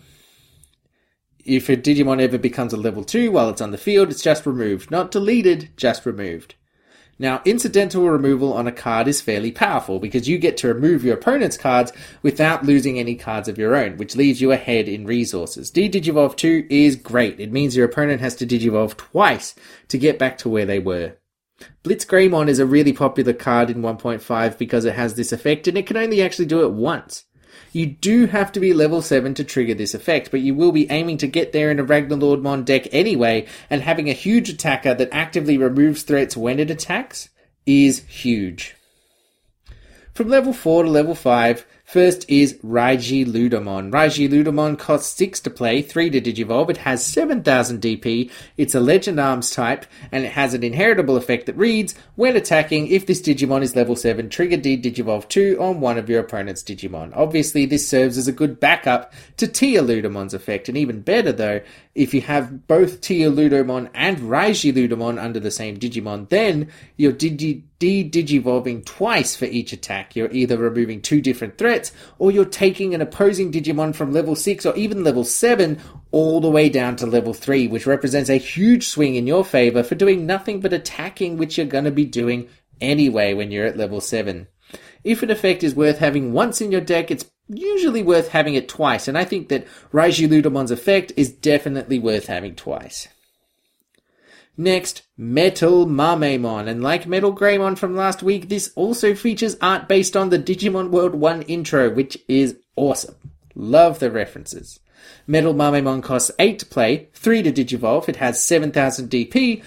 If 1.44 1.68
a 1.68 1.76
Digimon 1.76 2.20
ever 2.20 2.38
becomes 2.38 2.72
a 2.72 2.78
level 2.78 3.04
2 3.04 3.30
while 3.30 3.48
it's 3.50 3.60
on 3.60 3.70
the 3.70 3.78
field, 3.78 4.10
it's 4.10 4.22
just 4.22 4.46
removed. 4.46 4.90
Not 4.90 5.10
deleted, 5.10 5.70
just 5.76 6.06
removed. 6.06 6.54
Now, 7.20 7.42
incidental 7.44 8.08
removal 8.08 8.54
on 8.54 8.66
a 8.66 8.72
card 8.72 9.06
is 9.06 9.20
fairly 9.20 9.52
powerful 9.52 9.98
because 9.98 10.26
you 10.26 10.38
get 10.38 10.56
to 10.56 10.68
remove 10.68 11.04
your 11.04 11.16
opponent's 11.16 11.58
cards 11.58 11.92
without 12.22 12.64
losing 12.64 12.98
any 12.98 13.14
cards 13.14 13.46
of 13.46 13.58
your 13.58 13.76
own, 13.76 13.98
which 13.98 14.16
leaves 14.16 14.40
you 14.40 14.52
ahead 14.52 14.88
in 14.88 15.04
resources. 15.04 15.70
D-Digivolve 15.70 16.34
2 16.34 16.68
is 16.70 16.96
great. 16.96 17.38
It 17.38 17.52
means 17.52 17.76
your 17.76 17.84
opponent 17.84 18.22
has 18.22 18.34
to 18.36 18.46
Digivolve 18.46 18.96
twice 18.96 19.54
to 19.88 19.98
get 19.98 20.18
back 20.18 20.38
to 20.38 20.48
where 20.48 20.64
they 20.64 20.78
were. 20.78 21.18
Blitz 21.82 22.06
Blitzgreymon 22.06 22.48
is 22.48 22.58
a 22.58 22.64
really 22.64 22.94
popular 22.94 23.34
card 23.34 23.68
in 23.68 23.82
1.5 23.82 24.56
because 24.56 24.86
it 24.86 24.94
has 24.94 25.14
this 25.14 25.30
effect 25.30 25.68
and 25.68 25.76
it 25.76 25.86
can 25.86 25.98
only 25.98 26.22
actually 26.22 26.46
do 26.46 26.64
it 26.64 26.72
once. 26.72 27.26
You 27.72 27.86
do 27.86 28.26
have 28.26 28.52
to 28.52 28.60
be 28.60 28.72
level 28.72 29.02
7 29.02 29.34
to 29.34 29.44
trigger 29.44 29.74
this 29.74 29.94
effect, 29.94 30.30
but 30.30 30.40
you 30.40 30.54
will 30.54 30.72
be 30.72 30.90
aiming 30.90 31.18
to 31.18 31.26
get 31.26 31.52
there 31.52 31.70
in 31.70 31.78
a 31.78 31.84
Ragnaloardmon 31.84 32.64
deck 32.64 32.88
anyway, 32.92 33.46
and 33.68 33.82
having 33.82 34.08
a 34.08 34.14
huge 34.14 34.48
attacker 34.48 34.94
that 34.94 35.08
actively 35.12 35.56
removes 35.56 36.02
threats 36.02 36.36
when 36.36 36.58
it 36.58 36.70
attacks 36.70 37.28
is 37.66 38.00
huge. 38.06 38.74
From 40.14 40.28
level 40.28 40.52
4 40.52 40.84
to 40.84 40.90
level 40.90 41.14
5, 41.14 41.66
First 41.90 42.24
is 42.28 42.54
Raiji 42.64 43.26
Ludomon. 43.26 43.90
Raiji 43.90 44.28
Ludomon 44.28 44.78
costs 44.78 45.16
6 45.16 45.40
to 45.40 45.50
play, 45.50 45.82
3 45.82 46.08
to 46.10 46.20
Digivolve. 46.20 46.70
It 46.70 46.76
has 46.76 47.04
7000 47.04 47.80
DP. 47.80 48.30
It's 48.56 48.76
a 48.76 48.80
Legend 48.80 49.18
Arms 49.18 49.50
type, 49.50 49.86
and 50.12 50.24
it 50.24 50.30
has 50.30 50.54
an 50.54 50.62
inheritable 50.62 51.16
effect 51.16 51.46
that 51.46 51.56
reads, 51.56 51.96
when 52.14 52.36
attacking, 52.36 52.86
if 52.86 53.06
this 53.06 53.20
Digimon 53.20 53.62
is 53.62 53.74
level 53.74 53.96
7, 53.96 54.28
trigger 54.28 54.56
D 54.56 54.80
Digivolve 54.80 55.28
2 55.28 55.56
on 55.60 55.80
one 55.80 55.98
of 55.98 56.08
your 56.08 56.20
opponent's 56.20 56.62
Digimon. 56.62 57.10
Obviously, 57.16 57.66
this 57.66 57.88
serves 57.88 58.16
as 58.16 58.28
a 58.28 58.32
good 58.32 58.60
backup 58.60 59.12
to 59.38 59.48
Tia 59.48 59.82
Ludomon's 59.82 60.32
effect, 60.32 60.68
and 60.68 60.78
even 60.78 61.00
better 61.00 61.32
though, 61.32 61.60
if 61.94 62.14
you 62.14 62.20
have 62.20 62.68
both 62.68 63.00
Tia 63.00 63.30
Ludomon 63.30 63.90
and 63.94 64.18
Raiji 64.18 64.72
Ludomon 64.72 65.20
under 65.20 65.40
the 65.40 65.50
same 65.50 65.76
Digimon, 65.76 66.28
then 66.28 66.70
you're 66.96 67.12
digi- 67.12 67.62
de-digivolving 67.80 68.84
twice 68.84 69.34
for 69.34 69.46
each 69.46 69.72
attack. 69.72 70.14
You're 70.14 70.30
either 70.30 70.56
removing 70.56 71.02
two 71.02 71.20
different 71.20 71.58
threats, 71.58 71.90
or 72.18 72.30
you're 72.30 72.44
taking 72.44 72.94
an 72.94 73.00
opposing 73.00 73.50
Digimon 73.50 73.94
from 73.94 74.12
level 74.12 74.36
6 74.36 74.64
or 74.66 74.76
even 74.76 75.02
level 75.02 75.24
7 75.24 75.80
all 76.12 76.40
the 76.40 76.50
way 76.50 76.68
down 76.68 76.94
to 76.96 77.06
level 77.06 77.34
3, 77.34 77.66
which 77.66 77.86
represents 77.86 78.30
a 78.30 78.36
huge 78.36 78.86
swing 78.86 79.16
in 79.16 79.26
your 79.26 79.44
favor 79.44 79.82
for 79.82 79.96
doing 79.96 80.26
nothing 80.26 80.60
but 80.60 80.72
attacking, 80.72 81.38
which 81.38 81.58
you're 81.58 81.66
going 81.66 81.84
to 81.84 81.90
be 81.90 82.04
doing 82.04 82.48
anyway 82.80 83.34
when 83.34 83.50
you're 83.50 83.66
at 83.66 83.76
level 83.76 84.00
7. 84.00 84.46
If 85.02 85.22
an 85.22 85.30
effect 85.30 85.64
is 85.64 85.74
worth 85.74 85.98
having 85.98 86.32
once 86.32 86.60
in 86.60 86.70
your 86.70 86.80
deck, 86.80 87.10
it's 87.10 87.24
usually 87.52 88.02
worth 88.02 88.28
having 88.28 88.54
it 88.54 88.68
twice, 88.68 89.08
and 89.08 89.18
I 89.18 89.24
think 89.24 89.48
that 89.48 89.66
Raiji 89.92 90.28
Ludomon's 90.28 90.70
effect 90.70 91.12
is 91.16 91.30
definitely 91.30 91.98
worth 91.98 92.26
having 92.26 92.54
twice. 92.54 93.08
Next, 94.56 95.02
Metal 95.16 95.86
Mamemon, 95.86 96.68
and 96.68 96.82
like 96.82 97.06
Metal 97.06 97.34
Greymon 97.34 97.78
from 97.78 97.96
last 97.96 98.22
week, 98.22 98.48
this 98.48 98.72
also 98.74 99.14
features 99.14 99.56
art 99.62 99.88
based 99.88 100.16
on 100.16 100.28
the 100.28 100.38
Digimon 100.38 100.90
World 100.90 101.14
1 101.14 101.42
intro, 101.42 101.88
which 101.88 102.18
is 102.28 102.56
awesome. 102.76 103.14
Love 103.54 104.00
the 104.00 104.10
references. 104.10 104.78
Metal 105.26 105.54
Mamemon 105.54 106.02
costs 106.02 106.30
8 106.38 106.58
to 106.58 106.66
play, 106.66 107.08
3 107.14 107.42
to 107.44 107.52
Digivolve, 107.52 108.08
it 108.08 108.16
has 108.16 108.44
7000 108.44 109.08
DP, 109.08 109.62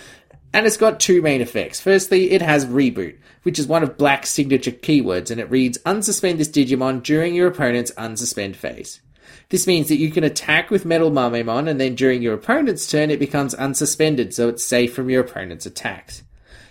and 0.53 0.65
it's 0.65 0.77
got 0.77 0.99
two 0.99 1.21
main 1.21 1.41
effects. 1.41 1.81
Firstly, 1.81 2.31
it 2.31 2.41
has 2.41 2.65
Reboot, 2.65 3.17
which 3.41 3.57
is 3.57 3.67
one 3.67 3.83
of 3.83 3.97
Black's 3.97 4.29
signature 4.29 4.71
keywords, 4.71 5.31
and 5.31 5.41
it 5.41 5.49
reads 5.49 5.79
Unsuspend 5.79 6.37
this 6.37 6.49
Digimon 6.49 7.01
during 7.01 7.33
your 7.33 7.47
opponent's 7.47 7.91
unsuspend 7.91 8.55
phase. 8.55 9.01
This 9.49 9.67
means 9.67 9.89
that 9.89 9.97
you 9.97 10.11
can 10.11 10.23
attack 10.23 10.69
with 10.69 10.85
Metal 10.85 11.11
Mamemon, 11.11 11.67
and 11.67 11.81
then 11.81 11.95
during 11.95 12.21
your 12.21 12.33
opponent's 12.33 12.89
turn, 12.89 13.09
it 13.09 13.19
becomes 13.19 13.55
unsuspended, 13.55 14.33
so 14.33 14.47
it's 14.47 14.63
safe 14.63 14.93
from 14.93 15.09
your 15.09 15.21
opponent's 15.21 15.65
attacks. 15.65 16.23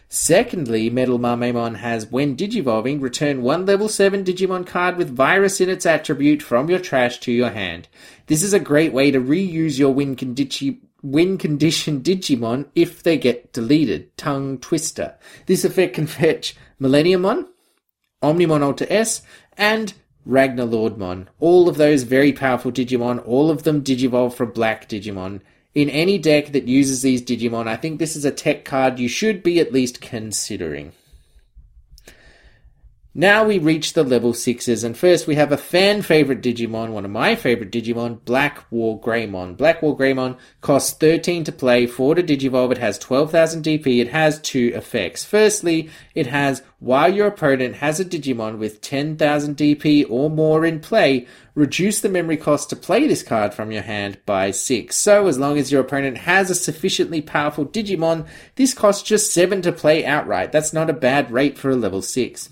Secondly, 0.09 0.91
Metal 0.91 1.19
Mamemon 1.19 1.77
has, 1.77 2.07
when 2.07 2.37
digivolving, 2.37 3.01
return 3.01 3.41
one 3.41 3.65
level 3.65 3.89
7 3.89 4.23
Digimon 4.25 4.67
card 4.67 4.99
with 4.99 5.09
Virus 5.09 5.59
in 5.59 5.71
its 5.71 5.87
attribute 5.87 6.43
from 6.43 6.69
your 6.69 6.79
trash 6.79 7.19
to 7.21 7.33
your 7.33 7.49
hand. 7.49 7.89
This 8.27 8.43
is 8.43 8.53
a 8.53 8.61
great 8.61 8.93
way 8.93 9.11
to 9.11 9.19
reuse 9.19 9.79
your 9.79 9.95
win, 9.95 10.15
condi- 10.15 10.81
win 11.03 11.37
condition 11.37 12.01
Digimon 12.01 12.67
if 12.75 13.03
they 13.03 13.19
get 13.19 13.53
deleted. 13.53 14.17
Tongue 14.17 14.59
Twister. 14.59 15.17
This 15.47 15.65
effect 15.65 15.95
can 15.95 16.07
fetch 16.07 16.55
Millenniummon, 16.81 17.49
Omnimon 18.23 18.63
Alter 18.63 18.87
S, 18.89 19.23
and 19.57 19.95
Ragnaloardmon. 20.27 21.27
All 21.41 21.69
of 21.69 21.77
those 21.77 22.05
very 22.05 22.33
powerful 22.33 22.73
Digimon, 22.73 23.27
all 23.27 23.51
of 23.51 23.65
them 23.65 23.83
Digivolve 23.83 24.35
from 24.35 24.53
Black 24.53 24.89
Digimon. 24.89 25.41
In 25.75 25.89
any 25.91 26.19
deck 26.19 26.53
that 26.53 26.69
uses 26.69 27.03
these 27.03 27.23
Digimon, 27.23 27.67
I 27.67 27.77
think 27.77 27.99
this 27.99 28.15
is 28.15 28.25
a 28.25 28.31
tech 28.31 28.65
card 28.65 28.99
you 28.99 29.09
should 29.09 29.43
be 29.43 29.59
at 29.59 29.73
least 29.73 30.01
considering. 30.01 30.93
Now 33.15 33.45
we 33.45 33.59
reach 33.59 33.93
the 33.93 34.05
level 34.05 34.33
6s, 34.33 34.83
and 34.83 34.97
first 34.97 35.27
we 35.27 35.35
have 35.35 35.53
a 35.53 35.59
fan 35.59 36.01
favorite 36.01 36.41
Digimon, 36.41 36.93
one 36.93 37.05
of 37.05 37.11
my 37.11 37.35
favorite 37.35 37.71
Digimon, 37.71 38.25
Black 38.25 38.65
War 38.71 38.99
Greymon. 38.99 39.55
Black 39.55 39.83
War 39.83 39.95
Greymon 39.95 40.39
costs 40.63 40.95
13 40.95 41.45
to 41.45 41.53
play, 41.53 41.87
4 41.87 42.15
to 42.15 42.23
Digivolve, 42.23 42.73
it 42.73 42.79
has 42.79 42.99
12,000 42.99 43.63
DP, 43.63 44.01
it 44.01 44.09
has 44.09 44.41
two 44.41 44.73
effects. 44.75 45.27
Firstly, 45.27 45.91
it 46.15 46.29
has, 46.29 46.63
while 46.79 47.13
your 47.13 47.27
opponent 47.27 47.77
has 47.77 48.01
a 48.01 48.05
Digimon 48.07 48.57
with 48.57 48.81
10,000 48.81 49.59
DP 49.59 50.07
or 50.09 50.31
more 50.31 50.65
in 50.65 50.81
play, 50.81 51.27
reduce 51.55 52.01
the 52.01 52.09
memory 52.09 52.39
cost 52.39 52.71
to 52.71 52.77
play 52.77 53.07
this 53.07 53.23
card 53.23 53.53
from 53.53 53.71
your 53.71 53.83
hand 53.83 54.17
by 54.25 54.51
6. 54.51 54.97
So 54.97 55.27
as 55.27 55.39
long 55.39 55.59
as 55.59 55.71
your 55.71 55.83
opponent 55.83 56.17
has 56.17 56.49
a 56.49 56.55
sufficiently 56.55 57.21
powerful 57.21 57.67
Digimon, 57.67 58.27
this 58.55 58.73
costs 58.73 59.03
just 59.03 59.35
7 59.35 59.61
to 59.61 59.71
play 59.71 60.07
outright. 60.07 60.51
That's 60.51 60.73
not 60.73 60.89
a 60.89 60.95
bad 60.95 61.31
rate 61.31 61.59
for 61.59 61.69
a 61.69 61.77
level 61.77 62.01
6. 62.01 62.49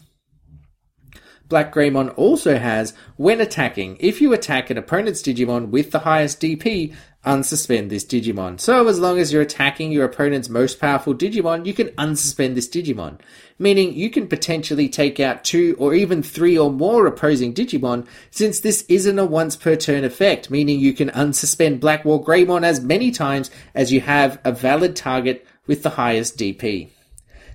Black 1.50 1.74
Greymon 1.74 2.14
also 2.16 2.56
has, 2.56 2.94
when 3.16 3.40
attacking, 3.40 3.98
if 4.00 4.20
you 4.20 4.32
attack 4.32 4.70
an 4.70 4.78
opponent's 4.78 5.20
Digimon 5.20 5.68
with 5.68 5.90
the 5.90 5.98
highest 5.98 6.40
DP, 6.40 6.94
unsuspend 7.26 7.88
this 7.88 8.04
Digimon. 8.04 8.58
So 8.58 8.86
as 8.86 9.00
long 9.00 9.18
as 9.18 9.32
you're 9.32 9.42
attacking 9.42 9.90
your 9.92 10.04
opponent's 10.04 10.48
most 10.48 10.80
powerful 10.80 11.12
Digimon, 11.12 11.66
you 11.66 11.74
can 11.74 11.88
unsuspend 11.88 12.54
this 12.54 12.68
Digimon. 12.68 13.18
Meaning 13.58 13.94
you 13.94 14.10
can 14.10 14.28
potentially 14.28 14.88
take 14.88 15.18
out 15.18 15.44
two 15.44 15.76
or 15.78 15.92
even 15.92 16.22
three 16.22 16.56
or 16.56 16.70
more 16.70 17.06
opposing 17.06 17.52
Digimon, 17.52 18.06
since 18.30 18.60
this 18.60 18.84
isn't 18.88 19.18
a 19.18 19.26
once 19.26 19.56
per 19.56 19.74
turn 19.74 20.04
effect, 20.04 20.50
meaning 20.50 20.78
you 20.78 20.92
can 20.92 21.10
unsuspend 21.10 21.80
Black 21.80 22.04
War 22.04 22.24
Greymon 22.24 22.62
as 22.62 22.80
many 22.80 23.10
times 23.10 23.50
as 23.74 23.92
you 23.92 24.00
have 24.00 24.40
a 24.44 24.52
valid 24.52 24.94
target 24.94 25.44
with 25.66 25.82
the 25.82 25.90
highest 25.90 26.38
DP. 26.38 26.90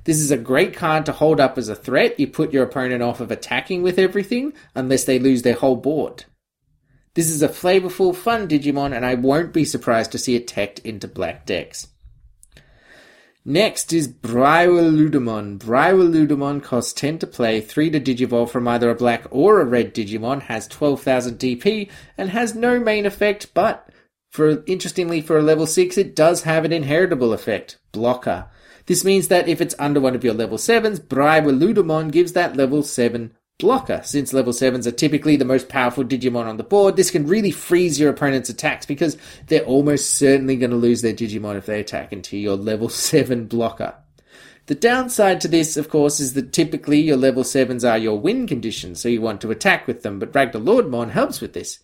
This 0.05 0.19
is 0.19 0.31
a 0.31 0.37
great 0.37 0.75
card 0.75 1.05
to 1.07 1.11
hold 1.11 1.39
up 1.39 1.57
as 1.57 1.67
a 1.67 1.75
threat. 1.75 2.19
You 2.19 2.27
put 2.27 2.53
your 2.53 2.63
opponent 2.63 3.03
off 3.03 3.19
of 3.19 3.31
attacking 3.31 3.83
with 3.83 3.99
everything 3.99 4.53
unless 4.73 5.03
they 5.03 5.19
lose 5.19 5.41
their 5.41 5.55
whole 5.55 5.75
board. 5.75 6.25
This 7.15 7.29
is 7.29 7.41
a 7.41 7.49
flavorful, 7.49 8.15
fun 8.15 8.47
Digimon, 8.47 8.95
and 8.95 9.05
I 9.05 9.15
won't 9.15 9.51
be 9.51 9.65
surprised 9.65 10.11
to 10.11 10.17
see 10.17 10.35
it 10.35 10.47
teched 10.47 10.79
into 10.79 11.07
black 11.07 11.45
decks. 11.45 11.87
Next 13.43 13.93
is 13.93 14.07
Brawludamon. 14.07 15.59
Brawludamon 15.59 16.61
costs 16.61 16.93
10 16.93 17.19
to 17.19 17.27
play, 17.27 17.61
3 17.61 17.91
to 17.91 17.99
Digivolve 17.99 18.49
from 18.49 18.67
either 18.67 18.89
a 18.89 18.95
black 18.95 19.25
or 19.31 19.59
a 19.59 19.65
red 19.65 19.93
Digimon, 19.93 20.41
has 20.43 20.67
12,000 20.67 21.39
DP, 21.39 21.89
and 22.17 22.29
has 22.29 22.53
no 22.53 22.79
main 22.79 23.05
effect, 23.05 23.53
but 23.53 23.89
for 24.29 24.63
interestingly 24.65 25.21
for 25.21 25.37
a 25.37 25.43
level 25.43 25.65
6 25.65 25.97
it 25.97 26.15
does 26.15 26.43
have 26.43 26.65
an 26.65 26.73
inheritable 26.73 27.33
effect, 27.33 27.77
Blocker. 27.91 28.49
This 28.87 29.03
means 29.03 29.29
that 29.29 29.47
if 29.47 29.61
it's 29.61 29.75
under 29.79 29.99
one 29.99 30.15
of 30.15 30.23
your 30.23 30.33
level 30.33 30.57
7s, 30.57 30.99
Brawludamon 30.99 32.11
gives 32.11 32.33
that 32.33 32.55
level 32.55 32.83
7 32.83 33.35
blocker. 33.57 34.01
Since 34.03 34.33
level 34.33 34.53
7s 34.53 34.85
are 34.85 34.91
typically 34.91 35.35
the 35.37 35.45
most 35.45 35.69
powerful 35.69 36.03
Digimon 36.03 36.45
on 36.45 36.57
the 36.57 36.63
board, 36.63 36.95
this 36.95 37.11
can 37.11 37.25
really 37.25 37.51
freeze 37.51 37.99
your 37.99 38.09
opponent's 38.09 38.49
attacks 38.49 38.85
because 38.85 39.17
they're 39.47 39.63
almost 39.63 40.11
certainly 40.11 40.55
going 40.55 40.71
to 40.71 40.77
lose 40.77 41.01
their 41.01 41.13
Digimon 41.13 41.57
if 41.57 41.65
they 41.65 41.79
attack 41.79 42.13
into 42.13 42.37
your 42.37 42.55
level 42.55 42.89
7 42.89 43.47
blocker. 43.47 43.95
The 44.67 44.75
downside 44.75 45.41
to 45.41 45.47
this, 45.47 45.77
of 45.77 45.89
course, 45.89 46.19
is 46.19 46.33
that 46.33 46.51
typically 46.51 46.99
your 46.99 47.17
level 47.17 47.43
7s 47.43 47.87
are 47.87 47.99
your 47.99 48.19
win 48.19 48.47
conditions, 48.47 48.99
so 48.99 49.09
you 49.09 49.21
want 49.21 49.39
to 49.41 49.51
attack 49.51 49.85
with 49.85 50.01
them, 50.01 50.17
but 50.17 50.33
Ragnaloardmon 50.33 51.11
helps 51.11 51.39
with 51.39 51.53
this 51.53 51.79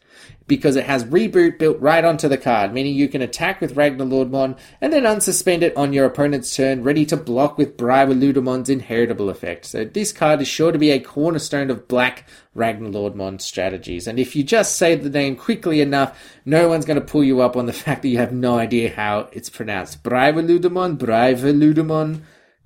because 0.47 0.76
it 0.76 0.86
has 0.86 1.05
reboot 1.05 1.57
built 1.57 1.80
right 1.80 2.03
onto 2.03 2.28
the 2.28 2.38
card, 2.38 2.74
meaning 2.74 2.93
you 2.93 3.07
can 3.07 3.22
attack 3.22 3.61
with 3.61 3.76
Ragnaloardmon 3.76 4.57
and 4.82 4.91
then 4.91 5.03
unsuspend 5.03 5.61
it 5.61 5.76
on 5.78 5.93
your 5.93 6.05
opponent's 6.05 6.53
turn, 6.53 6.84
ready 6.84 7.05
to 7.05 7.15
block 7.15 7.57
with 7.57 7.78
Brawludamon's 7.78 8.69
inheritable 8.69 9.30
effect. 9.30 9.65
So 9.65 9.86
this 9.86 10.11
card 10.11 10.41
is 10.41 10.49
sure 10.49 10.74
to 10.74 10.78
be 10.78 10.91
a 10.91 10.99
cornerstone 10.99 11.69
of 11.69 11.88
black 11.88 12.28
Ragnaloardmon 12.53 13.39
strategies. 13.39 14.07
And 14.07 14.19
if 14.19 14.36
you 14.36 14.43
just 14.43 14.76
say 14.76 14.95
the 14.95 15.09
name 15.09 15.38
quickly 15.38 15.80
enough, 15.80 16.22
no 16.45 16.67
one's 16.67 16.86
going 16.86 16.99
to 16.99 17.05
pull 17.05 17.24
you 17.24 17.39
up 17.39 17.55
on 17.55 17.65
the 17.65 17.74
fact 17.82 18.01
that 18.01 18.09
you 18.09 18.17
have 18.17 18.34
no 18.34 18.59
idea 18.59 18.93
how 18.93 19.30
it's 19.32 19.49
pronounced. 19.49 20.03
Brawludamon, 20.03 20.97
Brawludamon, 20.97 22.24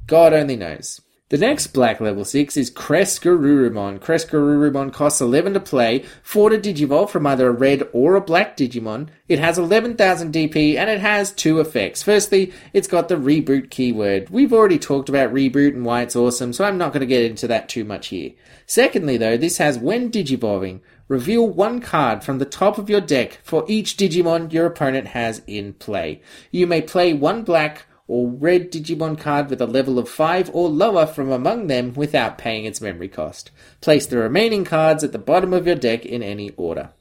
God 0.07 0.33
only 0.33 0.55
knows. 0.55 1.01
The 1.35 1.45
next 1.45 1.73
black 1.73 1.99
level 1.99 2.23
6 2.23 2.55
is 2.55 2.71
Crescegarurumon. 2.71 3.99
Crescegarurumon 3.99 4.93
costs 4.93 5.19
11 5.19 5.55
to 5.55 5.59
play, 5.59 6.05
4 6.23 6.51
to 6.51 6.57
Digivolve 6.57 7.09
from 7.09 7.27
either 7.27 7.49
a 7.49 7.51
red 7.51 7.89
or 7.91 8.15
a 8.15 8.21
black 8.21 8.55
Digimon. 8.55 9.09
It 9.27 9.39
has 9.39 9.57
11,000 9.57 10.33
DP 10.33 10.77
and 10.77 10.89
it 10.89 11.01
has 11.01 11.33
two 11.33 11.59
effects. 11.59 12.01
Firstly, 12.01 12.53
it's 12.71 12.87
got 12.87 13.09
the 13.09 13.17
reboot 13.17 13.69
keyword. 13.69 14.29
We've 14.29 14.53
already 14.53 14.79
talked 14.79 15.09
about 15.09 15.33
reboot 15.33 15.73
and 15.73 15.83
why 15.83 16.03
it's 16.03 16.15
awesome, 16.15 16.53
so 16.53 16.63
I'm 16.63 16.77
not 16.77 16.93
going 16.93 17.01
to 17.01 17.05
get 17.05 17.25
into 17.25 17.49
that 17.49 17.67
too 17.67 17.83
much 17.83 18.07
here. 18.07 18.31
Secondly, 18.65 19.17
though, 19.17 19.35
this 19.35 19.57
has 19.57 19.77
when 19.77 20.09
Digivolving, 20.09 20.79
reveal 21.09 21.49
one 21.49 21.81
card 21.81 22.23
from 22.23 22.39
the 22.39 22.45
top 22.45 22.77
of 22.77 22.89
your 22.89 23.01
deck 23.01 23.41
for 23.43 23.65
each 23.67 23.97
Digimon 23.97 24.53
your 24.53 24.67
opponent 24.67 25.07
has 25.07 25.41
in 25.47 25.73
play. 25.73 26.21
You 26.49 26.65
may 26.65 26.81
play 26.81 27.13
one 27.13 27.43
black 27.43 27.87
or 28.07 28.29
red 28.29 28.71
Digimon 28.71 29.19
card 29.19 29.49
with 29.49 29.61
a 29.61 29.65
level 29.65 29.97
of 29.97 30.07
5 30.07 30.51
or 30.53 30.69
lower 30.69 31.05
from 31.05 31.31
among 31.31 31.67
them 31.67 31.93
without 31.93 32.37
paying 32.37 32.65
its 32.65 32.81
memory 32.81 33.07
cost. 33.07 33.51
Place 33.81 34.05
the 34.05 34.17
remaining 34.17 34.63
cards 34.63 35.03
at 35.03 35.11
the 35.11 35.17
bottom 35.17 35.53
of 35.53 35.65
your 35.65 35.75
deck 35.75 36.05
in 36.05 36.21
any 36.21 36.51
order. 36.51 36.91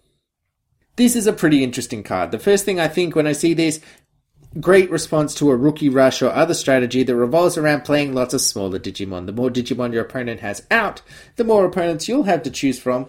This 0.97 1.17
is 1.17 1.27
a 1.27 1.33
pretty 1.33 1.63
interesting 1.63 2.03
card. 2.03 2.31
The 2.31 2.39
first 2.39 2.65
thing 2.65 2.79
I 2.79 2.89
think 2.89 3.15
when 3.15 3.27
I 3.27 3.33
see 3.33 3.53
this, 3.53 3.81
great 4.61 4.91
response 4.91 5.35
to 5.35 5.51
a 5.51 5.57
rookie 5.57 5.89
rush 5.89 6.23
or 6.23 6.31
other 6.31 6.55
strategy 6.55 7.03
that 7.03 7.17
revolves 7.17 7.59
around 7.59 7.83
playing 7.83 8.15
lots 8.15 8.33
of 8.33 8.41
smaller 8.41 8.79
Digimon. 8.79 9.27
The 9.27 9.33
more 9.33 9.51
Digimon 9.51 9.93
your 9.93 10.05
opponent 10.05 10.41
has 10.41 10.65
out, 10.71 11.03
the 11.37 11.45
more 11.45 11.65
opponents 11.65 12.09
you'll 12.09 12.23
have 12.25 12.43
to 12.45 12.51
choose 12.51 12.79
from, 12.79 13.09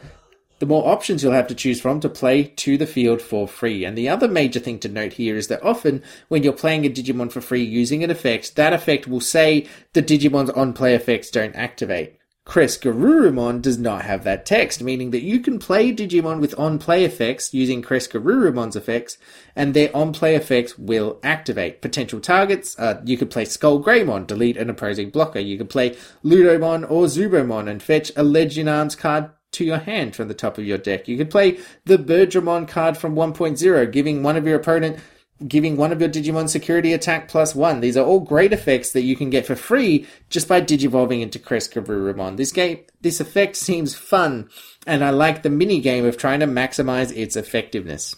the 0.59 0.65
more 0.65 0.87
options 0.87 1.21
you'll 1.23 1.33
have 1.33 1.47
to 1.47 1.55
choose 1.55 1.81
from 1.81 1.99
to 1.99 2.09
play 2.09 2.43
to 2.43 2.77
the 2.77 2.87
field 2.87 3.21
for 3.21 3.47
free. 3.47 3.83
And 3.83 3.97
the 3.97 4.09
other 4.09 4.27
major 4.27 4.59
thing 4.59 4.79
to 4.79 4.89
note 4.89 5.13
here 5.13 5.35
is 5.35 5.47
that 5.47 5.63
often 5.63 6.01
when 6.27 6.43
you're 6.43 6.53
playing 6.53 6.85
a 6.85 6.89
Digimon 6.89 7.31
for 7.31 7.41
free 7.41 7.63
using 7.63 8.03
an 8.03 8.11
effect, 8.11 8.55
that 8.55 8.73
effect 8.73 9.07
will 9.07 9.21
say 9.21 9.67
the 9.93 10.01
Digimon's 10.01 10.49
on 10.51 10.73
play 10.73 10.95
effects 10.95 11.29
don't 11.29 11.55
activate. 11.55 12.17
Crescegarurumon 12.45 13.59
does 13.59 13.79
not 13.79 14.03
have 14.03 14.23
that 14.23 14.45
text, 14.45 14.83
meaning 14.83 15.09
that 15.09 15.23
you 15.23 15.39
can 15.39 15.57
play 15.57 15.91
Digimon 15.91 16.39
with 16.39 16.57
on-play 16.59 17.03
effects 17.03 17.55
using 17.55 17.81
Crescegarurumon's 17.81 18.75
effects, 18.75 19.17
and 19.55 19.73
their 19.73 19.89
on-play 19.95 20.35
effects 20.35 20.77
will 20.77 21.19
activate. 21.23 21.81
Potential 21.81 22.19
targets, 22.19 22.77
uh, 22.77 23.01
you 23.03 23.17
could 23.17 23.31
play 23.31 23.45
Skull 23.45 23.83
Greymon, 23.83 24.27
delete 24.27 24.57
an 24.57 24.69
opposing 24.69 25.09
blocker. 25.09 25.39
You 25.39 25.57
could 25.57 25.71
play 25.71 25.97
Ludomon 26.23 26.83
or 26.89 27.05
Zubamon 27.05 27.67
and 27.67 27.81
fetch 27.81 28.11
a 28.15 28.21
Legend 28.21 28.69
Arms 28.69 28.95
card 28.95 29.31
to 29.55 29.65
your 29.65 29.79
hand 29.79 30.15
from 30.15 30.27
the 30.27 30.33
top 30.33 30.57
of 30.57 30.65
your 30.65 30.77
deck. 30.77 31.07
You 31.07 31.17
could 31.17 31.29
play 31.29 31.59
the 31.85 31.97
Birdramon 31.97 32.67
card 32.67 32.97
from 32.97 33.15
1.0, 33.15 33.91
giving 33.91 34.23
one 34.23 34.37
of 34.37 34.45
your 34.47 34.55
opponent 34.55 34.99
giving 35.47 35.75
one 35.75 35.91
of 35.91 35.99
your 35.99 36.09
Digimon 36.09 36.47
security 36.47 36.93
attack 36.93 37.27
plus 37.27 37.53
one. 37.53 37.81
These 37.81 37.97
are 37.97 38.05
all 38.05 38.21
great 38.21 38.53
effects 38.53 38.91
that 38.91 39.03
you 39.03 39.15
can 39.15 39.29
get 39.29 39.45
for 39.45 39.55
free 39.55 40.07
just 40.29 40.47
by 40.47 40.61
digivolving 40.61 41.21
into 41.21 41.39
Crescegarurumon. 41.39 42.37
This 42.37 42.51
game, 42.51 42.79
this 43.01 43.19
effect 43.19 43.55
seems 43.55 43.95
fun, 43.95 44.49
and 44.87 45.03
I 45.03 45.09
like 45.09 45.43
the 45.43 45.49
mini 45.49 45.81
game 45.81 46.05
of 46.05 46.17
trying 46.17 46.39
to 46.39 46.47
maximize 46.47 47.15
its 47.15 47.35
effectiveness. 47.35 48.15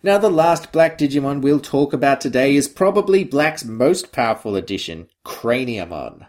Now, 0.00 0.18
the 0.18 0.30
last 0.30 0.70
Black 0.70 0.96
Digimon 0.96 1.42
we'll 1.42 1.58
talk 1.58 1.92
about 1.92 2.20
today 2.20 2.54
is 2.54 2.68
probably 2.68 3.24
Black's 3.24 3.64
most 3.64 4.12
powerful 4.12 4.54
addition, 4.54 5.08
Craniamon. 5.26 6.24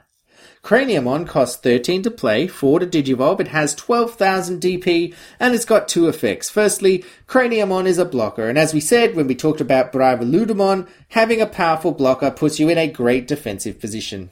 Craniamon 0.64 1.26
costs 1.26 1.55
13 1.55 2.03
to 2.03 2.12
play, 2.12 2.45
4 2.45 2.80
to 2.80 2.86
Digivolve, 2.86 3.39
it 3.39 3.47
has 3.47 3.74
12,000 3.76 4.62
DP, 4.62 5.16
and 5.39 5.55
it's 5.55 5.66
got 5.66 5.88
two 5.88 6.07
effects. 6.07 6.49
Firstly, 6.49 7.05
Craniamon 7.28 7.86
is 7.86 7.97
a 7.97 8.05
blocker, 8.05 8.49
and 8.49 8.57
as 8.57 8.74
we 8.74 8.82
said 8.82 9.16
when 9.16 9.28
we 9.28 9.36
talked 9.36 9.62
about 9.62 9.93
Ludamon, 9.93 10.88
having 11.10 11.41
a 11.41 11.47
powerful 11.47 11.93
blocker 11.93 12.30
puts 12.30 12.60
you 12.60 12.68
in 12.68 12.78
a 12.78 12.88
great 12.88 13.28
defensive 13.28 13.80
position. 13.80 14.30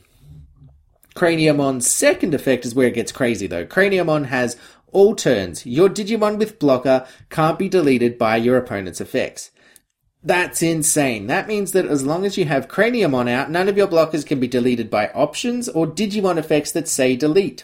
Craniamon's 1.15 1.89
second 1.89 2.35
effect 2.35 2.65
is 2.65 2.75
where 2.75 2.87
it 2.87 2.93
gets 2.93 3.11
crazy 3.11 3.47
though. 3.47 3.65
Craniamon 3.65 4.25
has 4.25 4.57
all 4.91 5.15
turns. 5.15 5.65
Your 5.65 5.89
Digimon 5.89 6.37
with 6.37 6.59
blocker 6.59 7.07
can't 7.29 7.57
be 7.57 7.69
deleted 7.69 8.17
by 8.17 8.35
your 8.35 8.57
opponent's 8.57 9.01
effects. 9.01 9.49
That's 10.27 10.61
insane. 10.61 11.27
That 11.27 11.47
means 11.47 11.71
that 11.71 11.85
as 11.85 12.05
long 12.05 12.25
as 12.25 12.37
you 12.37 12.43
have 12.43 12.67
Craniamon 12.67 13.29
out, 13.29 13.49
none 13.49 13.69
of 13.69 13.77
your 13.77 13.87
blockers 13.87 14.25
can 14.25 14.41
be 14.41 14.47
deleted 14.49 14.89
by 14.89 15.07
options 15.11 15.69
or 15.69 15.87
Digimon 15.87 16.35
effects 16.35 16.73
that 16.73 16.89
say 16.89 17.15
delete. 17.15 17.63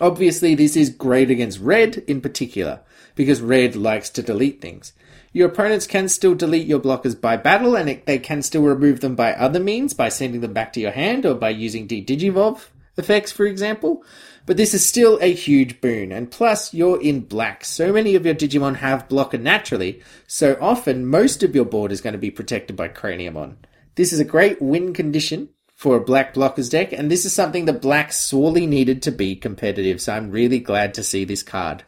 Obviously, 0.00 0.54
this 0.54 0.76
is 0.76 0.88
great 0.88 1.28
against 1.28 1.58
Red 1.58 1.96
in 2.06 2.20
particular, 2.20 2.78
because 3.16 3.40
Red 3.40 3.74
likes 3.74 4.08
to 4.10 4.22
delete 4.22 4.60
things. 4.60 4.92
Your 5.32 5.48
opponents 5.48 5.88
can 5.88 6.08
still 6.08 6.36
delete 6.36 6.68
your 6.68 6.78
blockers 6.78 7.20
by 7.20 7.36
battle, 7.36 7.74
and 7.74 7.90
it, 7.90 8.06
they 8.06 8.20
can 8.20 8.40
still 8.40 8.62
remove 8.62 9.00
them 9.00 9.16
by 9.16 9.32
other 9.32 9.58
means, 9.58 9.94
by 9.94 10.08
sending 10.08 10.42
them 10.42 10.52
back 10.52 10.72
to 10.74 10.80
your 10.80 10.92
hand 10.92 11.26
or 11.26 11.34
by 11.34 11.50
using 11.50 11.88
D-Digivolve 11.88 12.68
effects, 12.96 13.32
for 13.32 13.46
example. 13.46 14.04
But 14.46 14.56
this 14.56 14.74
is 14.74 14.86
still 14.86 15.18
a 15.20 15.34
huge 15.34 15.80
boon, 15.80 16.12
and 16.12 16.30
plus 16.30 16.72
you're 16.72 17.02
in 17.02 17.22
black. 17.22 17.64
So 17.64 17.92
many 17.92 18.14
of 18.14 18.24
your 18.24 18.34
Digimon 18.34 18.76
have 18.76 19.08
blocker 19.08 19.38
naturally, 19.38 20.00
so 20.28 20.56
often 20.60 21.04
most 21.04 21.42
of 21.42 21.54
your 21.54 21.64
board 21.64 21.90
is 21.90 22.00
going 22.00 22.12
to 22.12 22.18
be 22.18 22.30
protected 22.30 22.76
by 22.76 22.88
Craniamon. 22.88 23.56
This 23.96 24.12
is 24.12 24.20
a 24.20 24.24
great 24.24 24.62
win 24.62 24.94
condition 24.94 25.48
for 25.74 25.96
a 25.96 26.04
black 26.04 26.32
blockers 26.32 26.70
deck, 26.70 26.92
and 26.92 27.10
this 27.10 27.24
is 27.24 27.32
something 27.32 27.64
that 27.64 27.82
black 27.82 28.12
sorely 28.12 28.66
needed 28.66 29.02
to 29.02 29.10
be 29.10 29.34
competitive, 29.34 30.00
so 30.00 30.12
I'm 30.12 30.30
really 30.30 30.60
glad 30.60 30.94
to 30.94 31.02
see 31.02 31.24
this 31.24 31.42
card. 31.42 31.82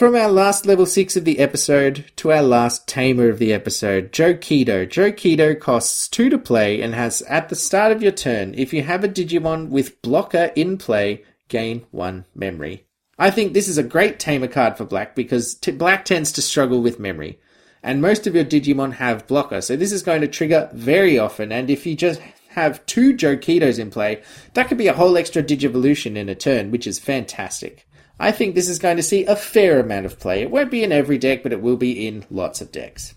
From 0.00 0.16
our 0.16 0.30
last 0.30 0.64
level 0.64 0.86
6 0.86 1.14
of 1.16 1.26
the 1.26 1.38
episode 1.40 2.10
to 2.16 2.32
our 2.32 2.42
last 2.42 2.88
tamer 2.88 3.28
of 3.28 3.38
the 3.38 3.52
episode, 3.52 4.14
Joe 4.14 4.32
Kido. 4.32 4.88
Joe 4.88 5.12
Kido 5.12 5.60
costs 5.60 6.08
2 6.08 6.30
to 6.30 6.38
play 6.38 6.80
and 6.80 6.94
has 6.94 7.20
at 7.28 7.50
the 7.50 7.54
start 7.54 7.92
of 7.92 8.02
your 8.02 8.10
turn, 8.10 8.54
if 8.56 8.72
you 8.72 8.82
have 8.82 9.04
a 9.04 9.10
Digimon 9.10 9.68
with 9.68 10.00
blocker 10.00 10.52
in 10.56 10.78
play, 10.78 11.22
gain 11.48 11.84
1 11.90 12.24
memory. 12.34 12.86
I 13.18 13.30
think 13.30 13.52
this 13.52 13.68
is 13.68 13.76
a 13.76 13.82
great 13.82 14.18
tamer 14.18 14.48
card 14.48 14.78
for 14.78 14.86
black 14.86 15.14
because 15.14 15.54
t- 15.54 15.70
black 15.70 16.06
tends 16.06 16.32
to 16.32 16.40
struggle 16.40 16.80
with 16.80 16.98
memory. 16.98 17.38
And 17.82 18.00
most 18.00 18.26
of 18.26 18.34
your 18.34 18.46
Digimon 18.46 18.94
have 18.94 19.26
blocker, 19.26 19.60
so 19.60 19.76
this 19.76 19.92
is 19.92 20.02
going 20.02 20.22
to 20.22 20.28
trigger 20.28 20.70
very 20.72 21.18
often. 21.18 21.52
And 21.52 21.68
if 21.68 21.84
you 21.84 21.94
just 21.94 22.22
have 22.48 22.86
two 22.86 23.12
Joe 23.14 23.36
Kidos 23.36 23.78
in 23.78 23.90
play, 23.90 24.22
that 24.54 24.66
could 24.66 24.78
be 24.78 24.88
a 24.88 24.94
whole 24.94 25.18
extra 25.18 25.42
Digivolution 25.42 26.16
in 26.16 26.30
a 26.30 26.34
turn, 26.34 26.70
which 26.70 26.86
is 26.86 26.98
fantastic. 26.98 27.86
I 28.20 28.32
think 28.32 28.54
this 28.54 28.68
is 28.68 28.78
going 28.78 28.98
to 28.98 29.02
see 29.02 29.24
a 29.24 29.34
fair 29.34 29.80
amount 29.80 30.04
of 30.04 30.18
play. 30.20 30.42
It 30.42 30.50
won't 30.50 30.70
be 30.70 30.84
in 30.84 30.92
every 30.92 31.16
deck, 31.16 31.42
but 31.42 31.52
it 31.52 31.62
will 31.62 31.78
be 31.78 32.06
in 32.06 32.26
lots 32.30 32.60
of 32.60 32.70
decks. 32.70 33.14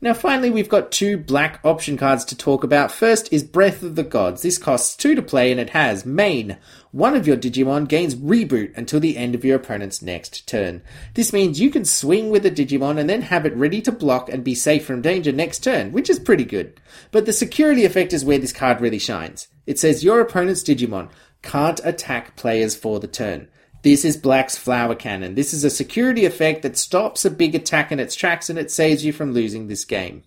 Now, 0.00 0.14
finally, 0.14 0.50
we've 0.50 0.68
got 0.68 0.92
two 0.92 1.18
black 1.18 1.60
option 1.64 1.96
cards 1.96 2.24
to 2.26 2.36
talk 2.36 2.64
about. 2.64 2.92
First 2.92 3.32
is 3.32 3.42
Breath 3.42 3.82
of 3.82 3.94
the 3.94 4.04
Gods. 4.04 4.42
This 4.42 4.56
costs 4.56 4.94
two 4.94 5.14
to 5.14 5.22
play 5.22 5.50
and 5.50 5.60
it 5.60 5.70
has 5.70 6.04
main. 6.06 6.56
One 6.92 7.14
of 7.14 7.26
your 7.26 7.36
Digimon 7.36 7.88
gains 7.88 8.14
reboot 8.14 8.76
until 8.76 9.00
the 9.00 9.16
end 9.16 9.34
of 9.34 9.44
your 9.44 9.56
opponent's 9.56 10.02
next 10.02 10.46
turn. 10.46 10.82
This 11.14 11.32
means 11.32 11.60
you 11.60 11.70
can 11.70 11.84
swing 11.84 12.30
with 12.30 12.44
a 12.46 12.50
Digimon 12.50 12.98
and 12.98 13.08
then 13.08 13.22
have 13.22 13.46
it 13.46 13.56
ready 13.56 13.80
to 13.82 13.92
block 13.92 14.28
and 14.28 14.44
be 14.44 14.54
safe 14.54 14.84
from 14.84 15.02
danger 15.02 15.32
next 15.32 15.60
turn, 15.60 15.92
which 15.92 16.08
is 16.08 16.18
pretty 16.18 16.44
good. 16.44 16.78
But 17.10 17.26
the 17.26 17.32
security 17.32 17.84
effect 17.84 18.12
is 18.12 18.24
where 18.24 18.38
this 18.38 18.52
card 18.52 18.80
really 18.80 18.98
shines. 18.98 19.48
It 19.66 19.78
says 19.78 20.04
your 20.04 20.20
opponent's 20.20 20.62
Digimon 20.62 21.08
can't 21.42 21.80
attack 21.84 22.36
players 22.36 22.74
for 22.74 23.00
the 23.00 23.08
turn. 23.08 23.48
This 23.82 24.04
is 24.04 24.16
Black's 24.16 24.56
Flower 24.56 24.94
Cannon. 24.94 25.36
This 25.36 25.54
is 25.54 25.62
a 25.62 25.70
security 25.70 26.24
effect 26.24 26.62
that 26.62 26.76
stops 26.76 27.24
a 27.24 27.30
big 27.30 27.54
attack 27.54 27.92
in 27.92 28.00
its 28.00 28.14
tracks 28.14 28.50
and 28.50 28.58
it 28.58 28.70
saves 28.70 29.04
you 29.04 29.12
from 29.12 29.32
losing 29.32 29.68
this 29.68 29.84
game. 29.84 30.24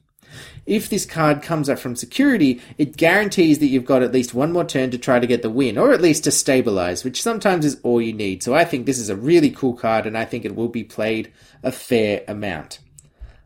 If 0.66 0.88
this 0.88 1.05
card 1.05 1.41
comes 1.41 1.68
up 1.68 1.80
from 1.80 1.95
security, 1.95 2.62
it 2.78 2.95
guarantees 2.95 3.60
that 3.60 3.68
you've 3.68 3.86
got 3.86 4.03
at 4.03 4.12
least 4.12 4.34
one 4.34 4.51
more 4.51 4.64
turn 4.64 4.91
to 4.91 4.97
try 4.97 5.20
to 5.20 5.28
get 5.28 5.41
the 5.41 5.49
win, 5.49 5.78
or 5.78 5.91
at 5.91 6.01
least 6.01 6.24
to 6.26 6.32
stabilize, 6.32 7.03
which 7.03 7.22
sometimes 7.22 7.66
is 7.66 7.80
all 7.84 8.01
you 8.01 8.14
need. 8.14 8.43
So 8.43 8.53
I 8.53 8.66
think 8.66 8.86
this 8.86 8.99
is 8.99 9.10
a 9.10 9.16
really 9.16 9.49
cool 9.49 9.74
card 9.74 10.05
and 10.05 10.18
I 10.18 10.26
think 10.26 10.45
it 10.45 10.55
will 10.55 10.70
be 10.70 10.84
played 10.84 11.34
a 11.64 11.72
fair 11.72 12.24
amount. 12.28 12.80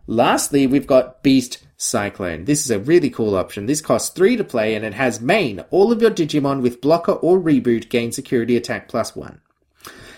Lastly, 0.06 0.68
we've 0.68 0.86
got 0.86 1.24
Beast 1.24 1.63
Cyclone. 1.84 2.46
This 2.46 2.64
is 2.64 2.72
a 2.72 2.80
really 2.80 3.10
cool 3.10 3.36
option. 3.36 3.66
This 3.66 3.82
costs 3.82 4.10
3 4.10 4.38
to 4.38 4.44
play 4.44 4.74
and 4.74 4.86
it 4.86 4.94
has 4.94 5.20
main. 5.20 5.60
All 5.70 5.92
of 5.92 6.02
your 6.02 6.12
Digimon 6.12 6.62
with 6.62 6.82
blocker 6.82 7.12
or 7.12 7.40
reboot 7.40 7.90
gain 7.90 8.12
security 8.12 8.56
attack 8.56 8.88
plus 8.88 9.16
1. 9.16 9.42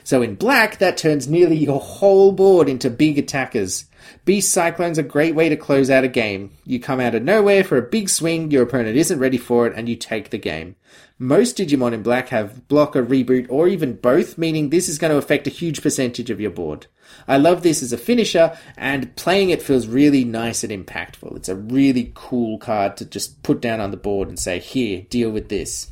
So 0.05 0.21
in 0.21 0.35
black, 0.35 0.77
that 0.77 0.97
turns 0.97 1.27
nearly 1.27 1.57
your 1.57 1.79
whole 1.79 2.31
board 2.31 2.69
into 2.69 2.91
big 2.91 3.17
attackers. 3.17 3.85
Beast 4.23 4.53
Cyclone's 4.53 4.99
a 4.99 5.03
great 5.03 5.33
way 5.33 5.49
to 5.49 5.57
close 5.57 5.89
out 5.89 6.03
a 6.03 6.07
game. 6.07 6.51
You 6.63 6.79
come 6.79 6.99
out 6.99 7.15
of 7.15 7.23
nowhere 7.23 7.63
for 7.63 7.77
a 7.77 7.81
big 7.81 8.07
swing, 8.09 8.51
your 8.51 8.61
opponent 8.61 8.97
isn't 8.97 9.17
ready 9.17 9.39
for 9.39 9.65
it, 9.65 9.73
and 9.75 9.89
you 9.89 9.95
take 9.95 10.29
the 10.29 10.37
game. 10.37 10.75
Most 11.17 11.57
Digimon 11.57 11.93
in 11.93 12.03
black 12.03 12.29
have 12.29 12.67
blocker, 12.67 13.03
reboot, 13.03 13.47
or 13.49 13.67
even 13.67 13.95
both, 13.95 14.37
meaning 14.37 14.69
this 14.69 14.87
is 14.87 14.99
going 14.99 15.09
to 15.09 15.17
affect 15.17 15.47
a 15.47 15.49
huge 15.49 15.81
percentage 15.81 16.29
of 16.29 16.39
your 16.39 16.51
board. 16.51 16.85
I 17.27 17.37
love 17.37 17.63
this 17.63 17.81
as 17.81 17.91
a 17.91 17.97
finisher, 17.97 18.55
and 18.77 19.15
playing 19.15 19.49
it 19.49 19.63
feels 19.63 19.87
really 19.87 20.23
nice 20.23 20.63
and 20.63 20.71
impactful. 20.71 21.35
It's 21.35 21.49
a 21.49 21.55
really 21.55 22.11
cool 22.13 22.59
card 22.59 22.95
to 22.97 23.05
just 23.05 23.41
put 23.41 23.59
down 23.59 23.79
on 23.79 23.89
the 23.89 23.97
board 23.97 24.27
and 24.27 24.37
say, 24.37 24.59
here, 24.59 25.01
deal 25.09 25.31
with 25.31 25.49
this. 25.49 25.89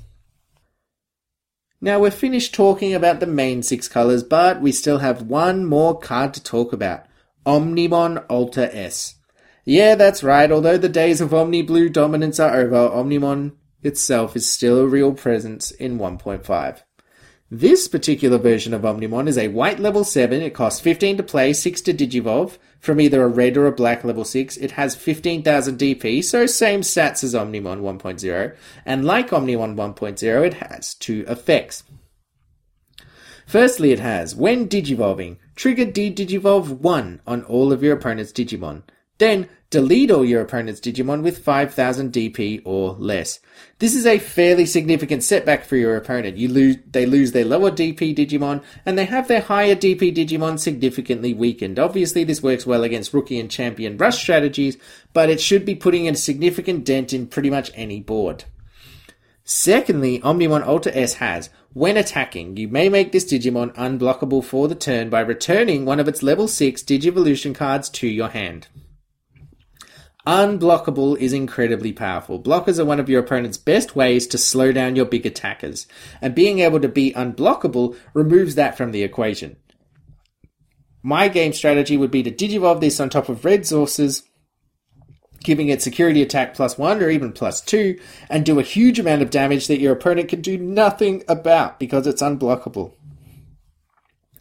Now 1.84 2.00
we're 2.00 2.12
finished 2.12 2.54
talking 2.54 2.94
about 2.94 3.20
the 3.20 3.28
main 3.28 3.62
six 3.62 3.90
colours, 3.90 4.24
but 4.24 4.62
we 4.62 4.72
still 4.72 5.00
have 5.00 5.24
one 5.24 5.66
more 5.66 6.00
card 6.00 6.34
to 6.36 6.42
talk 6.42 6.72
about. 6.72 7.06
Omnimon 7.46 8.24
Alter 8.30 8.70
S. 8.72 9.16
Yeah, 9.66 9.96
that's 9.96 10.24
right, 10.24 10.50
although 10.50 10.78
the 10.78 10.88
days 10.88 11.20
of 11.20 11.34
Omni 11.34 11.62
Blue 11.64 11.90
dominance 11.90 12.40
are 12.40 12.56
over, 12.56 12.88
Omnimon 12.88 13.58
itself 13.82 14.38
is 14.38 14.50
still 14.50 14.80
a 14.80 14.88
real 14.88 15.12
presence 15.12 15.72
in 15.72 16.00
1.5. 16.00 16.84
This 17.52 17.88
particular 17.88 18.38
version 18.38 18.74
of 18.74 18.82
Omnimon 18.82 19.28
is 19.28 19.38
a 19.38 19.50
white 19.50 19.80
level 19.80 20.04
7. 20.04 20.42
It 20.42 20.54
costs 20.54 20.80
15 20.80 21.18
to 21.18 21.24
play, 21.24 21.54
6 21.54 21.82
to 21.82 21.94
digivolve. 21.94 22.58
From 22.80 23.00
either 23.00 23.24
a 23.24 23.28
red 23.30 23.56
or 23.56 23.66
a 23.66 23.72
black 23.72 24.04
level 24.04 24.26
6. 24.26 24.58
It 24.58 24.72
has 24.72 24.94
15,000 24.96 25.78
DP, 25.78 26.22
so 26.22 26.46
same 26.46 26.82
stats 26.82 27.24
as 27.24 27.34
Omnimon 27.34 27.80
1.0. 27.80 28.56
And 28.86 29.06
like 29.06 29.30
Omnimon 29.30 29.76
1.0, 29.76 30.46
it 30.46 30.54
has 30.56 30.94
two 30.94 31.24
effects. 31.28 31.84
Firstly, 33.46 33.92
it 33.92 34.00
has, 34.00 34.36
when 34.36 34.68
digivolving, 34.68 35.38
trigger 35.56 35.86
D-Digivolve 35.86 36.80
1 36.80 37.22
on 37.26 37.44
all 37.44 37.72
of 37.72 37.84
your 37.84 37.96
opponent's 37.96 38.34
Digimon. 38.34 38.84
Then 39.18 39.50
delete 39.70 40.12
all 40.12 40.24
your 40.24 40.42
opponent's 40.42 40.80
Digimon 40.80 41.24
with 41.24 41.40
5000 41.40 42.12
DP 42.12 42.62
or 42.64 42.94
less. 43.00 43.40
This 43.80 43.96
is 43.96 44.06
a 44.06 44.20
fairly 44.20 44.66
significant 44.66 45.24
setback 45.24 45.66
for 45.66 45.78
your 45.78 45.96
opponent. 45.96 46.38
You 46.38 46.48
lose, 46.50 46.78
they 46.92 47.06
lose 47.06 47.32
their 47.32 47.46
lower 47.46 47.72
DP 47.72 48.16
Digimon 48.16 48.64
and 48.86 48.98
they 48.98 49.06
have 49.06 49.28
their 49.28 49.42
higher 49.42 49.76
DP 49.76 50.16
Digimon 50.16 50.60
significantly 50.60 51.34
weakened. 51.34 51.80
Obviously, 51.80 52.24
this 52.24 52.44
works 52.44 52.66
well 52.66 52.84
against 52.84 53.14
rookie 53.14 53.40
and 53.40 53.50
champion 53.50 53.98
rush 53.98 54.22
strategies, 54.22 54.78
but 55.12 55.30
it 55.30 55.42
should 55.42 55.66
be 55.66 55.76
putting 55.76 56.08
a 56.08 56.16
significant 56.16 56.86
dent 56.86 57.12
in 57.12 57.28
pretty 57.28 57.50
much 57.50 57.72
any 57.74 58.00
board. 58.00 58.46
Secondly, 59.44 60.20
Omnimon 60.20 60.66
Alter 60.66 60.92
S 60.94 61.16
has, 61.16 61.50
when 61.74 61.98
attacking, 61.98 62.56
you 62.56 62.68
may 62.68 62.88
make 62.88 63.12
this 63.12 63.26
Digimon 63.26 63.74
unblockable 63.76 64.44
for 64.44 64.68
the 64.68 64.76
turn 64.76 65.10
by 65.10 65.20
returning 65.20 65.84
one 65.84 66.00
of 66.00 66.08
its 66.08 66.24
level 66.24 66.48
6 66.48 66.84
Digivolution 66.84 67.54
cards 67.56 67.90
to 67.90 68.08
your 68.08 68.30
hand. 68.30 68.68
Unblockable 70.26 71.18
is 71.18 71.34
incredibly 71.34 71.92
powerful. 71.92 72.42
Blockers 72.42 72.80
are 72.80 72.86
one 72.86 73.00
of 73.00 73.10
your 73.10 73.22
opponent's 73.22 73.58
best 73.58 73.94
ways 73.94 74.26
to 74.28 74.38
slow 74.38 74.72
down 74.72 74.96
your 74.96 75.06
big 75.06 75.26
attackers, 75.26 75.86
and 76.22 76.34
being 76.34 76.60
able 76.60 76.80
to 76.80 76.88
be 76.88 77.12
unblockable 77.14 77.98
removes 78.14 78.56
that 78.56 78.78
from 78.78 78.92
the 78.92 79.04
equation. 79.04 79.58
My 81.02 81.28
game 81.28 81.52
strategy 81.52 81.98
would 81.98 82.12
be 82.12 82.24
to 82.24 82.32
digivolve 82.32 82.80
this 82.80 83.02
on 83.02 83.10
top 83.10 83.28
of 83.28 83.44
red 83.44 83.68
sources, 83.68 84.24
giving 85.44 85.68
it 85.68 85.82
security 85.82 86.22
attack 86.22 86.54
plus 86.54 86.78
one 86.78 87.04
or 87.04 87.10
even 87.10 87.34
plus 87.34 87.60
two, 87.60 88.00
and 88.30 88.46
do 88.46 88.60
a 88.60 88.64
huge 88.64 89.00
amount 89.00 89.22
of 89.22 89.30
damage 89.30 89.68
that 89.68 89.82
your 89.82 89.92
opponent 89.92 90.30
can 90.30 90.40
do 90.40 90.58
nothing 90.58 91.22
about 91.28 91.80
because 91.80 92.08
it's 92.08 92.22
unblockable. 92.22 92.94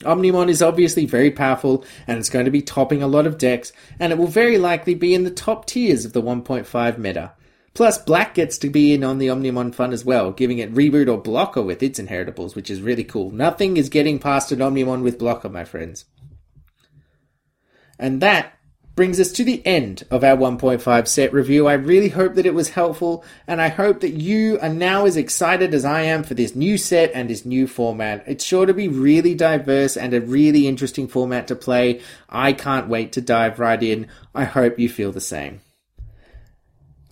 Omnimon 0.02 0.48
is 0.48 0.62
obviously 0.62 1.06
very 1.06 1.30
powerful 1.30 1.84
and 2.06 2.18
it's 2.18 2.30
going 2.30 2.44
to 2.44 2.50
be 2.50 2.62
topping 2.62 3.02
a 3.02 3.08
lot 3.08 3.26
of 3.26 3.38
decks, 3.38 3.72
and 3.98 4.12
it 4.12 4.18
will 4.18 4.26
very 4.26 4.58
likely 4.58 4.94
be 4.94 5.14
in 5.14 5.24
the 5.24 5.30
top 5.30 5.66
tiers 5.66 6.04
of 6.04 6.12
the 6.12 6.22
1.5 6.22 6.98
meta. 6.98 7.32
Plus, 7.74 7.96
Black 7.96 8.34
gets 8.34 8.58
to 8.58 8.68
be 8.68 8.92
in 8.92 9.02
on 9.02 9.18
the 9.18 9.28
Omnimon 9.28 9.74
fun 9.74 9.92
as 9.92 10.04
well, 10.04 10.30
giving 10.30 10.58
it 10.58 10.74
reboot 10.74 11.10
or 11.10 11.20
blocker 11.20 11.62
with 11.62 11.82
its 11.82 11.98
inheritables, 11.98 12.54
which 12.54 12.70
is 12.70 12.82
really 12.82 13.04
cool. 13.04 13.30
Nothing 13.30 13.78
is 13.78 13.88
getting 13.88 14.18
past 14.18 14.52
an 14.52 14.58
Omnimon 14.58 15.02
with 15.02 15.18
blocker, 15.18 15.48
my 15.48 15.64
friends. 15.64 16.04
And 17.98 18.20
that 18.20 18.58
brings 18.94 19.18
us 19.18 19.32
to 19.32 19.44
the 19.44 19.64
end 19.66 20.04
of 20.10 20.22
our 20.22 20.36
1.5 20.36 21.08
set 21.08 21.32
review. 21.32 21.66
I 21.66 21.74
really 21.74 22.10
hope 22.10 22.34
that 22.34 22.46
it 22.46 22.54
was 22.54 22.70
helpful, 22.70 23.24
and 23.46 23.60
I 23.60 23.68
hope 23.68 24.00
that 24.00 24.14
you 24.14 24.58
are 24.60 24.68
now 24.68 25.06
as 25.06 25.16
excited 25.16 25.72
as 25.72 25.84
I 25.84 26.02
am 26.02 26.22
for 26.22 26.34
this 26.34 26.54
new 26.54 26.76
set 26.76 27.10
and 27.14 27.30
this 27.30 27.46
new 27.46 27.66
format. 27.66 28.24
It's 28.26 28.44
sure 28.44 28.66
to 28.66 28.74
be 28.74 28.88
really 28.88 29.34
diverse 29.34 29.96
and 29.96 30.12
a 30.12 30.20
really 30.20 30.66
interesting 30.66 31.08
format 31.08 31.48
to 31.48 31.56
play. 31.56 32.00
I 32.28 32.52
can't 32.52 32.88
wait 32.88 33.12
to 33.12 33.20
dive 33.20 33.58
right 33.58 33.82
in. 33.82 34.08
I 34.34 34.44
hope 34.44 34.78
you 34.78 34.88
feel 34.88 35.12
the 35.12 35.20
same. 35.20 35.60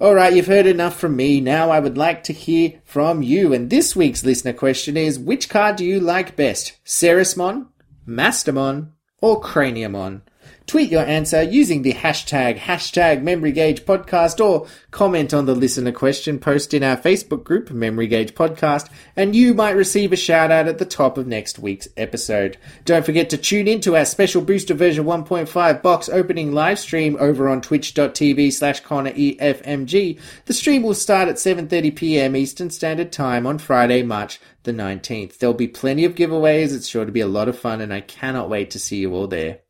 Alright, 0.01 0.35
you've 0.35 0.47
heard 0.47 0.67
enough 0.67 0.99
from 0.99 1.15
me. 1.15 1.43
Now 1.43 1.71
I 1.71 1.79
would 1.79 1.99
like 1.99 2.25
to 2.25 2.33
hear 2.33 2.81
from 2.85 3.23
you. 3.23 3.53
And 3.53 3.69
this 3.69 3.95
week's 3.95 4.25
listener 4.25 4.55
question 4.55 4.97
is 4.97 5.19
which 5.19 5.51
card 5.51 5.77
do 5.77 5.85
you 5.85 6.01
like 6.01 6.37
best? 6.37 6.73
Ceresmon, 6.87 7.67
Mastemon, 8.09 8.93
or 9.21 9.43
Craniamon? 9.43 10.23
Tweet 10.71 10.93
your 10.93 11.05
answer 11.05 11.43
using 11.43 11.83
the 11.83 11.95
hashtag, 11.95 12.57
hashtag 12.57 13.23
Memory 13.23 13.51
Gauge 13.51 13.85
Podcast, 13.85 14.39
or 14.39 14.69
comment 14.93 15.35
on 15.35 15.45
the 15.45 15.55
listener 15.57 15.91
question 15.91 16.39
post 16.39 16.73
in 16.73 16.85
our 16.85 16.97
Facebook 16.97 17.43
group, 17.43 17.73
Memory 17.73 18.07
Gauge 18.07 18.37
Podcast, 18.37 18.89
and 19.17 19.35
you 19.35 19.53
might 19.53 19.73
receive 19.73 20.13
a 20.13 20.17
shout 20.17 20.53
out 20.53 20.69
at 20.69 20.79
the 20.79 20.85
top 20.85 21.19
of 21.19 21.27
next 21.27 21.59
week's 21.59 21.89
episode. 21.97 22.57
Don't 22.85 23.05
forget 23.05 23.31
to 23.31 23.37
tune 23.37 23.67
in 23.67 23.81
to 23.81 23.97
our 23.97 24.05
special 24.05 24.43
booster 24.43 24.75
version 24.75 25.07
1.5 25.07 25.83
box 25.83 26.09
opening 26.09 26.53
live 26.53 26.79
stream 26.79 27.17
over 27.19 27.49
on 27.49 27.61
twitch.tv 27.61 28.53
slash 28.53 28.79
Connor 28.79 29.11
EFMG. 29.11 30.21
The 30.45 30.53
stream 30.53 30.85
will 30.85 30.95
start 30.95 31.29
at 31.29 31.35
7.30pm 31.35 32.37
Eastern 32.37 32.71
Standard 32.71 33.11
Time 33.11 33.45
on 33.45 33.59
Friday, 33.59 34.05
March 34.05 34.39
the 34.63 34.73
19th. 34.73 35.39
There'll 35.39 35.55
be 35.55 35.69
plenty 35.69 36.05
of 36.05 36.15
giveaways. 36.15 36.75
It's 36.75 36.87
sure 36.87 37.05
to 37.05 37.13
be 37.13 37.21
a 37.21 37.27
lot 37.27 37.49
of 37.49 37.59
fun, 37.59 37.81
and 37.81 37.93
I 37.93 38.03
cannot 38.03 38.51
wait 38.51 38.71
to 38.71 38.79
see 38.79 38.99
you 38.99 39.13
all 39.15 39.27
there. 39.27 39.61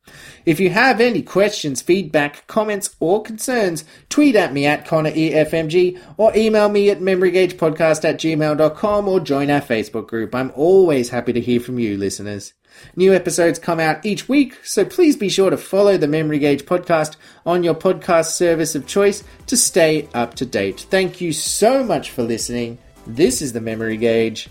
If 0.46 0.58
you 0.60 0.70
have 0.70 1.00
any 1.00 1.22
questions, 1.22 1.82
feedback, 1.82 2.46
comments, 2.46 2.96
or 3.00 3.22
concerns, 3.22 3.84
tweet 4.08 4.36
at 4.36 4.52
me 4.52 4.66
at 4.66 4.86
ConnorEFMG 4.86 6.00
or 6.16 6.34
email 6.36 6.68
me 6.68 6.90
at 6.90 7.00
memorygaugepodcast 7.00 8.04
at 8.04 8.18
gmail.com 8.18 9.08
or 9.08 9.20
join 9.20 9.50
our 9.50 9.60
Facebook 9.60 10.06
group. 10.06 10.34
I'm 10.34 10.52
always 10.54 11.10
happy 11.10 11.32
to 11.32 11.40
hear 11.40 11.60
from 11.60 11.78
you, 11.78 11.96
listeners. 11.96 12.54
New 12.96 13.12
episodes 13.12 13.58
come 13.58 13.80
out 13.80 14.04
each 14.06 14.28
week, 14.28 14.58
so 14.64 14.84
please 14.84 15.16
be 15.16 15.28
sure 15.28 15.50
to 15.50 15.56
follow 15.56 15.96
the 15.96 16.08
Memory 16.08 16.38
Gauge 16.38 16.64
podcast 16.64 17.16
on 17.44 17.62
your 17.62 17.74
podcast 17.74 18.32
service 18.32 18.74
of 18.74 18.86
choice 18.86 19.24
to 19.46 19.56
stay 19.56 20.08
up 20.14 20.34
to 20.34 20.46
date. 20.46 20.86
Thank 20.88 21.20
you 21.20 21.32
so 21.32 21.84
much 21.84 22.10
for 22.10 22.22
listening. 22.22 22.78
This 23.06 23.42
is 23.42 23.52
the 23.52 23.60
Memory 23.60 23.96
Gauge 23.96 24.48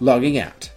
logging 0.00 0.38
out. 0.38 0.70